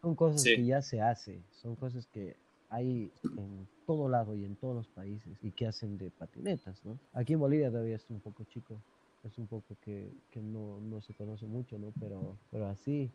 son 0.00 0.16
cosas 0.16 0.42
Sí. 0.42 0.56
que 0.56 0.64
ya 0.66 0.82
se 0.82 1.00
hace, 1.00 1.40
son 1.52 1.76
cosas 1.76 2.06
que 2.08 2.34
hay 2.70 3.10
en 3.36 3.68
todo 3.86 4.08
lado 4.08 4.34
y 4.34 4.44
en 4.44 4.56
todos 4.56 4.74
los 4.74 4.88
países 4.88 5.38
y 5.42 5.52
que 5.52 5.66
hacen 5.68 5.96
de 5.96 6.10
patinetas, 6.10 6.84
¿no? 6.84 6.98
Aquí 7.12 7.34
en 7.34 7.38
Bolivia 7.40 7.70
todavía 7.70 7.96
es 7.96 8.10
un 8.10 8.20
poco 8.20 8.42
chico, 8.44 8.82
es 9.24 9.38
un 9.38 9.46
poco 9.46 9.76
que, 9.80 10.12
que 10.30 10.40
no, 10.40 10.80
no 10.80 11.00
se 11.00 11.14
conoce 11.14 11.46
mucho, 11.46 11.78
¿no? 11.78 11.92
Pero, 11.98 12.38
pero 12.50 12.66
así, 12.68 13.10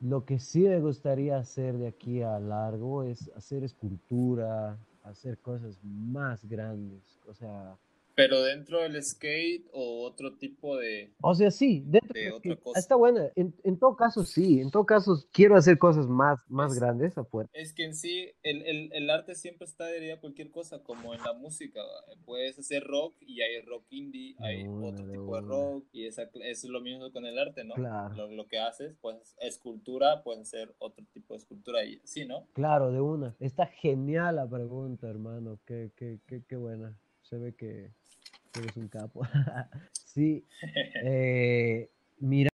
lo 0.00 0.24
que 0.24 0.38
sí 0.38 0.60
me 0.62 0.80
gustaría 0.80 1.38
hacer 1.38 1.78
de 1.78 1.88
aquí 1.88 2.22
a 2.22 2.38
largo 2.38 3.02
es 3.02 3.30
hacer 3.34 3.64
escultura, 3.64 4.78
hacer 5.02 5.38
cosas 5.38 5.78
más 5.82 6.44
grandes, 6.44 7.20
o 7.26 7.34
sea, 7.34 7.76
Pero 8.14 8.42
dentro 8.42 8.80
del 8.82 9.02
skate 9.02 9.66
o 9.72 10.02
otro 10.04 10.36
tipo 10.36 10.76
de... 10.76 11.10
o 11.22 11.34
sea, 11.34 11.50
sí, 11.50 11.82
dentro 11.86 12.12
De 12.12 12.20
de 12.20 12.32
otra 12.32 12.56
cosa. 12.56 12.78
está 12.78 12.94
buena, 12.94 13.30
en, 13.36 13.54
en 13.64 13.78
todo 13.78 13.96
caso 13.96 14.24
sí, 14.24 14.60
en 14.60 14.70
todo 14.70 14.84
caso 14.84 15.16
quiero 15.32 15.56
hacer 15.56 15.78
cosas 15.78 16.06
más, 16.08 16.44
más 16.50 16.72
Es- 16.72 16.78
grandes 16.78 17.16
afuera. 17.16 17.48
Es 17.54 17.72
que 17.72 17.84
en 17.84 17.94
sí 17.94 18.30
el, 18.42 18.62
el, 18.66 18.92
el 18.92 19.08
arte 19.10 19.34
siempre 19.34 19.64
está 19.64 19.84
adherido 19.84 20.16
a 20.16 20.20
cualquier 20.20 20.50
cosa, 20.50 20.82
como 20.82 21.14
en 21.14 21.20
la 21.22 21.32
música. 21.32 21.80
Puedes 22.26 22.58
hacer 22.58 22.84
rock 22.84 23.16
y 23.20 23.40
hay 23.40 23.60
rock 23.62 23.84
indie, 23.90 24.36
hay 24.40 24.66
otro 24.66 25.06
tipo 25.10 25.34
de 25.36 25.40
rock 25.42 25.86
y 25.92 26.06
esa, 26.06 26.28
es 26.44 26.64
lo 26.64 26.80
mismo 26.80 27.10
con 27.12 27.24
el 27.24 27.38
arte, 27.38 27.64
¿no? 27.64 27.74
Claro. 27.74 28.14
Lo, 28.14 28.30
lo 28.30 28.46
que 28.46 28.58
haces, 28.58 28.94
pues 29.00 29.34
escultura, 29.40 30.22
puedes 30.22 30.42
hacer 30.42 30.74
otro 30.78 31.04
tipo 31.12 31.34
de 31.34 31.38
escultura 31.38 31.84
y 31.84 32.00
sí, 32.04 32.26
¿no? 32.26 32.46
Claro, 32.52 32.92
de 32.92 33.00
una. 33.00 33.34
Está 33.40 33.66
genial 33.66 34.36
la 34.36 34.48
pregunta, 34.48 35.08
hermano. 35.08 35.58
Qué, 35.66 35.92
qué, 35.96 36.20
qué, 36.26 36.42
qué 36.46 36.56
buena. 36.56 36.98
Se 37.22 37.38
ve 37.38 37.54
que 37.54 37.92
un 38.76 38.88
capo. 38.88 39.26
sí. 39.92 40.44
eh, 41.04 41.90
mira, 42.18 42.50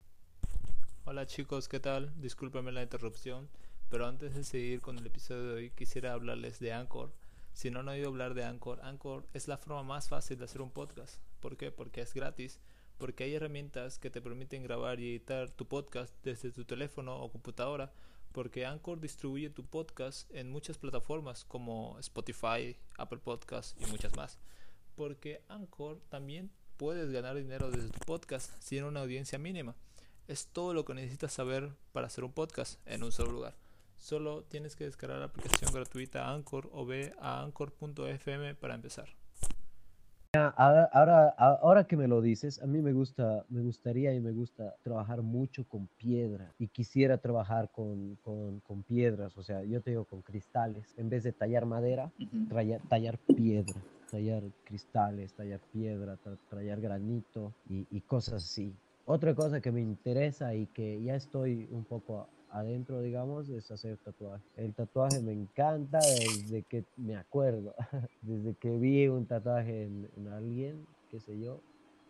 Hola 1.05 1.27
chicos, 1.27 1.67
¿qué 1.67 1.79
tal? 1.79 2.11
Discúlpenme 2.19 2.71
la 2.71 2.81
interrupción, 2.81 3.49
pero 3.89 4.07
antes 4.07 4.33
de 4.33 4.43
seguir 4.43 4.81
con 4.81 4.97
el 4.97 5.05
episodio 5.05 5.49
de 5.49 5.53
hoy 5.55 5.69
quisiera 5.71 6.13
hablarles 6.13 6.59
de 6.59 6.73
Anchor. 6.73 7.13
Si 7.53 7.69
no 7.69 7.81
han 7.81 7.89
oído 7.89 8.07
hablar 8.07 8.33
de 8.33 8.43
Anchor, 8.43 8.79
Anchor 8.81 9.27
es 9.33 9.47
la 9.47 9.57
forma 9.57 9.83
más 9.83 10.09
fácil 10.09 10.39
de 10.39 10.45
hacer 10.45 10.61
un 10.61 10.71
podcast. 10.71 11.21
¿Por 11.39 11.57
qué? 11.57 11.71
Porque 11.71 12.01
es 12.01 12.13
gratis, 12.15 12.59
porque 12.97 13.25
hay 13.25 13.35
herramientas 13.35 13.99
que 13.99 14.09
te 14.09 14.21
permiten 14.21 14.63
grabar 14.63 14.99
y 14.99 15.11
editar 15.11 15.51
tu 15.51 15.67
podcast 15.67 16.15
desde 16.23 16.51
tu 16.51 16.65
teléfono 16.65 17.17
o 17.17 17.31
computadora, 17.31 17.91
porque 18.31 18.65
Anchor 18.65 18.99
distribuye 18.99 19.51
tu 19.51 19.63
podcast 19.63 20.33
en 20.33 20.49
muchas 20.49 20.79
plataformas 20.79 21.45
como 21.45 21.99
Spotify, 21.99 22.75
Apple 22.97 23.19
Podcasts 23.19 23.75
y 23.79 23.85
muchas 23.91 24.15
más. 24.15 24.39
Porque 24.95 25.41
Anchor 25.47 25.99
también 26.09 26.51
puedes 26.77 27.11
ganar 27.11 27.35
dinero 27.35 27.71
desde 27.71 27.89
tu 27.89 27.99
podcast 28.05 28.51
si 28.59 28.71
tiene 28.71 28.87
una 28.87 29.01
audiencia 29.01 29.39
mínima. 29.39 29.75
Es 30.27 30.47
todo 30.47 30.73
lo 30.73 30.85
que 30.85 30.93
necesitas 30.93 31.33
saber 31.33 31.71
para 31.91 32.07
hacer 32.07 32.23
un 32.23 32.31
podcast 32.31 32.79
en 32.87 33.03
un 33.03 33.11
solo 33.11 33.31
lugar. 33.31 33.55
Solo 33.97 34.43
tienes 34.43 34.75
que 34.75 34.83
descargar 34.83 35.19
la 35.19 35.25
aplicación 35.25 35.71
gratuita 35.73 36.29
Anchor 36.29 36.69
o 36.73 36.85
ve 36.85 37.13
a 37.19 37.41
anchor.fm 37.41 38.55
para 38.55 38.75
empezar. 38.75 39.07
ahora, 40.33 40.89
ahora, 40.91 41.29
ahora 41.29 41.87
que 41.87 41.95
me 41.95 42.07
lo 42.07 42.21
dices, 42.21 42.61
a 42.61 42.65
mí 42.65 42.81
me 42.81 42.91
gusta, 42.91 43.45
me 43.49 43.61
gustaría 43.61 44.13
y 44.13 44.19
me 44.19 44.31
gusta 44.31 44.75
trabajar 44.81 45.21
mucho 45.21 45.65
con 45.67 45.87
piedra 45.87 46.53
y 46.59 46.67
quisiera 46.67 47.17
trabajar 47.17 47.71
con, 47.71 48.15
con, 48.17 48.59
con 48.59 48.83
piedras, 48.83 49.37
o 49.37 49.43
sea, 49.43 49.63
yo 49.63 49.81
te 49.81 49.91
digo 49.91 50.05
con 50.05 50.21
cristales, 50.21 50.93
en 50.97 51.09
vez 51.09 51.23
de 51.23 51.31
tallar 51.31 51.65
madera, 51.65 52.11
tallar 52.89 53.19
piedra, 53.19 53.81
tallar 54.13 54.43
cristales, 54.63 55.33
tallar 55.33 55.59
piedra, 55.71 56.19
tallar 56.47 56.79
granito 56.79 57.51
y, 57.67 57.87
y 57.89 58.01
cosas 58.01 58.43
así. 58.43 58.71
Otra 59.05 59.33
cosa 59.33 59.59
que 59.59 59.71
me 59.71 59.81
interesa 59.81 60.53
y 60.53 60.67
que 60.67 61.01
ya 61.01 61.15
estoy 61.15 61.67
un 61.71 61.83
poco 61.83 62.27
adentro, 62.51 63.01
digamos, 63.01 63.49
es 63.49 63.71
hacer 63.71 63.97
tatuaje. 63.97 64.43
El 64.55 64.75
tatuaje 64.75 65.19
me 65.19 65.31
encanta 65.31 65.97
desde 65.97 66.61
que 66.61 66.85
me 66.95 67.15
acuerdo, 67.15 67.73
desde 68.21 68.53
que 68.53 68.77
vi 68.77 69.07
un 69.07 69.25
tatuaje 69.25 69.85
en, 69.85 70.07
en 70.15 70.27
alguien, 70.27 70.85
qué 71.09 71.19
sé 71.19 71.39
yo, 71.39 71.59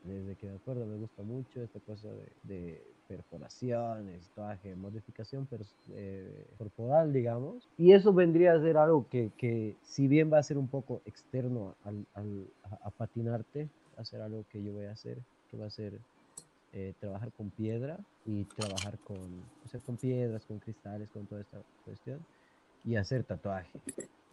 desde 0.04 0.36
que 0.36 0.48
me 0.48 0.56
acuerdo 0.58 0.86
me 0.86 0.98
gusta 0.98 1.24
mucho 1.24 1.64
esta 1.64 1.80
cosa 1.80 2.10
de, 2.10 2.28
de 2.44 2.84
perforaciones, 3.08 4.28
tatuaje, 4.30 4.76
modificación 4.76 5.48
eh, 5.94 6.48
corporal, 6.58 7.14
digamos. 7.14 7.68
Y 7.78 7.94
eso 7.94 8.14
vendría 8.14 8.54
a 8.54 8.62
ser 8.62 8.78
algo 8.78 9.08
que, 9.10 9.32
que 9.38 9.76
si 9.84 10.08
bien 10.08 10.32
va 10.32 10.40
a 10.40 10.44
ser 10.44 10.58
un 10.58 10.68
poco 10.68 11.02
externo 11.06 11.76
al, 11.84 12.06
al- 12.14 12.48
a, 12.82 12.90
patinarte, 12.92 13.68
va 13.98 14.02
a 14.02 14.06
ser 14.06 14.22
algo 14.22 14.46
que 14.52 14.64
yo 14.64 14.74
voy 14.74 14.86
a 14.86 14.92
hacer, 14.92 15.18
que 15.50 15.58
va 15.58 15.68
a 15.68 15.70
ser 15.70 16.00
eh, 16.74 16.94
trabajar 17.00 17.32
con 17.34 17.50
piedra 17.52 17.98
y 18.26 18.44
trabajar 18.46 18.98
con, 19.00 19.18
o 19.18 19.68
sea, 19.70 19.80
con 19.82 19.98
piedras, 19.98 20.46
con 20.46 20.60
cristales, 20.60 21.10
con 21.10 21.26
toda 21.26 21.42
esta 21.42 21.60
cuestión 21.86 22.20
y 22.86 22.96
hacer 22.96 23.24
tatuaje. 23.24 23.70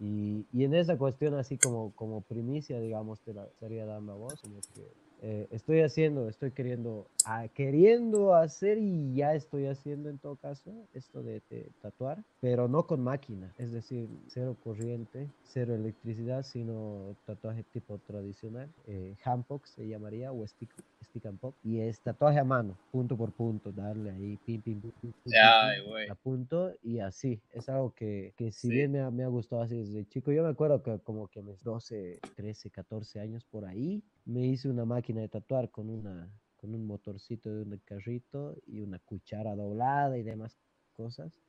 Y, 0.00 0.46
y 0.52 0.64
en 0.64 0.74
esa 0.74 0.96
cuestión, 0.96 1.34
así 1.34 1.56
como, 1.58 1.92
como 1.94 2.22
primicia, 2.22 2.80
digamos, 2.80 3.20
te 3.20 3.34
la 3.34 3.44
estaría 3.44 3.84
dando 3.84 4.12
a 4.12 4.16
vos, 4.16 4.40
como 4.40 4.54
que 4.74 5.09
eh, 5.22 5.46
estoy 5.50 5.80
haciendo, 5.80 6.28
estoy 6.28 6.50
queriendo, 6.52 7.06
ah, 7.26 7.46
queriendo 7.54 8.34
hacer 8.34 8.78
y 8.78 9.14
ya 9.14 9.34
estoy 9.34 9.66
haciendo 9.66 10.08
en 10.08 10.18
todo 10.18 10.36
caso 10.36 10.72
esto 10.94 11.22
de, 11.22 11.42
de 11.50 11.70
tatuar, 11.82 12.22
pero 12.40 12.68
no 12.68 12.86
con 12.86 13.02
máquina, 13.02 13.52
es 13.58 13.72
decir, 13.72 14.08
cero 14.28 14.56
corriente, 14.64 15.28
cero 15.42 15.74
electricidad, 15.74 16.42
sino 16.42 17.14
tatuaje 17.26 17.64
tipo 17.72 17.98
tradicional, 17.98 18.68
eh, 18.86 19.14
handpoke 19.24 19.66
se 19.66 19.86
llamaría 19.86 20.32
o 20.32 20.46
stick, 20.46 20.70
stick 21.04 21.26
and 21.26 21.38
poke, 21.38 21.56
y 21.62 21.80
es 21.80 22.00
tatuaje 22.00 22.38
a 22.38 22.44
mano, 22.44 22.76
punto 22.90 23.16
por 23.16 23.32
punto, 23.32 23.72
darle 23.72 24.10
ahí, 24.10 24.38
pim, 24.46 24.60
pim, 24.62 24.80
pim, 24.80 24.90
pim, 25.00 25.12
pim, 25.12 25.32
pim, 25.32 25.34
Ay, 25.34 25.80
a 26.08 26.14
punto 26.14 26.72
y 26.82 26.98
así, 27.00 27.40
es 27.52 27.68
algo 27.68 27.92
que, 27.94 28.32
que 28.36 28.50
si 28.52 28.68
Sí. 28.68 28.74
bien 28.74 28.92
me 28.92 29.00
ha, 29.00 29.10
me 29.10 29.22
ha 29.24 29.28
gustado 29.28 29.62
así 29.62 29.76
desde 29.76 30.06
chico, 30.06 30.32
yo 30.32 30.42
me 30.42 30.48
acuerdo 30.48 30.82
que 30.82 30.98
como 31.00 31.28
que 31.28 31.40
a 31.40 31.42
mis 31.42 31.62
12, 31.62 32.20
13, 32.36 32.70
14 32.70 33.20
años 33.20 33.44
por 33.44 33.64
ahí, 33.64 34.02
me 34.24 34.46
hice 34.46 34.68
una 34.68 34.84
máquina 34.84 35.20
de 35.20 35.28
tatuar 35.28 35.70
con 35.70 35.90
una 35.90 36.30
con 36.60 36.74
un 36.74 36.86
motorcito 36.86 37.54
de 37.54 37.62
un 37.62 37.80
carrito 37.86 38.54
y 38.66 38.80
una 38.80 38.98
cuchara 38.98 39.56
doblada 39.56 40.18
y 40.18 40.22
demás 40.22 40.58
cosas. 40.92 41.40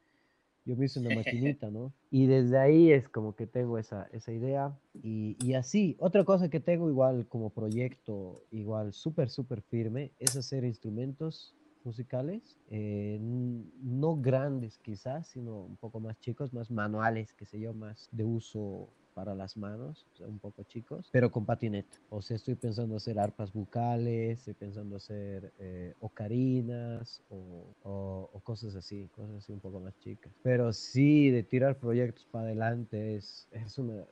Yo 0.63 0.77
me 0.77 0.85
hice 0.85 1.01
una 1.01 1.09
maquinita, 1.15 1.69
¿no? 1.69 1.91
Y 2.09 2.27
desde 2.27 2.57
ahí 2.57 2.91
es 2.91 3.09
como 3.09 3.35
que 3.35 3.45
tengo 3.45 3.77
esa, 3.77 4.07
esa 4.13 4.31
idea. 4.31 4.73
Y, 5.03 5.35
y 5.45 5.55
así, 5.55 5.97
otra 5.99 6.23
cosa 6.23 6.49
que 6.49 6.61
tengo 6.61 6.89
igual 6.89 7.27
como 7.27 7.49
proyecto, 7.49 8.45
igual 8.51 8.93
súper, 8.93 9.29
súper 9.29 9.61
firme, 9.63 10.11
es 10.17 10.37
hacer 10.37 10.63
instrumentos 10.63 11.55
musicales, 11.83 12.57
eh, 12.69 13.17
no 13.19 14.15
grandes 14.15 14.77
quizás, 14.77 15.27
sino 15.27 15.61
un 15.61 15.77
poco 15.77 15.99
más 15.99 16.17
chicos, 16.19 16.53
más 16.53 16.69
manuales, 16.71 17.33
que 17.33 17.45
sé 17.45 17.59
yo, 17.59 17.73
más 17.73 18.07
de 18.11 18.23
uso 18.23 18.87
para 19.13 19.35
las 19.35 19.57
manos, 19.57 20.07
un 20.19 20.39
poco 20.39 20.63
chicos, 20.63 21.09
pero 21.11 21.31
con 21.31 21.45
patineta. 21.45 21.97
O 22.09 22.21
sea, 22.21 22.35
estoy 22.37 22.55
pensando 22.55 22.95
hacer 22.95 23.19
arpas 23.19 23.51
bucales, 23.53 24.39
estoy 24.39 24.53
pensando 24.53 24.95
hacer 24.97 25.53
eh, 25.59 25.95
ocarinas 25.99 27.23
o, 27.29 27.75
o- 27.83 28.29
o 28.33 28.39
cosas 28.41 28.75
así, 28.75 29.09
cosas 29.09 29.37
así 29.37 29.51
un 29.51 29.59
poco 29.61 29.79
más 29.79 29.97
chicas. 29.99 30.33
Pero 30.41 30.73
sí, 30.73 31.29
de 31.29 31.43
tirar 31.43 31.79
proyectos 31.79 32.25
para 32.31 32.45
adelante 32.45 33.15
es, 33.15 33.47
es 33.51 33.77
una 33.77 34.05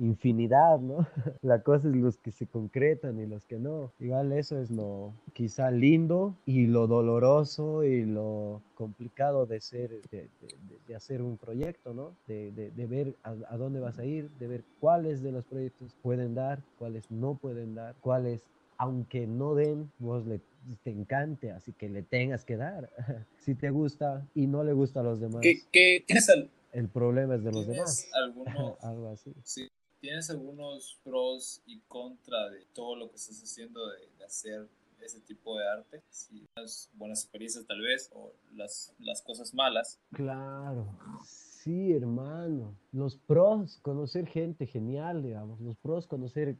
infinidad, 0.00 0.80
¿no? 0.80 1.06
La 1.42 1.62
cosa 1.62 1.88
es 1.88 1.94
los 1.94 2.16
que 2.18 2.32
se 2.32 2.46
concretan 2.46 3.20
y 3.20 3.26
los 3.26 3.44
que 3.44 3.58
no. 3.58 3.92
Igual 4.00 4.32
eso 4.32 4.58
es 4.58 4.70
lo 4.70 5.12
quizá 5.34 5.70
lindo 5.70 6.34
y 6.46 6.66
lo 6.66 6.86
doloroso 6.86 7.84
y 7.84 8.04
lo 8.04 8.62
complicado 8.74 9.46
de 9.46 9.60
ser, 9.60 9.90
de, 10.10 10.28
de- 10.40 10.56
de- 10.88 10.94
hacer 10.96 11.22
un 11.22 11.36
proyecto, 11.36 11.94
¿no? 11.94 12.16
De, 12.26 12.50
de- 12.52 12.70
de 12.72 12.86
ver 12.86 13.14
a, 13.22 13.34
a 13.48 13.56
dónde 13.56 13.78
vas 13.80 13.98
a 13.98 14.04
ir, 14.04 14.28
de 14.40 14.48
ver 14.48 14.64
cuáles 14.80 15.22
de 15.22 15.30
los 15.32 15.44
proyectos 15.44 15.94
pueden 16.02 16.34
dar, 16.34 16.58
cuáles 16.78 17.10
no 17.10 17.34
pueden 17.36 17.74
dar, 17.76 17.94
cuáles 18.00 18.42
aunque 18.76 19.26
no 19.26 19.54
den, 19.54 19.90
vos 19.98 20.26
le, 20.26 20.40
te 20.82 20.90
encante, 20.90 21.52
así 21.52 21.72
que 21.74 21.88
le 21.90 22.02
tengas 22.02 22.44
que 22.46 22.56
dar. 22.56 22.88
si 23.38 23.54
te 23.54 23.70
gusta 23.70 24.26
y 24.34 24.46
no 24.46 24.64
le 24.64 24.72
gusta 24.72 25.00
a 25.00 25.02
los 25.02 25.20
demás, 25.20 25.42
¿Qué, 25.42 25.60
qué, 25.70 26.04
qué 26.08 26.14
es 26.14 26.28
al- 26.30 26.50
el 26.72 26.88
problema 26.88 27.34
es 27.34 27.44
de 27.44 27.52
los 27.52 27.66
demás. 27.66 28.08
alguno? 28.14 28.76
Algo 28.80 29.08
así. 29.08 29.32
Sí. 29.44 29.69
Tienes 30.00 30.30
algunos 30.30 30.98
pros 31.04 31.62
y 31.66 31.78
contra 31.80 32.50
de 32.50 32.64
todo 32.74 32.96
lo 32.96 33.10
que 33.10 33.16
estás 33.16 33.42
haciendo 33.42 33.86
de, 33.88 34.24
hacer 34.24 34.68
ese 35.00 35.20
tipo 35.20 35.58
de 35.58 35.66
arte, 35.66 36.02
si 36.10 36.46
las 36.54 36.90
buenas 36.94 37.22
experiencias 37.22 37.66
tal 37.66 37.80
vez, 37.80 38.10
o 38.14 38.32
las, 38.54 38.94
las 38.98 39.22
cosas 39.22 39.54
malas. 39.54 39.98
Claro, 40.12 40.86
sí, 41.24 41.92
hermano. 41.92 42.76
Los 42.92 43.16
pros, 43.16 43.78
conocer 43.80 44.26
gente 44.26 44.66
genial, 44.66 45.22
digamos. 45.22 45.58
Los 45.60 45.76
pros, 45.76 46.06
conocer 46.06 46.56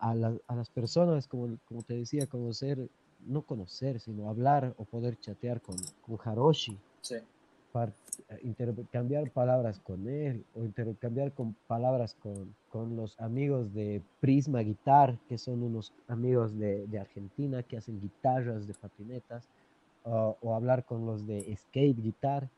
a, 0.00 0.14
las 0.14 0.70
personas, 0.70 1.26
como, 1.26 1.58
como 1.64 1.82
te 1.82 1.94
decía, 1.94 2.26
conocer, 2.26 2.90
no 3.20 3.42
conocer, 3.42 4.00
sino 4.00 4.28
hablar 4.28 4.74
o 4.76 4.84
poder 4.84 5.18
chatear 5.18 5.60
con, 5.62 5.76
con 6.02 6.18
Haroshi. 6.22 6.78
Sí. 7.00 7.16
Para 7.72 7.92
intercambiar 8.42 9.30
palabras 9.30 9.78
con 9.80 10.08
él 10.08 10.44
o 10.54 10.64
intercambiar 10.64 11.32
con 11.32 11.54
palabras 11.66 12.16
con, 12.20 12.54
con, 12.68 12.96
los 12.96 13.18
amigos 13.20 13.72
de 13.72 14.02
Prisma 14.20 14.60
Guitar, 14.60 15.18
que 15.28 15.38
son 15.38 15.62
unos 15.62 15.92
amigos 16.08 16.58
de, 16.58 16.86
de 16.86 16.98
Argentina 16.98 17.62
que 17.62 17.76
hacen 17.76 18.00
guitarras 18.00 18.66
de 18.66 18.74
patinetas, 18.74 19.48
o, 20.04 20.36
o 20.40 20.54
hablar 20.54 20.84
con 20.84 21.06
los 21.06 21.26
de 21.26 21.56
Skate 21.56 22.02
Guitar, 22.02 22.48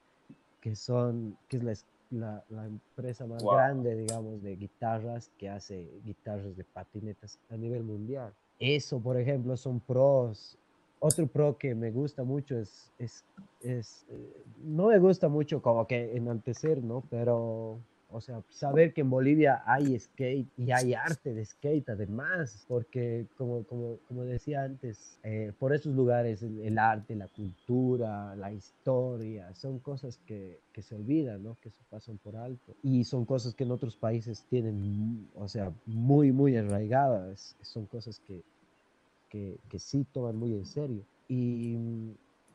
que 0.61 0.77
son, 0.77 1.37
que 1.49 1.59
es 1.59 1.63
la, 1.63 1.75
la, 2.11 2.45
la 2.51 2.67
empresa 2.67 3.27
más 3.27 3.43
grande, 3.43 3.97
digamos, 3.97 4.43
de 4.43 4.57
guitarras 4.57 5.31
que 5.39 5.49
hace 5.49 5.91
guitarras 6.05 6.57
de 6.57 6.65
patinetas 6.65 7.39
a 7.51 7.57
nivel 7.57 7.83
mundial. 7.83 8.33
Eso, 8.59 9.01
por 9.01 9.17
ejemplo, 9.17 9.57
son 9.57 9.81
pros. 9.81 10.57
Otro 11.05 11.27
pro 11.27 11.59
que 11.59 11.75
me 11.75 11.91
gusta 11.91 12.23
mucho 12.23 12.57
es, 12.57 12.93
es, 12.97 13.25
es 13.61 14.07
eh, 14.09 14.45
no 14.63 14.87
me 14.87 15.01
gusta 15.01 15.29
mucho 15.29 15.61
como 15.61 15.85
que 15.89 16.17
enaltecer, 16.17 16.81
¿no? 16.81 17.03
Pero 17.11 17.81
o 18.13 18.21
sea, 18.21 18.41
saber 18.51 18.93
que 18.93 19.01
en 19.01 19.11
Bolivia 19.11 19.65
hay 19.67 19.99
skate 19.99 20.47
y 20.57 20.71
hay 20.71 20.95
arte 20.95 21.35
de 21.35 21.45
skate 21.45 21.89
además, 21.89 22.65
porque 22.69 23.27
como, 23.37 23.65
como, 23.65 23.97
como 24.07 24.23
decía 24.23 24.63
antes, 24.63 25.19
eh, 25.25 25.53
por 25.59 25.75
esos 25.75 25.93
lugares 25.93 26.43
el, 26.43 26.79
arte, 26.79 27.17
la 27.17 27.27
cultura, 27.27 28.37
la 28.37 28.53
historia, 28.53 29.53
son 29.55 29.81
cosas 29.81 30.19
que, 30.27 30.61
que, 30.73 30.83
se 30.83 30.95
olvidan, 30.95 31.43
¿no? 31.43 31.57
Que 31.61 31.71
se 31.71 31.83
pasan 31.91 32.19
por 32.19 32.37
alto. 32.37 32.77
Y 32.83 33.03
son 33.03 33.25
cosas 33.25 33.55
que 33.55 33.65
en 33.65 33.73
otros 33.73 33.97
países 33.97 34.45
tienen, 34.49 35.29
o 35.35 35.49
sea, 35.49 35.73
muy, 35.87 36.31
muy 36.31 36.57
arraigadas. 36.57 37.57
Son 37.63 37.87
cosas 37.87 38.21
que, 38.21 38.43
que, 39.33 39.59
que 39.69 39.79
sí 39.79 40.07
toman 40.13 40.37
muy 40.37 40.53
en 40.53 40.67
serio. 40.67 41.03
Y 41.27 41.77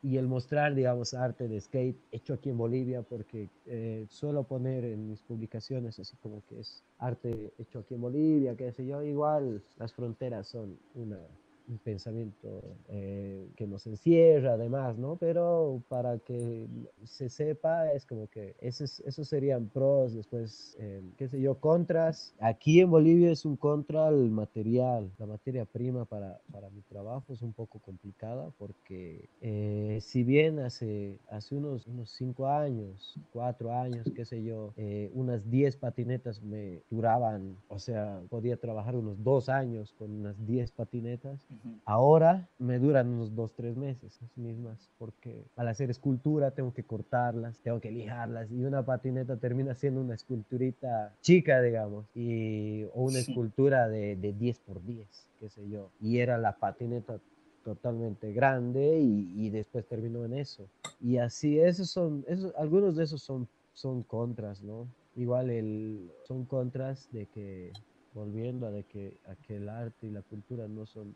y 0.01 0.17
el 0.17 0.28
mostrar, 0.28 0.75
digamos, 0.75 1.13
arte 1.13 1.47
de 1.47 1.59
skate 1.59 1.97
hecho 2.11 2.36
aquí 2.36 2.49
en 2.49 2.57
Bolivia, 2.57 3.01
porque 3.01 3.49
eh, 3.65 4.05
suelo 4.09 4.43
poner 4.43 4.86
en 4.86 5.09
mis 5.09 5.21
publicaciones 5.21 5.99
así 5.99 6.15
como 6.17 6.43
que 6.47 6.59
es 6.59 6.84
arte 6.99 7.53
hecho 7.57 7.80
aquí 7.80 7.95
en 7.95 8.01
Bolivia, 8.01 8.55
qué 8.55 8.71
sé 8.71 8.86
yo, 8.86 9.03
igual 9.03 9.61
las 9.78 9.93
fronteras 9.93 10.47
son 10.47 10.78
una, 10.95 11.19
un 11.68 11.78
pensamiento 11.80 12.63
eh, 12.89 13.49
que 13.55 13.68
nos 13.68 13.86
encierra 13.88 14.53
además, 14.53 14.97
¿no? 14.97 15.18
Pero 15.18 15.84
para 15.89 16.18
que 16.20 16.68
se 17.03 17.30
sepa 17.30 17.91
es 17.91 18.05
como 18.05 18.28
que 18.28 18.55
esos, 18.59 19.01
esos 19.01 19.28
serían 19.28 19.68
pros, 19.68 20.13
después, 20.13 20.76
eh, 20.80 21.01
qué 21.18 21.28
sé 21.28 21.41
yo, 21.41 21.59
contras. 21.59 22.34
Aquí 22.39 22.80
en 22.80 22.89
Bolivia 22.89 23.32
es 23.32 23.45
un 23.45 23.57
contra 23.57 24.09
el 24.09 24.30
material, 24.30 25.11
la 25.18 25.26
materia 25.26 25.65
prima 25.65 26.05
para, 26.05 26.39
para 26.51 26.70
mi 26.70 26.82
trabajo 26.82 27.34
es 27.34 27.41
un 27.41 27.53
poco 27.53 27.80
complicada 27.80 28.51
porque 28.57 29.30
eh, 29.41 29.99
si 30.01 30.24
bien 30.24 30.59
hace, 30.59 31.20
hace 31.30 31.55
unos, 31.55 31.88
unos 31.88 32.09
cinco 32.11 32.47
años, 32.47 33.20
cuatro 33.34 33.74
años, 33.74 34.07
qué 34.15 34.26
sé 34.26 34.43
yo, 34.43 34.74
unas 35.13 35.49
diez 35.49 35.76
patinetas 35.76 36.41
me 36.41 36.82
duraban, 36.89 37.57
o 37.68 37.80
sea, 37.80 38.22
podía 38.30 38.57
trabajar 38.57 38.95
unos 38.95 39.24
dos 39.24 39.49
años 39.49 39.93
con 39.97 40.11
unas 40.11 40.36
diez 40.45 40.72
patinetas 40.72 41.45
Ahora 41.86 42.49
me 42.60 42.80
duran 42.80 43.08
unos 43.08 43.36
dos, 43.36 43.53
tres 43.53 43.78
meses 43.78 44.18
las 44.22 44.38
mismas, 44.38 44.89
porque 44.97 45.45
al 45.55 45.68
hacer 45.68 45.89
escultura 45.89 46.51
tengo 46.51 46.74
que 46.74 46.84
cortarlas, 46.84 47.60
tengo 47.62 47.80
que 47.80 47.91
lijarlas 47.91 48.51
y 48.51 48.64
una 48.64 48.84
patineta 48.84 49.38
termina 49.38 49.74
siendo 49.76 50.01
una 50.01 50.16
esculturita 50.16 51.16
chica, 51.22 51.62
digamos, 51.62 52.05
y, 52.16 52.84
o 52.93 53.03
una 53.03 53.20
escultura 53.20 53.88
de, 53.88 54.16
de 54.16 54.34
10 54.34 54.60
por 54.60 54.84
10, 54.84 55.08
qué 55.39 55.49
sé 55.49 55.70
yo. 55.70 55.91
Y 56.01 56.20
era 56.20 56.38
la 56.38 56.58
patineta 56.58 57.20
totalmente 57.64 58.32
grande 58.32 58.99
y, 58.99 59.45
y, 59.45 59.49
después 59.49 59.86
terminó 59.86 60.24
en 60.24 60.34
eso. 60.34 60.70
Y 61.01 61.18
así, 61.18 61.60
esos 61.60 61.89
son, 61.89 62.24
esos, 62.28 62.55
algunos 62.55 62.95
de 62.95 63.03
esos 63.03 63.22
son, 63.22 63.47
son 63.74 64.03
contras, 64.03 64.64
¿no? 64.64 64.88
Igual 65.18 65.49
el, 65.49 66.12
son 66.24 66.45
contras 66.45 67.10
de 67.12 67.26
que, 67.26 67.74
volviendo 68.14 68.68
a, 68.68 68.72
de 68.72 68.84
que, 68.84 69.18
a 69.28 69.36
que 69.36 69.58
el 69.58 69.68
arte 69.68 70.08
y 70.08 70.12
la 70.12 70.22
cultura 70.22 70.68
no 70.68 70.86
son 70.86 71.14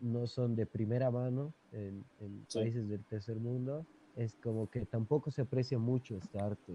no 0.00 0.26
son 0.26 0.54
de 0.54 0.66
primera 0.66 1.10
mano 1.10 1.52
en, 1.72 2.04
países 2.52 2.88
del 2.88 3.02
tercer 3.04 3.36
mundo, 3.36 3.86
es 4.16 4.34
como 4.42 4.70
que 4.70 4.84
tampoco 4.86 5.30
se 5.30 5.42
aprecia 5.42 5.78
mucho 5.78 6.16
este 6.16 6.38
arte 6.38 6.74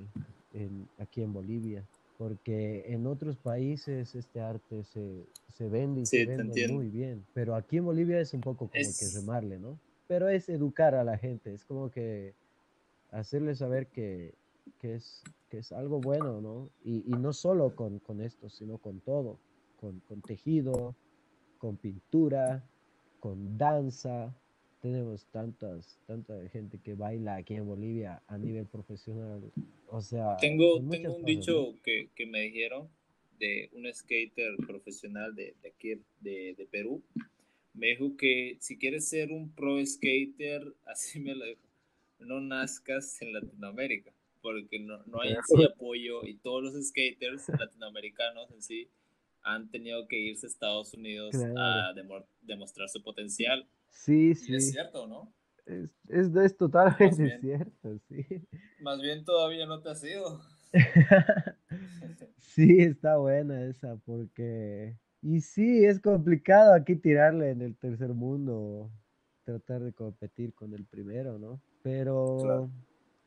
aquí 0.97 1.21
en 1.21 1.31
Bolivia, 1.31 1.85
porque 2.17 2.85
en 2.87 3.07
otros 3.07 3.37
países 3.37 4.15
este 4.15 4.41
arte 4.41 4.83
se, 4.83 5.25
se 5.53 5.69
vende 5.69 6.01
y 6.01 6.05
se 6.05 6.25
vende 6.25 6.67
muy 6.67 6.89
bien, 6.89 7.23
pero 7.33 7.55
aquí 7.55 7.77
en 7.77 7.85
Bolivia 7.85 8.19
es 8.19 8.33
un 8.33 8.41
poco 8.41 8.67
como 8.67 8.71
que 8.71 9.07
remarle, 9.13 9.59
¿no? 9.59 9.79
Pero 10.07 10.27
es 10.27 10.49
educar 10.49 10.95
a 10.95 11.03
la 11.03 11.17
gente, 11.17 11.53
es 11.53 11.63
como 11.65 11.91
que 11.91 12.33
hacerle 13.11 13.55
saber 13.55 13.87
que, 13.87 14.33
que, 14.79 14.95
es, 14.95 15.21
que 15.49 15.59
es 15.59 15.71
algo 15.71 15.99
bueno, 16.01 16.41
¿no? 16.41 16.69
Y, 16.83 17.03
y 17.05 17.17
no 17.17 17.31
solo 17.31 17.75
con, 17.75 17.99
con, 17.99 18.21
esto, 18.21 18.49
sino 18.49 18.79
con 18.79 18.99
todo, 18.99 19.37
con, 19.79 19.99
con 20.07 20.21
tejido, 20.21 20.95
con 21.59 21.77
pintura, 21.77 22.63
con 23.19 23.57
danza. 23.57 24.33
Tenemos 24.81 25.25
tantas, 25.25 25.99
tanta 26.07 26.33
gente 26.49 26.79
que 26.79 26.95
baila 26.95 27.35
aquí 27.35 27.55
en 27.55 27.67
Bolivia 27.67 28.23
a 28.27 28.37
nivel 28.37 28.65
profesional. 28.65 29.51
O 29.87 30.01
sea, 30.01 30.37
tengo, 30.37 30.81
tengo 30.89 31.15
un 31.15 31.25
dicho 31.25 31.75
que, 31.83 32.09
que, 32.15 32.25
me 32.25 32.41
dijeron 32.41 32.89
de 33.39 33.69
un 33.73 33.93
skater 33.93 34.55
profesional 34.65 35.35
de, 35.35 35.53
de 35.61 35.69
aquí, 35.69 36.01
de, 36.21 36.55
de, 36.57 36.65
Perú. 36.71 37.03
Me 37.73 37.87
dijo 37.87 38.15
que 38.15 38.57
si 38.61 38.77
quieres 38.77 39.09
ser 39.09 39.31
un 39.31 39.51
pro 39.51 39.85
skater, 39.85 40.73
así 40.85 41.19
me 41.19 41.35
lo 41.35 41.45
dijo, 41.45 41.61
no 42.19 42.39
nazcas 42.39 43.21
en 43.21 43.33
Latinoamérica, 43.33 44.13
porque 44.41 44.79
no, 44.79 45.03
no 45.07 45.21
hay 45.21 45.33
apoyo 45.65 46.25
y 46.25 46.35
todos 46.35 46.63
los 46.63 46.87
skaters 46.87 47.49
latinoamericanos 47.49 48.49
en 48.51 48.61
sí 48.61 48.87
han 49.43 49.69
tenido 49.69 50.07
que 50.07 50.19
irse 50.19 50.47
a 50.47 50.49
Estados 50.49 50.93
Unidos 50.93 51.35
a 51.57 51.93
demostrar 52.41 52.89
su 52.89 53.01
potencial. 53.01 53.67
Sí, 53.89 54.35
sí. 54.35 54.55
es 54.55 54.71
cierto, 54.71 55.07
¿no? 55.07 55.33
Es, 55.65 56.35
es, 56.35 56.57
totalmente 56.57 57.39
cierto, 57.39 57.99
sí. 58.07 58.25
Más 58.81 58.99
bien 59.01 59.23
todavía 59.23 59.65
no 59.65 59.81
te 59.81 59.89
has 59.89 60.03
ido. 60.03 60.41
sí, 62.37 62.79
está 62.79 63.17
buena 63.17 63.63
esa, 63.65 63.95
porque... 63.97 64.97
Y 65.21 65.41
sí, 65.41 65.85
es 65.85 65.99
complicado 65.99 66.73
aquí 66.73 66.95
tirarle 66.95 67.51
en 67.51 67.61
el 67.61 67.75
tercer 67.75 68.13
mundo, 68.13 68.89
tratar 69.43 69.81
de 69.81 69.93
competir 69.93 70.53
con 70.53 70.73
el 70.73 70.85
primero, 70.85 71.37
¿no? 71.37 71.61
Pero 71.83 72.69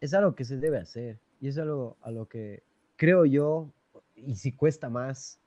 es 0.01 0.15
algo 0.15 0.35
que 0.35 0.45
se 0.45 0.57
debe 0.57 0.79
hacer 0.79 1.19
y 1.41 1.49
es 1.49 1.59
algo 1.59 1.99
a 2.01 2.11
lo 2.11 2.27
que 2.29 2.63
creo 2.97 3.25
yo, 3.25 3.73
y 4.15 4.37
si 4.37 4.53
cuesta 4.53 4.89
más, 4.89 5.41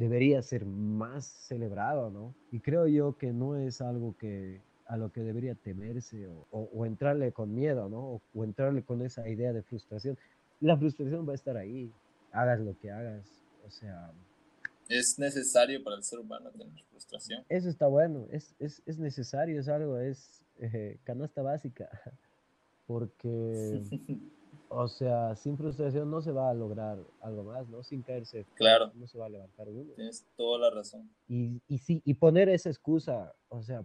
debería 0.00 0.40
ser 0.40 0.64
más 0.64 1.26
celebrado, 1.26 2.10
¿no? 2.10 2.34
Y 2.50 2.60
creo 2.60 2.86
yo 2.86 3.18
que 3.18 3.34
no 3.34 3.56
es 3.56 3.82
algo 3.82 4.16
que 4.16 4.62
a 4.86 4.96
lo 4.96 5.12
que 5.12 5.20
debería 5.20 5.54
temerse 5.54 6.26
o, 6.50 6.86
entrarle 6.86 7.32
con 7.32 7.54
miedo, 7.54 7.88
¿no? 7.90 8.22
O, 8.34 8.44
entrarle 8.44 8.82
con 8.82 9.02
esa 9.02 9.28
idea 9.28 9.52
de 9.52 9.62
frustración. 9.62 10.18
La 10.58 10.76
frustración 10.76 11.28
va 11.28 11.32
a 11.32 11.34
estar 11.34 11.56
ahí, 11.58 11.92
hagas 12.32 12.60
lo 12.60 12.76
que 12.78 12.90
hagas, 12.90 13.26
o 13.66 13.70
sea... 13.70 14.10
Es 14.88 15.18
necesario 15.18 15.84
para 15.84 15.96
el 15.96 16.02
ser 16.02 16.18
humano 16.18 16.50
tener 16.50 16.82
frustración. 16.90 17.44
Eso 17.50 17.68
está 17.68 17.86
bueno, 17.86 18.26
es, 18.30 18.54
es, 18.58 18.82
es 18.86 18.98
necesario, 18.98 19.60
es 19.60 19.68
algo, 19.68 19.98
es 19.98 20.42
eh, 20.58 20.98
canasta 21.04 21.42
básica, 21.42 21.88
porque 22.86 23.82
O 24.72 24.86
sea, 24.86 25.34
sin 25.34 25.56
frustración 25.56 26.08
no 26.08 26.22
se 26.22 26.30
va 26.30 26.48
a 26.48 26.54
lograr 26.54 26.96
algo 27.22 27.42
más, 27.42 27.68
¿no? 27.68 27.82
Sin 27.82 28.02
caerse. 28.02 28.46
Claro. 28.54 28.92
No 28.94 29.08
se 29.08 29.18
va 29.18 29.26
a 29.26 29.28
levantar 29.28 29.68
uno. 29.68 29.92
Tienes 29.94 30.24
toda 30.36 30.60
la 30.60 30.70
razón. 30.70 31.10
Y, 31.26 31.60
y 31.66 31.78
sí, 31.78 32.00
y 32.04 32.14
poner 32.14 32.48
esa 32.48 32.70
excusa, 32.70 33.34
o 33.48 33.62
sea, 33.62 33.84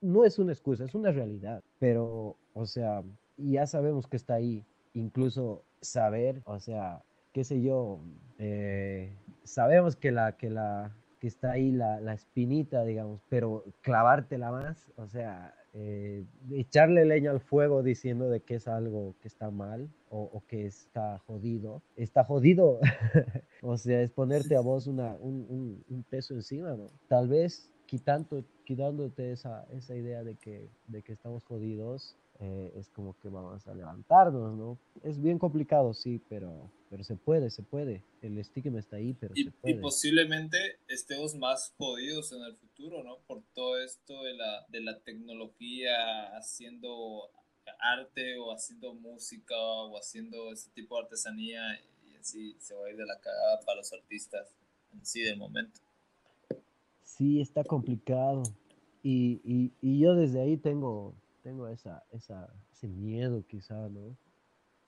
no 0.00 0.24
es 0.24 0.40
una 0.40 0.52
excusa, 0.52 0.84
es 0.84 0.96
una 0.96 1.12
realidad. 1.12 1.62
Pero, 1.78 2.36
o 2.52 2.66
sea, 2.66 3.04
ya 3.36 3.64
sabemos 3.68 4.08
que 4.08 4.16
está 4.16 4.34
ahí. 4.34 4.66
Incluso 4.92 5.62
saber, 5.80 6.42
o 6.46 6.58
sea, 6.58 7.04
qué 7.32 7.44
sé 7.44 7.62
yo, 7.62 8.00
eh, 8.38 9.16
sabemos 9.44 9.94
que 9.94 10.10
la, 10.10 10.36
que 10.36 10.50
la, 10.50 10.96
que 11.20 11.28
está 11.28 11.52
ahí 11.52 11.70
la, 11.70 12.00
la 12.00 12.14
espinita, 12.14 12.84
digamos, 12.84 13.20
pero 13.28 13.64
clavártela 13.82 14.50
más, 14.50 14.90
o 14.96 15.06
sea, 15.06 15.54
eh, 15.74 16.24
echarle 16.50 17.04
leña 17.06 17.30
al 17.30 17.40
fuego 17.40 17.82
diciendo 17.82 18.28
de 18.28 18.40
que 18.40 18.56
es 18.56 18.68
algo 18.68 19.14
que 19.20 19.28
está 19.28 19.50
mal 19.50 19.88
o, 20.10 20.22
o 20.22 20.44
que 20.46 20.66
está 20.66 21.18
jodido. 21.20 21.82
Está 21.96 22.24
jodido. 22.24 22.80
o 23.62 23.76
sea, 23.78 24.02
es 24.02 24.10
ponerte 24.10 24.56
a 24.56 24.60
vos 24.60 24.86
una, 24.86 25.14
un, 25.16 25.46
un, 25.48 25.84
un, 25.88 26.02
peso 26.04 26.34
encima, 26.34 26.74
¿no? 26.76 26.90
Tal 27.08 27.28
vez 27.28 27.70
quitando, 27.86 28.44
quitándote 28.64 29.32
esa, 29.32 29.66
esa 29.72 29.94
idea 29.94 30.22
de 30.24 30.36
que, 30.36 30.68
de 30.88 31.02
que 31.02 31.12
estamos 31.12 31.44
jodidos, 31.44 32.16
eh, 32.44 32.72
es 32.74 32.88
como 32.88 33.16
que 33.20 33.28
vamos 33.28 33.68
a 33.68 33.74
levantarnos, 33.74 34.56
¿no? 34.56 34.76
Es 35.04 35.22
bien 35.22 35.38
complicado, 35.38 35.94
sí, 35.94 36.20
pero, 36.28 36.72
pero 36.90 37.04
se 37.04 37.14
puede, 37.14 37.50
se 37.50 37.62
puede. 37.62 38.02
El 38.20 38.36
estigma 38.36 38.80
está 38.80 38.96
ahí, 38.96 39.14
pero 39.14 39.32
y, 39.36 39.44
se 39.44 39.52
puede. 39.52 39.76
Y 39.76 39.78
posiblemente 39.78 40.58
estemos 40.88 41.36
más 41.36 41.72
jodidos 41.78 42.32
en 42.32 42.42
el 42.42 42.56
futuro, 42.56 43.04
¿no? 43.04 43.18
Por 43.28 43.44
todo 43.54 43.80
esto 43.80 44.24
de 44.24 44.34
la, 44.34 44.66
de 44.70 44.80
la 44.80 44.98
tecnología 44.98 46.36
haciendo 46.36 47.30
arte 47.78 48.36
o 48.38 48.52
haciendo 48.52 48.92
música 48.92 49.54
o 49.56 49.96
haciendo 49.96 50.50
ese 50.52 50.68
tipo 50.70 50.96
de 50.96 51.02
artesanía 51.04 51.62
y 52.10 52.16
así 52.16 52.56
se 52.58 52.74
va 52.74 52.86
a 52.86 52.90
ir 52.90 52.96
de 52.96 53.06
la 53.06 53.20
cagada 53.20 53.60
para 53.64 53.76
los 53.76 53.92
artistas 53.92 54.48
en 54.92 55.06
sí 55.06 55.22
del 55.22 55.36
momento. 55.36 55.80
Sí, 57.04 57.40
está 57.40 57.62
complicado. 57.62 58.42
Y, 59.04 59.40
y, 59.44 59.72
y 59.80 60.00
yo 60.00 60.16
desde 60.16 60.40
ahí 60.40 60.56
tengo, 60.56 61.14
tengo 61.42 61.68
esa, 61.68 62.04
esa, 62.10 62.52
ese 62.72 62.88
miedo 62.88 63.44
quizá, 63.46 63.88
¿no? 63.88 64.16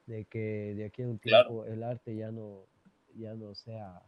De 0.07 0.25
que 0.27 0.75
de 0.75 0.85
aquí 0.85 1.03
a 1.03 1.09
un 1.09 1.19
tiempo 1.19 1.63
claro. 1.63 1.67
el 1.67 1.83
arte 1.83 2.17
ya 2.17 2.31
no, 2.31 2.67
ya 3.15 3.35
no 3.35 3.55
sea 3.55 4.03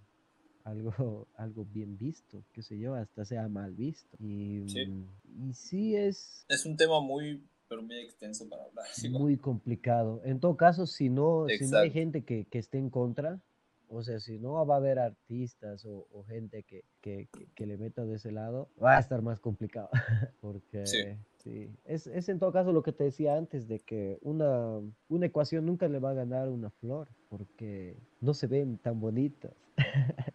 algo, 0.64 1.26
algo 1.36 1.64
bien 1.64 1.96
visto, 1.96 2.44
qué 2.52 2.62
sé 2.62 2.78
yo, 2.78 2.94
hasta 2.94 3.24
sea 3.24 3.48
mal 3.48 3.74
visto. 3.74 4.16
Y 4.18 4.68
sí, 4.68 5.06
y 5.38 5.52
sí 5.52 5.96
es... 5.96 6.44
Es 6.48 6.66
un 6.66 6.76
tema 6.76 7.00
muy, 7.00 7.42
pero 7.68 7.82
muy 7.82 7.96
extenso 7.98 8.48
para 8.48 8.64
hablar. 8.64 8.86
Sí, 8.92 9.08
muy 9.08 9.36
complicado. 9.36 10.20
En 10.24 10.40
todo 10.40 10.56
caso, 10.56 10.86
si 10.86 11.08
no, 11.08 11.46
si 11.48 11.66
no 11.66 11.78
hay 11.78 11.90
gente 11.90 12.24
que, 12.24 12.46
que 12.46 12.58
esté 12.58 12.78
en 12.78 12.90
contra, 12.90 13.40
o 13.88 14.02
sea, 14.02 14.18
si 14.20 14.38
no 14.38 14.66
va 14.66 14.74
a 14.74 14.78
haber 14.78 14.98
artistas 14.98 15.84
o, 15.84 16.08
o 16.12 16.24
gente 16.24 16.64
que, 16.64 16.84
que, 17.00 17.28
que, 17.54 17.66
le 17.66 17.76
meta 17.76 18.04
de 18.04 18.16
ese 18.16 18.32
lado, 18.32 18.68
va 18.82 18.96
a 18.96 19.00
estar 19.00 19.22
más 19.22 19.38
complicado. 19.38 19.90
Porque 20.40 20.86
sí. 20.86 20.98
Sí. 21.46 21.70
Es, 21.84 22.06
es, 22.06 22.28
en 22.28 22.38
todo 22.38 22.52
caso 22.52 22.72
lo 22.72 22.82
que 22.82 22.92
te 22.92 23.04
decía 23.04 23.36
antes, 23.36 23.68
de 23.68 23.80
que 23.80 24.18
una, 24.22 24.80
una 25.08 25.26
ecuación 25.26 25.66
nunca 25.66 25.88
le 25.88 25.98
va 25.98 26.10
a 26.10 26.14
ganar 26.14 26.48
una 26.48 26.70
flor, 26.70 27.08
porque 27.28 27.96
no 28.20 28.34
se 28.34 28.46
ven 28.46 28.78
tan 28.78 29.00
bonitas. 29.00 29.52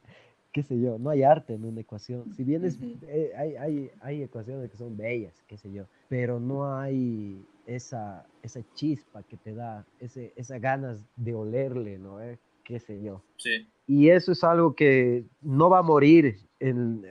qué 0.51 0.63
sé 0.63 0.79
yo, 0.79 0.97
no 0.97 1.09
hay 1.09 1.23
arte 1.23 1.53
en 1.53 1.65
una 1.65 1.81
ecuación. 1.81 2.33
Si 2.33 2.43
bien 2.43 2.65
es, 2.65 2.79
eh, 3.03 3.31
hay, 3.37 3.55
hay, 3.55 3.91
hay 4.01 4.23
ecuaciones 4.23 4.69
que 4.69 4.77
son 4.77 4.97
bellas, 4.97 5.33
qué 5.47 5.57
sé 5.57 5.71
yo, 5.71 5.85
pero 6.09 6.39
no 6.39 6.73
hay 6.73 7.45
esa, 7.65 8.25
esa 8.41 8.61
chispa 8.73 9.23
que 9.23 9.37
te 9.37 9.53
da, 9.53 9.85
ese, 9.99 10.33
esa 10.35 10.59
ganas 10.59 11.05
de 11.15 11.33
olerle, 11.33 11.97
¿no? 11.97 12.21
Eh? 12.21 12.37
qué 12.63 12.79
sé 12.79 13.01
yo. 13.01 13.21
Sí. 13.37 13.67
Y 13.87 14.09
eso 14.09 14.31
es 14.31 14.43
algo 14.43 14.75
que 14.75 15.25
no 15.41 15.69
va 15.69 15.79
a 15.79 15.83
morir, 15.83 16.39
en, 16.59 17.05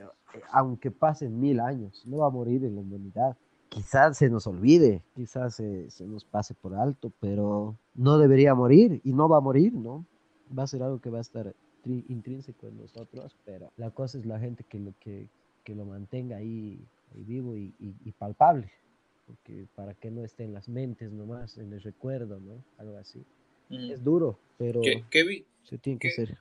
aunque 0.51 0.91
pasen 0.91 1.39
mil 1.39 1.59
años, 1.59 2.03
no 2.05 2.17
va 2.17 2.27
a 2.27 2.31
morir 2.31 2.63
en 2.65 2.75
la 2.75 2.81
humanidad. 2.81 3.37
Quizás 3.71 4.17
se 4.17 4.29
nos 4.29 4.47
olvide, 4.47 5.01
quizás 5.15 5.55
se, 5.55 5.89
se, 5.89 6.05
nos 6.05 6.25
pase 6.25 6.53
por 6.53 6.75
alto, 6.75 7.09
pero 7.21 7.77
no 7.95 8.17
debería 8.17 8.53
morir 8.53 8.99
y 9.05 9.13
no 9.13 9.29
va 9.29 9.37
a 9.37 9.39
morir, 9.41 9.71
¿no? 9.71 10.05
Va 10.57 10.63
a 10.63 10.67
ser 10.67 10.83
algo 10.83 10.99
que 10.99 11.09
va 11.09 11.19
a 11.19 11.21
estar 11.21 11.55
intrínseco 11.85 12.67
en 12.67 12.77
nosotros, 12.77 13.37
pero 13.45 13.71
la 13.77 13.91
cosa 13.91 14.17
es 14.17 14.25
la 14.25 14.39
gente 14.39 14.65
que 14.65 14.77
lo, 14.77 14.93
que, 14.99 15.29
que 15.63 15.73
lo 15.73 15.85
mantenga 15.85 16.35
ahí, 16.35 16.85
ahí 17.15 17.23
vivo 17.23 17.55
y, 17.55 17.73
y, 17.79 17.95
y, 18.03 18.11
palpable, 18.11 18.69
porque 19.25 19.65
para 19.73 19.93
que 19.93 20.11
no 20.11 20.25
esté 20.25 20.43
en 20.43 20.53
las 20.53 20.67
mentes 20.67 21.13
nomás, 21.13 21.57
en 21.57 21.71
el 21.71 21.81
recuerdo, 21.81 22.41
¿no? 22.41 22.61
Algo 22.77 22.97
así. 22.97 23.25
Mm. 23.69 23.91
Es 23.91 24.03
duro, 24.03 24.37
pero 24.57 24.81
¿Qué, 24.81 25.05
qué 25.09 25.23
vi, 25.23 25.45
se 25.63 25.77
tiene 25.77 25.97
que 25.97 26.09
qué, 26.09 26.13
hacer. 26.13 26.37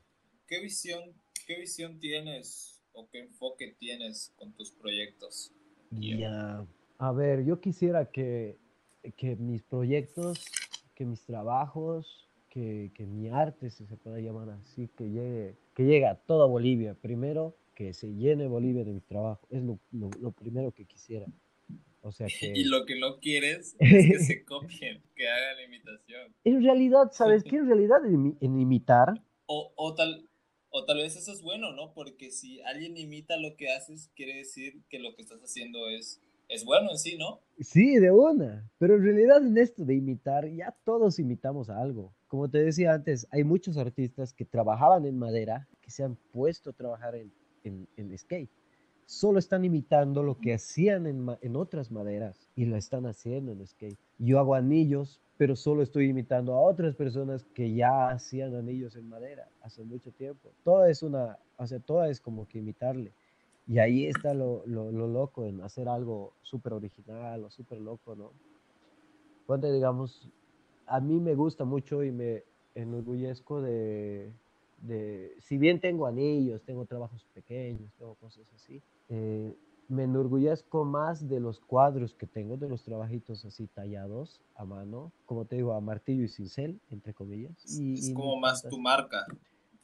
¿qué 0.49 0.61
visión, 0.61 1.15
¿Qué 1.47 1.61
visión 1.61 2.01
tienes 2.01 2.83
o 2.93 3.09
qué 3.09 3.21
enfoque 3.21 3.77
tienes 3.79 4.33
con 4.37 4.53
tus 4.53 4.73
proyectos? 4.73 5.53
Ya, 5.93 6.67
a 7.01 7.13
ver, 7.13 7.47
yo 7.47 7.61
quisiera 7.61 8.11
que, 8.11 8.59
que 9.17 9.35
mis 9.37 9.63
proyectos, 9.63 10.45
que 10.95 11.07
mis 11.07 11.25
trabajos, 11.25 12.29
que, 12.51 12.93
que, 12.95 13.07
mi 13.07 13.31
arte, 13.31 13.71
si 13.71 13.87
se 13.87 13.97
puede 13.97 14.23
llamar 14.23 14.51
así, 14.51 14.87
que 14.99 15.05
llegue, 15.05 15.57
que 15.75 15.85
llegue 15.85 16.07
a 16.07 16.17
toda 16.17 16.45
Bolivia. 16.45 16.95
Primero, 17.01 17.57
que 17.75 17.95
se 17.95 18.15
llene 18.15 18.49
Bolivia 18.49 18.85
de 18.85 18.93
mi 18.93 19.01
trabajo. 19.01 19.49
Es 19.49 19.63
lo, 19.63 19.79
lo, 19.93 20.11
lo 20.21 20.33
primero 20.33 20.73
que 20.73 20.85
quisiera. 20.85 21.25
O 22.03 22.13
sea 22.13 22.27
que... 22.39 22.53
Y 22.55 22.65
lo 22.65 22.85
que 22.85 23.01
no 23.01 23.19
quieres 23.19 23.77
es 23.79 24.09
que 24.09 24.19
se 24.19 24.45
copien, 24.45 25.03
que 25.17 25.27
hagan 25.27 25.57
la 25.57 25.63
imitación. 25.63 26.35
En 26.45 26.63
realidad, 26.63 27.13
¿sabes 27.13 27.45
qué? 27.45 27.57
En 27.61 27.67
realidad, 27.67 28.05
en, 28.05 28.37
en 28.43 28.61
imitar... 28.61 29.15
O, 29.47 29.73
o, 29.75 29.95
tal, 29.95 30.29
o 30.69 30.85
tal 30.85 30.99
vez 30.99 31.17
eso 31.17 31.33
es 31.33 31.41
bueno, 31.41 31.73
¿no? 31.73 31.95
Porque 31.95 32.31
si 32.31 32.61
alguien 32.61 32.99
imita 32.99 33.39
lo 33.39 33.57
que 33.57 33.71
haces, 33.71 34.11
quiere 34.15 34.37
decir 34.37 34.83
que 34.91 34.99
lo 34.99 35.15
que 35.15 35.23
estás 35.23 35.41
haciendo 35.41 35.89
es, 35.89 36.21
es 36.51 36.65
bueno 36.65 36.91
en 36.91 36.99
sí, 36.99 37.17
¿no? 37.17 37.41
Sí, 37.61 37.99
de 37.99 38.11
una. 38.11 38.69
Pero 38.79 38.97
en 38.97 39.05
realidad 39.05 39.47
en 39.47 39.57
esto 39.57 39.85
de 39.85 39.95
imitar, 39.95 40.49
ya 40.49 40.77
todos 40.85 41.19
imitamos 41.19 41.71
algo. 41.71 42.13
Como 42.27 42.51
te 42.51 42.59
decía 42.59 42.93
antes, 42.93 43.27
hay 43.31 43.45
muchos 43.45 43.77
artistas 43.77 44.33
que 44.33 44.45
trabajaban 44.45 45.07
en 45.07 45.17
madera, 45.17 45.69
que 45.81 45.91
se 45.91 46.03
han 46.03 46.17
puesto 46.33 46.71
a 46.71 46.73
trabajar 46.73 47.15
en, 47.15 47.33
en, 47.65 47.89
en 47.97 48.19
skate. 48.19 48.51
Solo 49.07 49.39
están 49.39 49.65
imitando 49.65 50.23
lo 50.23 50.39
que 50.39 50.55
hacían 50.55 51.07
en, 51.07 51.27
en, 51.41 51.57
otras 51.57 51.91
maderas 51.91 52.49
y 52.55 52.65
lo 52.65 52.77
están 52.77 53.07
haciendo 53.07 53.53
en 53.53 53.67
skate. 53.67 53.99
Yo 54.19 54.39
hago 54.39 54.55
anillos, 54.55 55.21
pero 55.37 55.57
solo 55.57 55.83
estoy 55.83 56.09
imitando 56.09 56.55
a 56.55 56.61
otras 56.61 56.95
personas 56.95 57.45
que 57.55 57.75
ya 57.75 58.11
hacían 58.11 58.55
anillos 58.55 58.97
en 58.97 59.09
madera 59.09 59.49
hace 59.63 59.85
mucho 59.85 60.13
tiempo. 60.13 60.53
Todo 60.63 60.85
es 60.87 61.03
una, 61.03 61.39
o 61.57 61.67
sea, 61.67 61.81
todo 61.81 62.05
es 62.05 62.21
como 62.21 62.47
que 62.47 62.59
imitarle. 62.59 63.13
Y 63.67 63.79
ahí 63.79 64.07
está 64.07 64.35
lo, 64.35 64.63
lo, 64.67 64.91
lo 64.91 65.07
loco 65.07 65.45
en 65.45 65.61
hacer 65.61 65.89
algo 65.89 66.33
súper 66.43 66.73
original 66.73 67.45
o 67.45 67.51
súper 67.51 67.81
loco, 67.81 68.17
¿no? 68.17 68.33
Cuando 69.47 69.71
digamos, 69.71 70.29
a 70.87 71.01
mí 71.01 71.21
me 71.21 71.35
gusta 71.35 71.65
mucho 71.65 72.03
y 72.03 72.11
me 72.11 72.45
enorgullezco 72.75 73.61
de, 73.61 74.33
de, 74.83 75.37
si 75.41 75.59
bien 75.59 75.81
tengo 75.81 76.07
anillos, 76.07 76.63
tengo 76.63 76.85
trabajos 76.85 77.27
pequeños, 77.35 77.93
tengo 77.99 78.15
cosas 78.15 78.53
así, 78.55 78.83
eh, 79.09 79.55
me 79.89 80.05
enorgullezco 80.05 80.85
más 80.85 81.29
de 81.29 81.41
los 81.41 81.59
cuadros 81.61 82.15
que 82.15 82.27
tengo, 82.27 82.57
de 82.57 82.69
los 82.69 82.85
trabajitos 82.85 83.45
así 83.45 83.67
tallados 83.67 84.41
a 84.55 84.65
mano, 84.65 85.13
como 85.27 85.45
te 85.45 85.57
digo, 85.57 85.73
a 85.73 85.81
martillo 85.81 86.25
y 86.25 86.29
cincel, 86.29 86.81
entre 86.91 87.13
comillas. 87.13 87.53
Y, 87.67 87.95
es 87.95 88.15
como 88.15 88.37
y 88.37 88.41
más 88.41 88.63
tu 88.63 88.79
marca. 88.79 89.27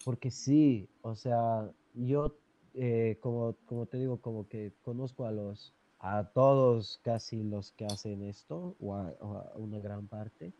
Porque 0.04 0.30
sí, 0.30 0.88
o 1.02 1.16
sea, 1.16 1.68
yo, 1.94 2.36
eh, 2.78 3.16
como, 3.20 3.56
como 3.64 3.86
te 3.86 3.96
digo, 3.96 4.20
como 4.20 4.46
que 4.48 4.72
conozco 4.82 5.24
a 5.24 5.32
los, 5.32 5.72
a 5.98 6.24
todos 6.34 7.00
casi 7.02 7.42
los 7.42 7.72
que 7.72 7.86
hacen 7.86 8.22
esto, 8.22 8.76
o 8.80 8.94
a, 8.94 9.14
una 9.56 9.78
gran 9.78 10.06
parte, 10.06 10.52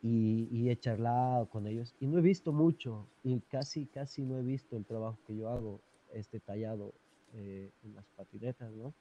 y, 0.00 0.48
y, 0.50 0.70
he 0.70 0.78
charlado 0.78 1.48
con 1.50 1.66
ellos 1.66 1.94
y 1.98 2.06
no 2.06 2.18
he 2.18 2.20
visto 2.20 2.52
mucho 2.52 3.08
y 3.24 3.40
casi 3.40 3.86
casi 3.86 4.22
no 4.22 4.38
he 4.38 4.42
visto 4.42 4.76
el 4.76 4.84
trabajo 4.84 5.18
que 5.26 5.36
yo 5.36 5.48
hago 5.48 5.80
este 6.12 6.38
tallado 6.38 6.94
eh, 7.34 7.72
en 7.82 7.96
las 7.96 8.06
patinetas 8.16 8.70
no 8.70 8.94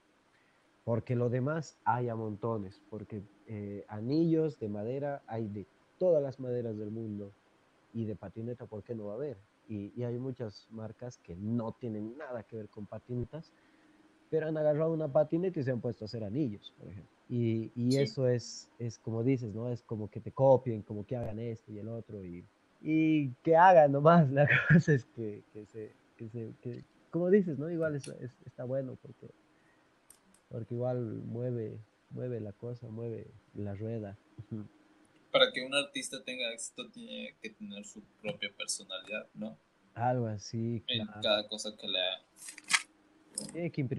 porque 0.83 1.15
lo 1.15 1.29
demás 1.29 1.77
hay 1.85 2.09
a 2.09 2.15
montones 2.15 2.81
porque 2.89 3.21
eh, 3.45 3.85
anillos 3.89 4.57
de 4.57 4.69
madera 4.69 5.21
hay 5.27 5.47
de 5.49 5.67
todas 5.99 6.23
las 6.23 6.39
maderas 6.39 6.75
del 6.75 6.89
mundo 6.89 7.31
y 7.93 8.05
de 8.05 8.15
patineta 8.15 8.65
por 8.65 8.81
qué 8.81 8.95
no 8.95 9.05
va 9.05 9.11
a 9.11 9.17
haber 9.17 9.37
y, 9.67 9.93
y 9.95 10.03
hay 10.03 10.17
muchas 10.17 10.67
marcas 10.71 11.17
que 11.17 11.35
no 11.35 11.73
tienen 11.73 12.17
nada 12.17 12.43
que 12.43 12.57
ver 12.57 12.69
con 12.69 12.85
patinetas 12.85 13.51
pero 14.29 14.47
han 14.47 14.57
agarrado 14.57 14.93
una 14.93 15.11
patineta 15.11 15.59
y 15.59 15.63
se 15.63 15.71
han 15.71 15.81
puesto 15.81 16.03
a 16.03 16.07
hacer 16.07 16.23
anillos, 16.23 16.73
por 16.77 16.89
ejemplo. 16.89 17.17
Y, 17.29 17.71
y 17.75 17.91
sí. 17.91 18.01
eso 18.01 18.27
es, 18.27 18.69
es 18.79 18.99
como 18.99 19.23
dices, 19.23 19.53
¿no? 19.53 19.69
Es 19.69 19.83
como 19.83 20.09
que 20.09 20.19
te 20.19 20.31
copien, 20.31 20.81
como 20.81 21.05
que 21.05 21.15
hagan 21.15 21.39
esto 21.39 21.71
y 21.71 21.79
el 21.79 21.87
otro 21.87 22.23
y, 22.23 22.45
y 22.81 23.29
que 23.43 23.55
hagan 23.55 23.91
nomás. 23.91 24.29
La 24.31 24.47
cosa 24.67 24.93
es 24.93 25.05
que, 25.05 25.43
que 25.53 25.65
se, 25.65 25.91
que 26.17 26.29
se 26.29 26.53
que, 26.61 26.83
como 27.11 27.29
dices, 27.29 27.57
¿no? 27.57 27.69
Igual 27.69 27.95
es, 27.95 28.07
es, 28.07 28.31
está 28.45 28.63
bueno 28.63 28.97
porque, 29.01 29.29
porque 30.49 30.75
igual 30.75 31.21
mueve, 31.25 31.79
mueve 32.09 32.39
la 32.39 32.53
cosa, 32.53 32.87
mueve 32.89 33.27
la 33.53 33.75
rueda. 33.75 34.17
Para 35.37 35.51
que 35.51 35.63
un 35.63 35.73
artista 35.75 36.23
tenga 36.23 36.51
éxito 36.53 36.89
tiene 36.89 37.35
que 37.41 37.51
tener 37.51 37.85
su 37.85 38.01
propia 38.21 38.51
personalidad, 38.51 39.27
¿no? 39.33 39.57
Algo 39.93 40.27
así. 40.27 40.83
Claro. 40.87 41.11
En 41.15 41.21
cada 41.21 41.47
cosa 41.47 41.75
que 41.77 41.87
le 41.87 41.99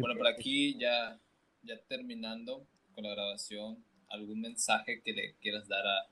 bueno, 0.01 0.17
por 0.17 0.27
aquí 0.27 0.77
ya, 0.79 1.19
ya 1.63 1.79
terminando 1.89 2.67
con 2.95 3.05
la 3.05 3.11
grabación, 3.11 3.85
¿algún 4.09 4.41
mensaje 4.41 5.01
que 5.03 5.13
le 5.13 5.35
quieras 5.35 5.69
dar 5.69 5.87
a, 5.87 6.09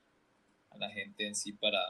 a 0.69 0.77
la 0.77 0.89
gente 0.91 1.27
en 1.27 1.35
sí 1.35 1.51
para, 1.51 1.81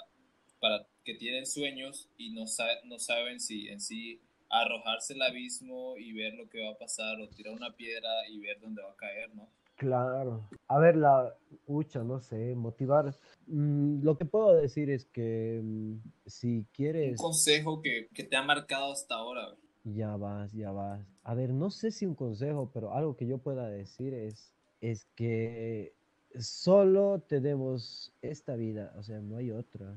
para 0.59 0.87
que 1.03 1.13
tienen 1.13 1.45
sueños 1.45 2.09
y 2.17 2.31
no, 2.31 2.47
sa 2.47 2.65
no 2.85 2.97
saben 2.97 3.39
si 3.39 3.67
en 3.67 3.79
sí 3.79 4.19
arrojarse 4.49 5.13
al 5.13 5.21
abismo 5.23 5.97
y 5.97 6.13
ver 6.13 6.33
lo 6.33 6.49
que 6.49 6.61
va 6.61 6.71
a 6.71 6.77
pasar 6.77 7.19
o 7.21 7.29
tirar 7.29 7.53
una 7.53 7.75
piedra 7.75 8.27
y 8.29 8.39
ver 8.39 8.59
dónde 8.59 8.81
va 8.81 8.91
a 8.91 8.95
caer, 8.95 9.33
¿no? 9.35 9.49
Claro. 9.77 10.49
A 10.67 10.79
ver, 10.79 10.97
la 10.97 11.35
hucha, 11.67 12.03
no 12.03 12.19
sé, 12.19 12.55
motivar. 12.55 13.15
Mm, 13.45 14.01
lo 14.03 14.17
que 14.17 14.25
puedo 14.25 14.53
decir 14.55 14.89
es 14.89 15.05
que 15.05 15.61
mm, 15.63 15.97
si 16.25 16.65
quieres... 16.73 17.11
Un 17.11 17.27
consejo 17.27 17.81
que, 17.81 18.09
que, 18.13 18.23
te 18.23 18.35
ha 18.35 18.41
marcado 18.41 18.91
hasta 18.91 19.15
ahora. 19.15 19.55
Ya 19.83 20.17
vas, 20.17 20.51
ya 20.51 20.71
vas. 20.71 21.05
A 21.23 21.35
ver, 21.35 21.51
no 21.51 21.69
sé 21.69 21.91
si 21.91 22.07
un 22.07 22.15
consejo, 22.15 22.71
pero 22.73 22.93
algo 22.93 23.15
que 23.15 23.27
yo 23.27 23.37
pueda 23.37 23.69
decir 23.69 24.15
es, 24.15 24.51
es 24.81 25.05
que 25.15 25.93
solo 26.39 27.21
tenemos 27.27 28.11
esta 28.23 28.55
vida, 28.55 28.93
o 28.97 29.03
sea, 29.03 29.21
no 29.21 29.37
hay 29.37 29.51
otra. 29.51 29.95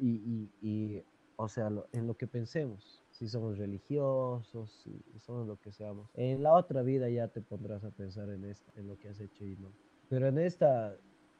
Y, 0.00 0.10
y, 0.10 0.50
y 0.60 1.04
o 1.36 1.48
sea, 1.48 1.70
en 1.92 2.06
lo 2.06 2.16
que 2.16 2.26
pensemos, 2.26 3.02
si 3.10 3.28
somos 3.28 3.58
religiosos, 3.58 4.70
si 4.82 5.02
somos 5.20 5.46
lo 5.46 5.56
que 5.60 5.72
seamos. 5.72 6.08
En 6.14 6.42
la 6.42 6.54
otra 6.54 6.82
vida 6.82 7.08
ya 7.08 7.28
te 7.28 7.40
pondrás 7.40 7.84
a 7.84 7.90
pensar 7.90 8.28
en, 8.30 8.44
esta, 8.44 8.72
en 8.78 8.88
lo 8.88 8.98
que 8.98 9.08
has 9.08 9.20
hecho 9.20 9.44
y 9.44 9.56
no. 9.56 9.68
Pero 10.08 10.28
en 10.28 10.38
esta, 10.38 10.96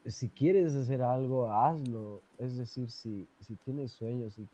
si 0.07 0.29
quieres 0.29 0.75
hacer 0.75 1.03
algo, 1.03 1.51
hazlo. 1.53 2.23
Es 2.39 2.57
decir, 2.57 2.91
si, 2.91 3.27
si 3.41 3.57
tienes 3.57 3.93
sueños 3.93 4.39
y, 4.39 4.49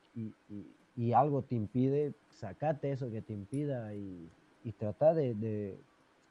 y, 0.49 0.67
y, 0.97 1.13
algo 1.13 1.43
te 1.43 1.55
impide, 1.55 2.15
sacate 2.31 2.93
eso 2.93 3.11
que 3.11 3.23
te 3.23 3.33
impida 3.33 3.95
y, 3.95 4.29
trata 4.79 5.15
de, 5.15 5.35
de, 5.35 5.79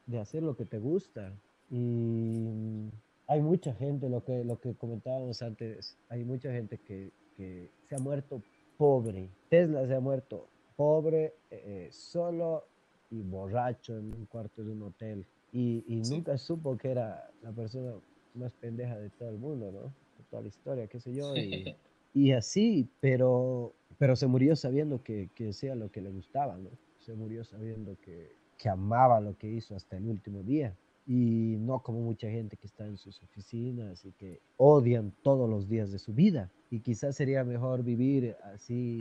de, 0.05 0.19
hacer 0.19 0.43
lo 0.43 0.55
que 0.55 0.65
te 0.65 0.77
gusta. 0.77 1.33
Y 1.71 2.89
hay 3.27 3.41
mucha 3.41 3.73
gente, 3.73 4.09
lo 4.09 4.23
que, 4.23 4.43
lo 4.43 4.59
que 4.59 4.75
comentábamos 4.75 5.41
antes, 5.41 5.97
hay 6.09 6.23
mucha 6.23 6.51
gente 6.51 6.77
que, 6.77 7.11
que 7.35 7.71
se 7.87 7.95
ha 7.95 7.99
muerto 7.99 8.41
pobre. 8.77 9.29
Tesla 9.49 9.85
se 9.87 9.95
ha 9.95 9.99
muerto 9.99 10.47
pobre, 10.75 11.33
eh, 11.49 11.89
solo 11.91 12.65
y 13.09 13.21
borracho 13.21 13.97
en 13.97 14.13
un 14.13 14.25
cuarto 14.25 14.63
de 14.63 14.71
un 14.71 14.83
hotel. 14.83 15.25
Y, 15.51 15.83
y 15.87 16.01
nunca 16.01 16.37
supo 16.37 16.77
que 16.77 16.91
era 16.91 17.29
la 17.41 17.51
persona 17.51 17.93
más 18.35 18.53
pendeja 18.53 18.97
de 18.97 19.09
todo 19.09 19.29
el 19.29 19.37
mundo, 19.37 19.71
¿no? 19.71 19.81
De 19.83 20.23
toda 20.29 20.43
la 20.43 20.47
historia, 20.49 20.87
qué 20.87 20.99
sé 20.99 21.13
yo. 21.13 21.35
Y, 21.35 21.75
y 22.13 22.31
así, 22.31 22.87
pero, 22.99 23.73
pero 23.97 24.15
se 24.15 24.27
murió 24.27 24.55
sabiendo 24.55 25.01
que, 25.03 25.29
que 25.33 25.53
sea 25.53 25.75
lo 25.75 25.89
que 25.89 26.01
le 26.01 26.09
gustaba, 26.11 26.57
¿no? 26.57 26.69
Se 26.99 27.13
murió 27.13 27.43
sabiendo 27.43 27.97
que, 28.01 28.35
que 28.57 28.69
amaba 28.69 29.19
lo 29.19 29.37
que 29.37 29.47
hizo 29.49 29.75
hasta 29.75 29.97
el 29.97 30.07
último 30.07 30.43
día 30.43 30.75
y 31.07 31.55
no 31.59 31.81
como 31.81 32.01
mucha 32.01 32.29
gente 32.29 32.57
que 32.57 32.67
está 32.67 32.85
en 32.85 32.97
sus 32.97 33.23
oficinas 33.23 34.03
y 34.03 34.11
que 34.11 34.41
odian 34.57 35.13
todos 35.23 35.49
los 35.49 35.69
días 35.69 35.91
de 35.91 35.99
su 35.99 36.13
vida. 36.13 36.51
Y 36.69 36.79
quizás 36.81 37.15
sería 37.15 37.43
mejor 37.43 37.83
vivir 37.83 38.35
así, 38.53 38.99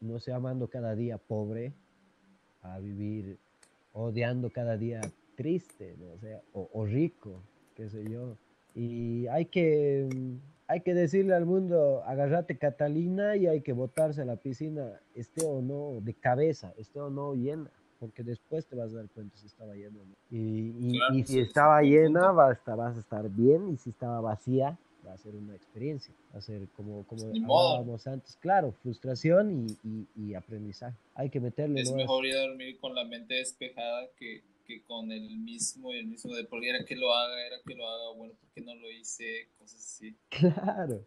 no 0.00 0.18
sé, 0.18 0.32
amando 0.32 0.68
cada 0.68 0.94
día 0.94 1.18
pobre, 1.18 1.72
a 2.62 2.78
vivir 2.78 3.38
odiando 3.92 4.50
cada 4.50 4.76
día 4.76 5.00
triste, 5.36 5.94
¿no? 5.98 6.12
o, 6.12 6.18
sea, 6.18 6.40
o, 6.52 6.84
rico, 6.84 7.42
qué 7.74 7.88
sé 7.88 8.04
yo. 8.10 8.36
Y 8.74 9.26
hay 9.28 9.46
que, 9.46 10.08
hay 10.66 10.80
que 10.80 10.94
decirle 10.94 11.34
al 11.34 11.46
mundo, 11.46 12.02
agárrate 12.04 12.58
Catalina 12.58 13.36
y 13.36 13.46
hay 13.46 13.60
que 13.60 13.72
botarse 13.72 14.22
a 14.22 14.24
la 14.24 14.36
piscina, 14.36 15.00
esté 15.14 15.46
o 15.46 15.62
no 15.62 16.00
de 16.00 16.14
cabeza, 16.14 16.74
esté 16.76 17.00
o 17.00 17.10
no 17.10 17.34
llena 17.34 17.70
porque 17.98 18.22
después 18.22 18.66
te 18.66 18.76
vas 18.76 18.92
a 18.92 18.96
dar 18.96 19.08
cuenta 19.08 19.36
si 19.36 19.46
estaba 19.46 19.74
llena 19.74 19.98
Y, 20.30 20.98
y, 21.12 21.24
si 21.24 21.40
estaba 21.40 21.82
llena, 21.82 22.30
vas 22.32 22.58
a, 22.66 22.74
vas 22.74 22.96
a 22.96 23.00
estar 23.00 23.28
bien, 23.30 23.68
y 23.68 23.76
si 23.76 23.90
estaba 23.90 24.20
vacía, 24.20 24.78
va 25.06 25.12
a 25.12 25.18
ser 25.18 25.34
una 25.34 25.54
experiencia, 25.54 26.14
va 26.34 26.38
a 26.38 26.42
ser 26.42 26.68
como, 26.76 27.06
como 27.06 27.26
hablábamos 27.26 28.06
antes, 28.06 28.36
claro, 28.36 28.72
frustración 28.82 29.66
y, 29.84 30.06
y, 30.16 30.34
aprendizaje. 30.34 30.96
Hay 31.14 31.30
que 31.30 31.40
meterle. 31.40 31.80
Es 31.80 31.92
mejor 31.92 32.26
ir 32.26 32.36
a 32.36 32.42
dormir 32.42 32.78
con 32.80 32.94
la 32.94 33.04
mente 33.04 33.34
despejada 33.34 34.08
que, 34.16 34.42
que 34.66 34.82
con 34.82 35.12
el 35.12 35.38
mismo 35.38 35.92
y 35.92 35.98
el 35.98 36.06
mismo 36.06 36.34
de 36.34 36.44
por 36.44 36.64
era 36.64 36.84
que 36.84 36.96
lo 36.96 37.12
haga, 37.12 37.46
era 37.46 37.56
que 37.64 37.74
lo 37.74 37.88
haga, 37.88 38.16
bueno, 38.16 38.34
¿por 38.40 38.50
qué 38.50 38.60
no 38.60 38.74
lo 38.74 38.90
hice? 38.90 39.48
Cosas 39.58 39.80
así. 39.80 40.16
Claro. 40.30 41.04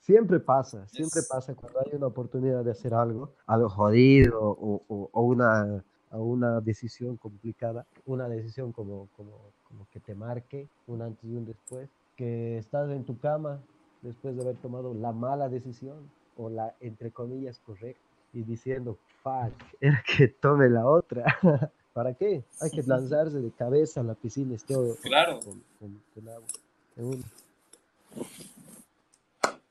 Siempre 0.00 0.40
pasa, 0.40 0.88
siempre 0.88 1.20
pasa 1.30 1.54
cuando 1.54 1.78
hay 1.78 1.94
una 1.94 2.08
oportunidad 2.08 2.64
de 2.64 2.72
hacer 2.72 2.92
algo, 2.92 3.36
algo 3.46 3.68
jodido 3.68 4.40
o, 4.42 4.82
o, 4.88 5.10
o 5.12 5.22
una 5.22 5.84
a 6.12 6.18
una 6.18 6.60
decisión 6.60 7.16
complicada, 7.16 7.86
una 8.04 8.28
decisión 8.28 8.70
como, 8.70 9.08
como, 9.16 9.50
como 9.64 9.88
que 9.90 9.98
te 9.98 10.14
marque 10.14 10.68
un 10.86 11.00
antes 11.00 11.24
y 11.24 11.34
un 11.34 11.46
después, 11.46 11.88
que 12.16 12.58
estás 12.58 12.90
en 12.90 13.04
tu 13.04 13.18
cama 13.18 13.60
después 14.02 14.36
de 14.36 14.42
haber 14.42 14.56
tomado 14.56 14.94
la 14.94 15.12
mala 15.12 15.48
decisión 15.48 16.10
o 16.36 16.48
la, 16.48 16.74
entre 16.80 17.10
comillas, 17.10 17.58
correcta 17.60 18.02
y 18.32 18.42
diciendo, 18.42 18.98
fuck, 19.22 19.52
era 19.80 20.02
que 20.04 20.28
tome 20.28 20.68
la 20.68 20.86
otra. 20.86 21.24
¿Para 21.92 22.14
qué? 22.14 22.42
Hay 22.60 22.70
que 22.70 22.82
lanzarse 22.82 23.38
de 23.38 23.50
cabeza 23.50 24.00
a 24.00 24.04
la 24.04 24.14
piscina, 24.14 24.54
es 24.54 24.64
todo. 24.64 24.96
Claro. 25.02 25.40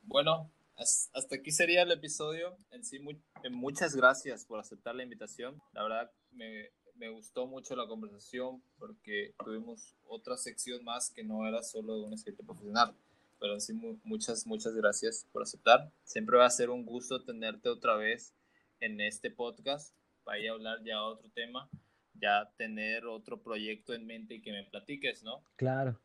Bueno, 0.04 0.50
hasta 0.76 1.36
aquí 1.36 1.52
sería 1.52 1.82
el 1.82 1.92
episodio. 1.92 2.56
En 2.70 2.84
sí, 2.84 3.00
muchas 3.50 3.96
gracias 3.96 4.46
por 4.46 4.60
aceptar 4.60 4.94
la 4.94 5.04
invitación. 5.04 5.60
La 5.74 5.82
verdad, 5.82 6.12
me, 6.34 6.70
me, 6.96 7.10
gustó 7.10 7.48
mucho 7.48 7.76
la 7.76 7.88
conversación 7.88 8.62
porque 8.78 9.34
tuvimos 9.44 9.96
otra 10.06 10.38
sección 10.38 10.84
más 10.84 11.12
que 11.12 11.24
no 11.24 11.48
era 11.48 11.64
solo 11.64 11.98
de 11.98 12.06
un 12.06 12.14
escritor 12.14 12.46
profesional. 12.46 12.96
Pero 13.40 13.60
sí, 13.60 13.74
muchas, 14.04 14.46
muchas 14.46 14.76
gracias 14.76 15.28
por 15.32 15.42
aceptar. 15.42 15.92
Siempre 16.04 16.38
va 16.38 16.46
a 16.46 16.50
ser 16.52 16.70
un 16.70 16.86
gusto 16.86 17.24
tenerte 17.24 17.70
otra 17.70 17.96
vez 17.96 18.36
en 18.80 19.02
este 19.02 19.32
podcast 19.32 19.96
para 20.24 20.40
ir 20.40 20.50
a 20.50 20.54
hablar 20.54 20.84
ya 20.84 21.02
otro 21.02 21.30
tema, 21.32 21.70
ya 22.14 22.52
tener 22.58 23.06
otro 23.06 23.42
proyecto 23.42 23.94
en 23.94 24.06
mente 24.06 24.36
y 24.36 24.42
que 24.42 24.52
me 24.52 24.64
platiques, 24.66 25.24
¿no? 25.24 25.44
Claro. 25.56 26.00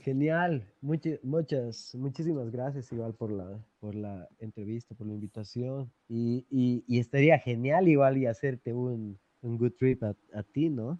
Genial, 0.00 0.66
muchas, 0.80 1.94
muchísimas 1.94 2.50
gracias 2.50 2.92
igual 2.92 3.14
por 3.14 3.30
la, 3.30 3.64
por 3.78 3.94
la 3.94 4.28
entrevista, 4.38 4.94
por 4.94 5.06
la 5.06 5.14
invitación 5.14 5.92
y, 6.08 6.46
y, 6.50 6.84
y 6.86 6.98
estaría 6.98 7.38
genial 7.38 7.88
igual 7.88 8.18
y 8.18 8.26
hacerte 8.26 8.74
un, 8.74 9.20
un 9.44 9.58
good 9.58 9.72
trip 9.78 10.02
a, 10.02 10.16
a 10.34 10.42
ti, 10.42 10.68
¿no? 10.68 10.98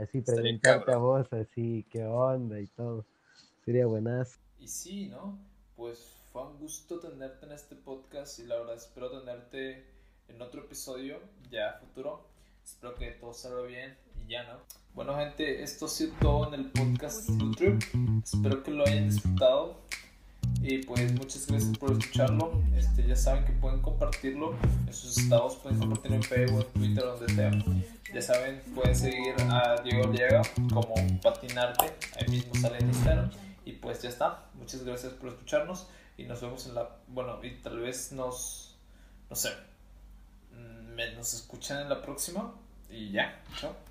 así 0.00 0.20
presentarte 0.20 0.92
a 0.92 0.96
vos, 0.96 1.26
así, 1.32 1.84
qué 1.90 2.04
onda 2.04 2.60
y 2.60 2.68
todo. 2.68 3.04
Sería 3.64 3.86
buenas. 3.86 4.38
Y 4.60 4.68
sí, 4.68 5.08
¿no? 5.08 5.38
Pues 5.74 5.98
fue 6.32 6.46
un 6.46 6.58
gusto 6.58 7.00
tenerte 7.00 7.46
en 7.46 7.52
este 7.52 7.74
podcast 7.74 8.38
y 8.38 8.44
la 8.44 8.58
verdad 8.58 8.76
espero 8.76 9.10
tenerte 9.10 9.84
en 10.28 10.40
otro 10.40 10.62
episodio 10.62 11.20
ya 11.50 11.78
futuro. 11.80 12.28
Espero 12.64 12.94
que 12.94 13.10
todo 13.12 13.32
salga 13.32 13.62
bien 13.62 13.96
y 14.24 14.30
ya, 14.30 14.44
¿no? 14.44 14.60
Bueno, 14.94 15.16
gente, 15.16 15.62
esto 15.62 15.86
ha 15.86 15.88
sido 15.88 16.14
todo 16.20 16.52
en 16.52 16.60
el 16.60 16.70
podcast 16.70 17.28
Good 17.28 17.56
Trip. 17.56 17.82
Espero 18.24 18.62
que 18.62 18.70
lo 18.70 18.84
hayan 18.84 19.08
disfrutado. 19.10 19.85
Y 20.68 20.78
pues 20.78 21.12
muchas 21.12 21.46
gracias 21.46 21.78
por 21.78 21.92
escucharlo. 21.92 22.60
Este, 22.76 23.06
ya 23.06 23.14
saben 23.14 23.44
que 23.44 23.52
pueden 23.52 23.80
compartirlo 23.80 24.56
en 24.84 24.92
sus 24.92 25.16
estados, 25.16 25.54
pueden 25.58 25.78
compartirlo 25.78 26.16
en 26.16 26.22
Facebook, 26.24 26.66
Twitter, 26.72 27.04
donde 27.04 27.32
sea. 27.32 27.52
Ya 28.12 28.20
saben, 28.20 28.60
pueden 28.74 28.96
seguir 28.96 29.36
a 29.48 29.80
Diego 29.82 30.10
Liega 30.10 30.42
como 30.74 30.92
Patinarte, 31.22 31.92
ahí 32.16 32.28
mismo 32.28 32.52
sale 32.56 32.78
en 32.78 32.88
Instagram. 32.88 33.30
Y 33.64 33.72
pues 33.74 34.02
ya 34.02 34.08
está. 34.08 34.46
Muchas 34.54 34.82
gracias 34.82 35.12
por 35.12 35.28
escucharnos 35.28 35.86
y 36.18 36.24
nos 36.24 36.40
vemos 36.40 36.66
en 36.66 36.74
la. 36.74 36.96
Bueno, 37.06 37.38
y 37.44 37.50
tal 37.62 37.78
vez 37.78 38.10
nos. 38.10 38.76
No 39.30 39.36
sé. 39.36 39.50
Mm, 40.50 41.16
nos 41.16 41.32
escuchan 41.32 41.82
en 41.82 41.88
la 41.88 42.02
próxima. 42.02 42.52
Y 42.90 43.12
ya, 43.12 43.40
chao. 43.60 43.85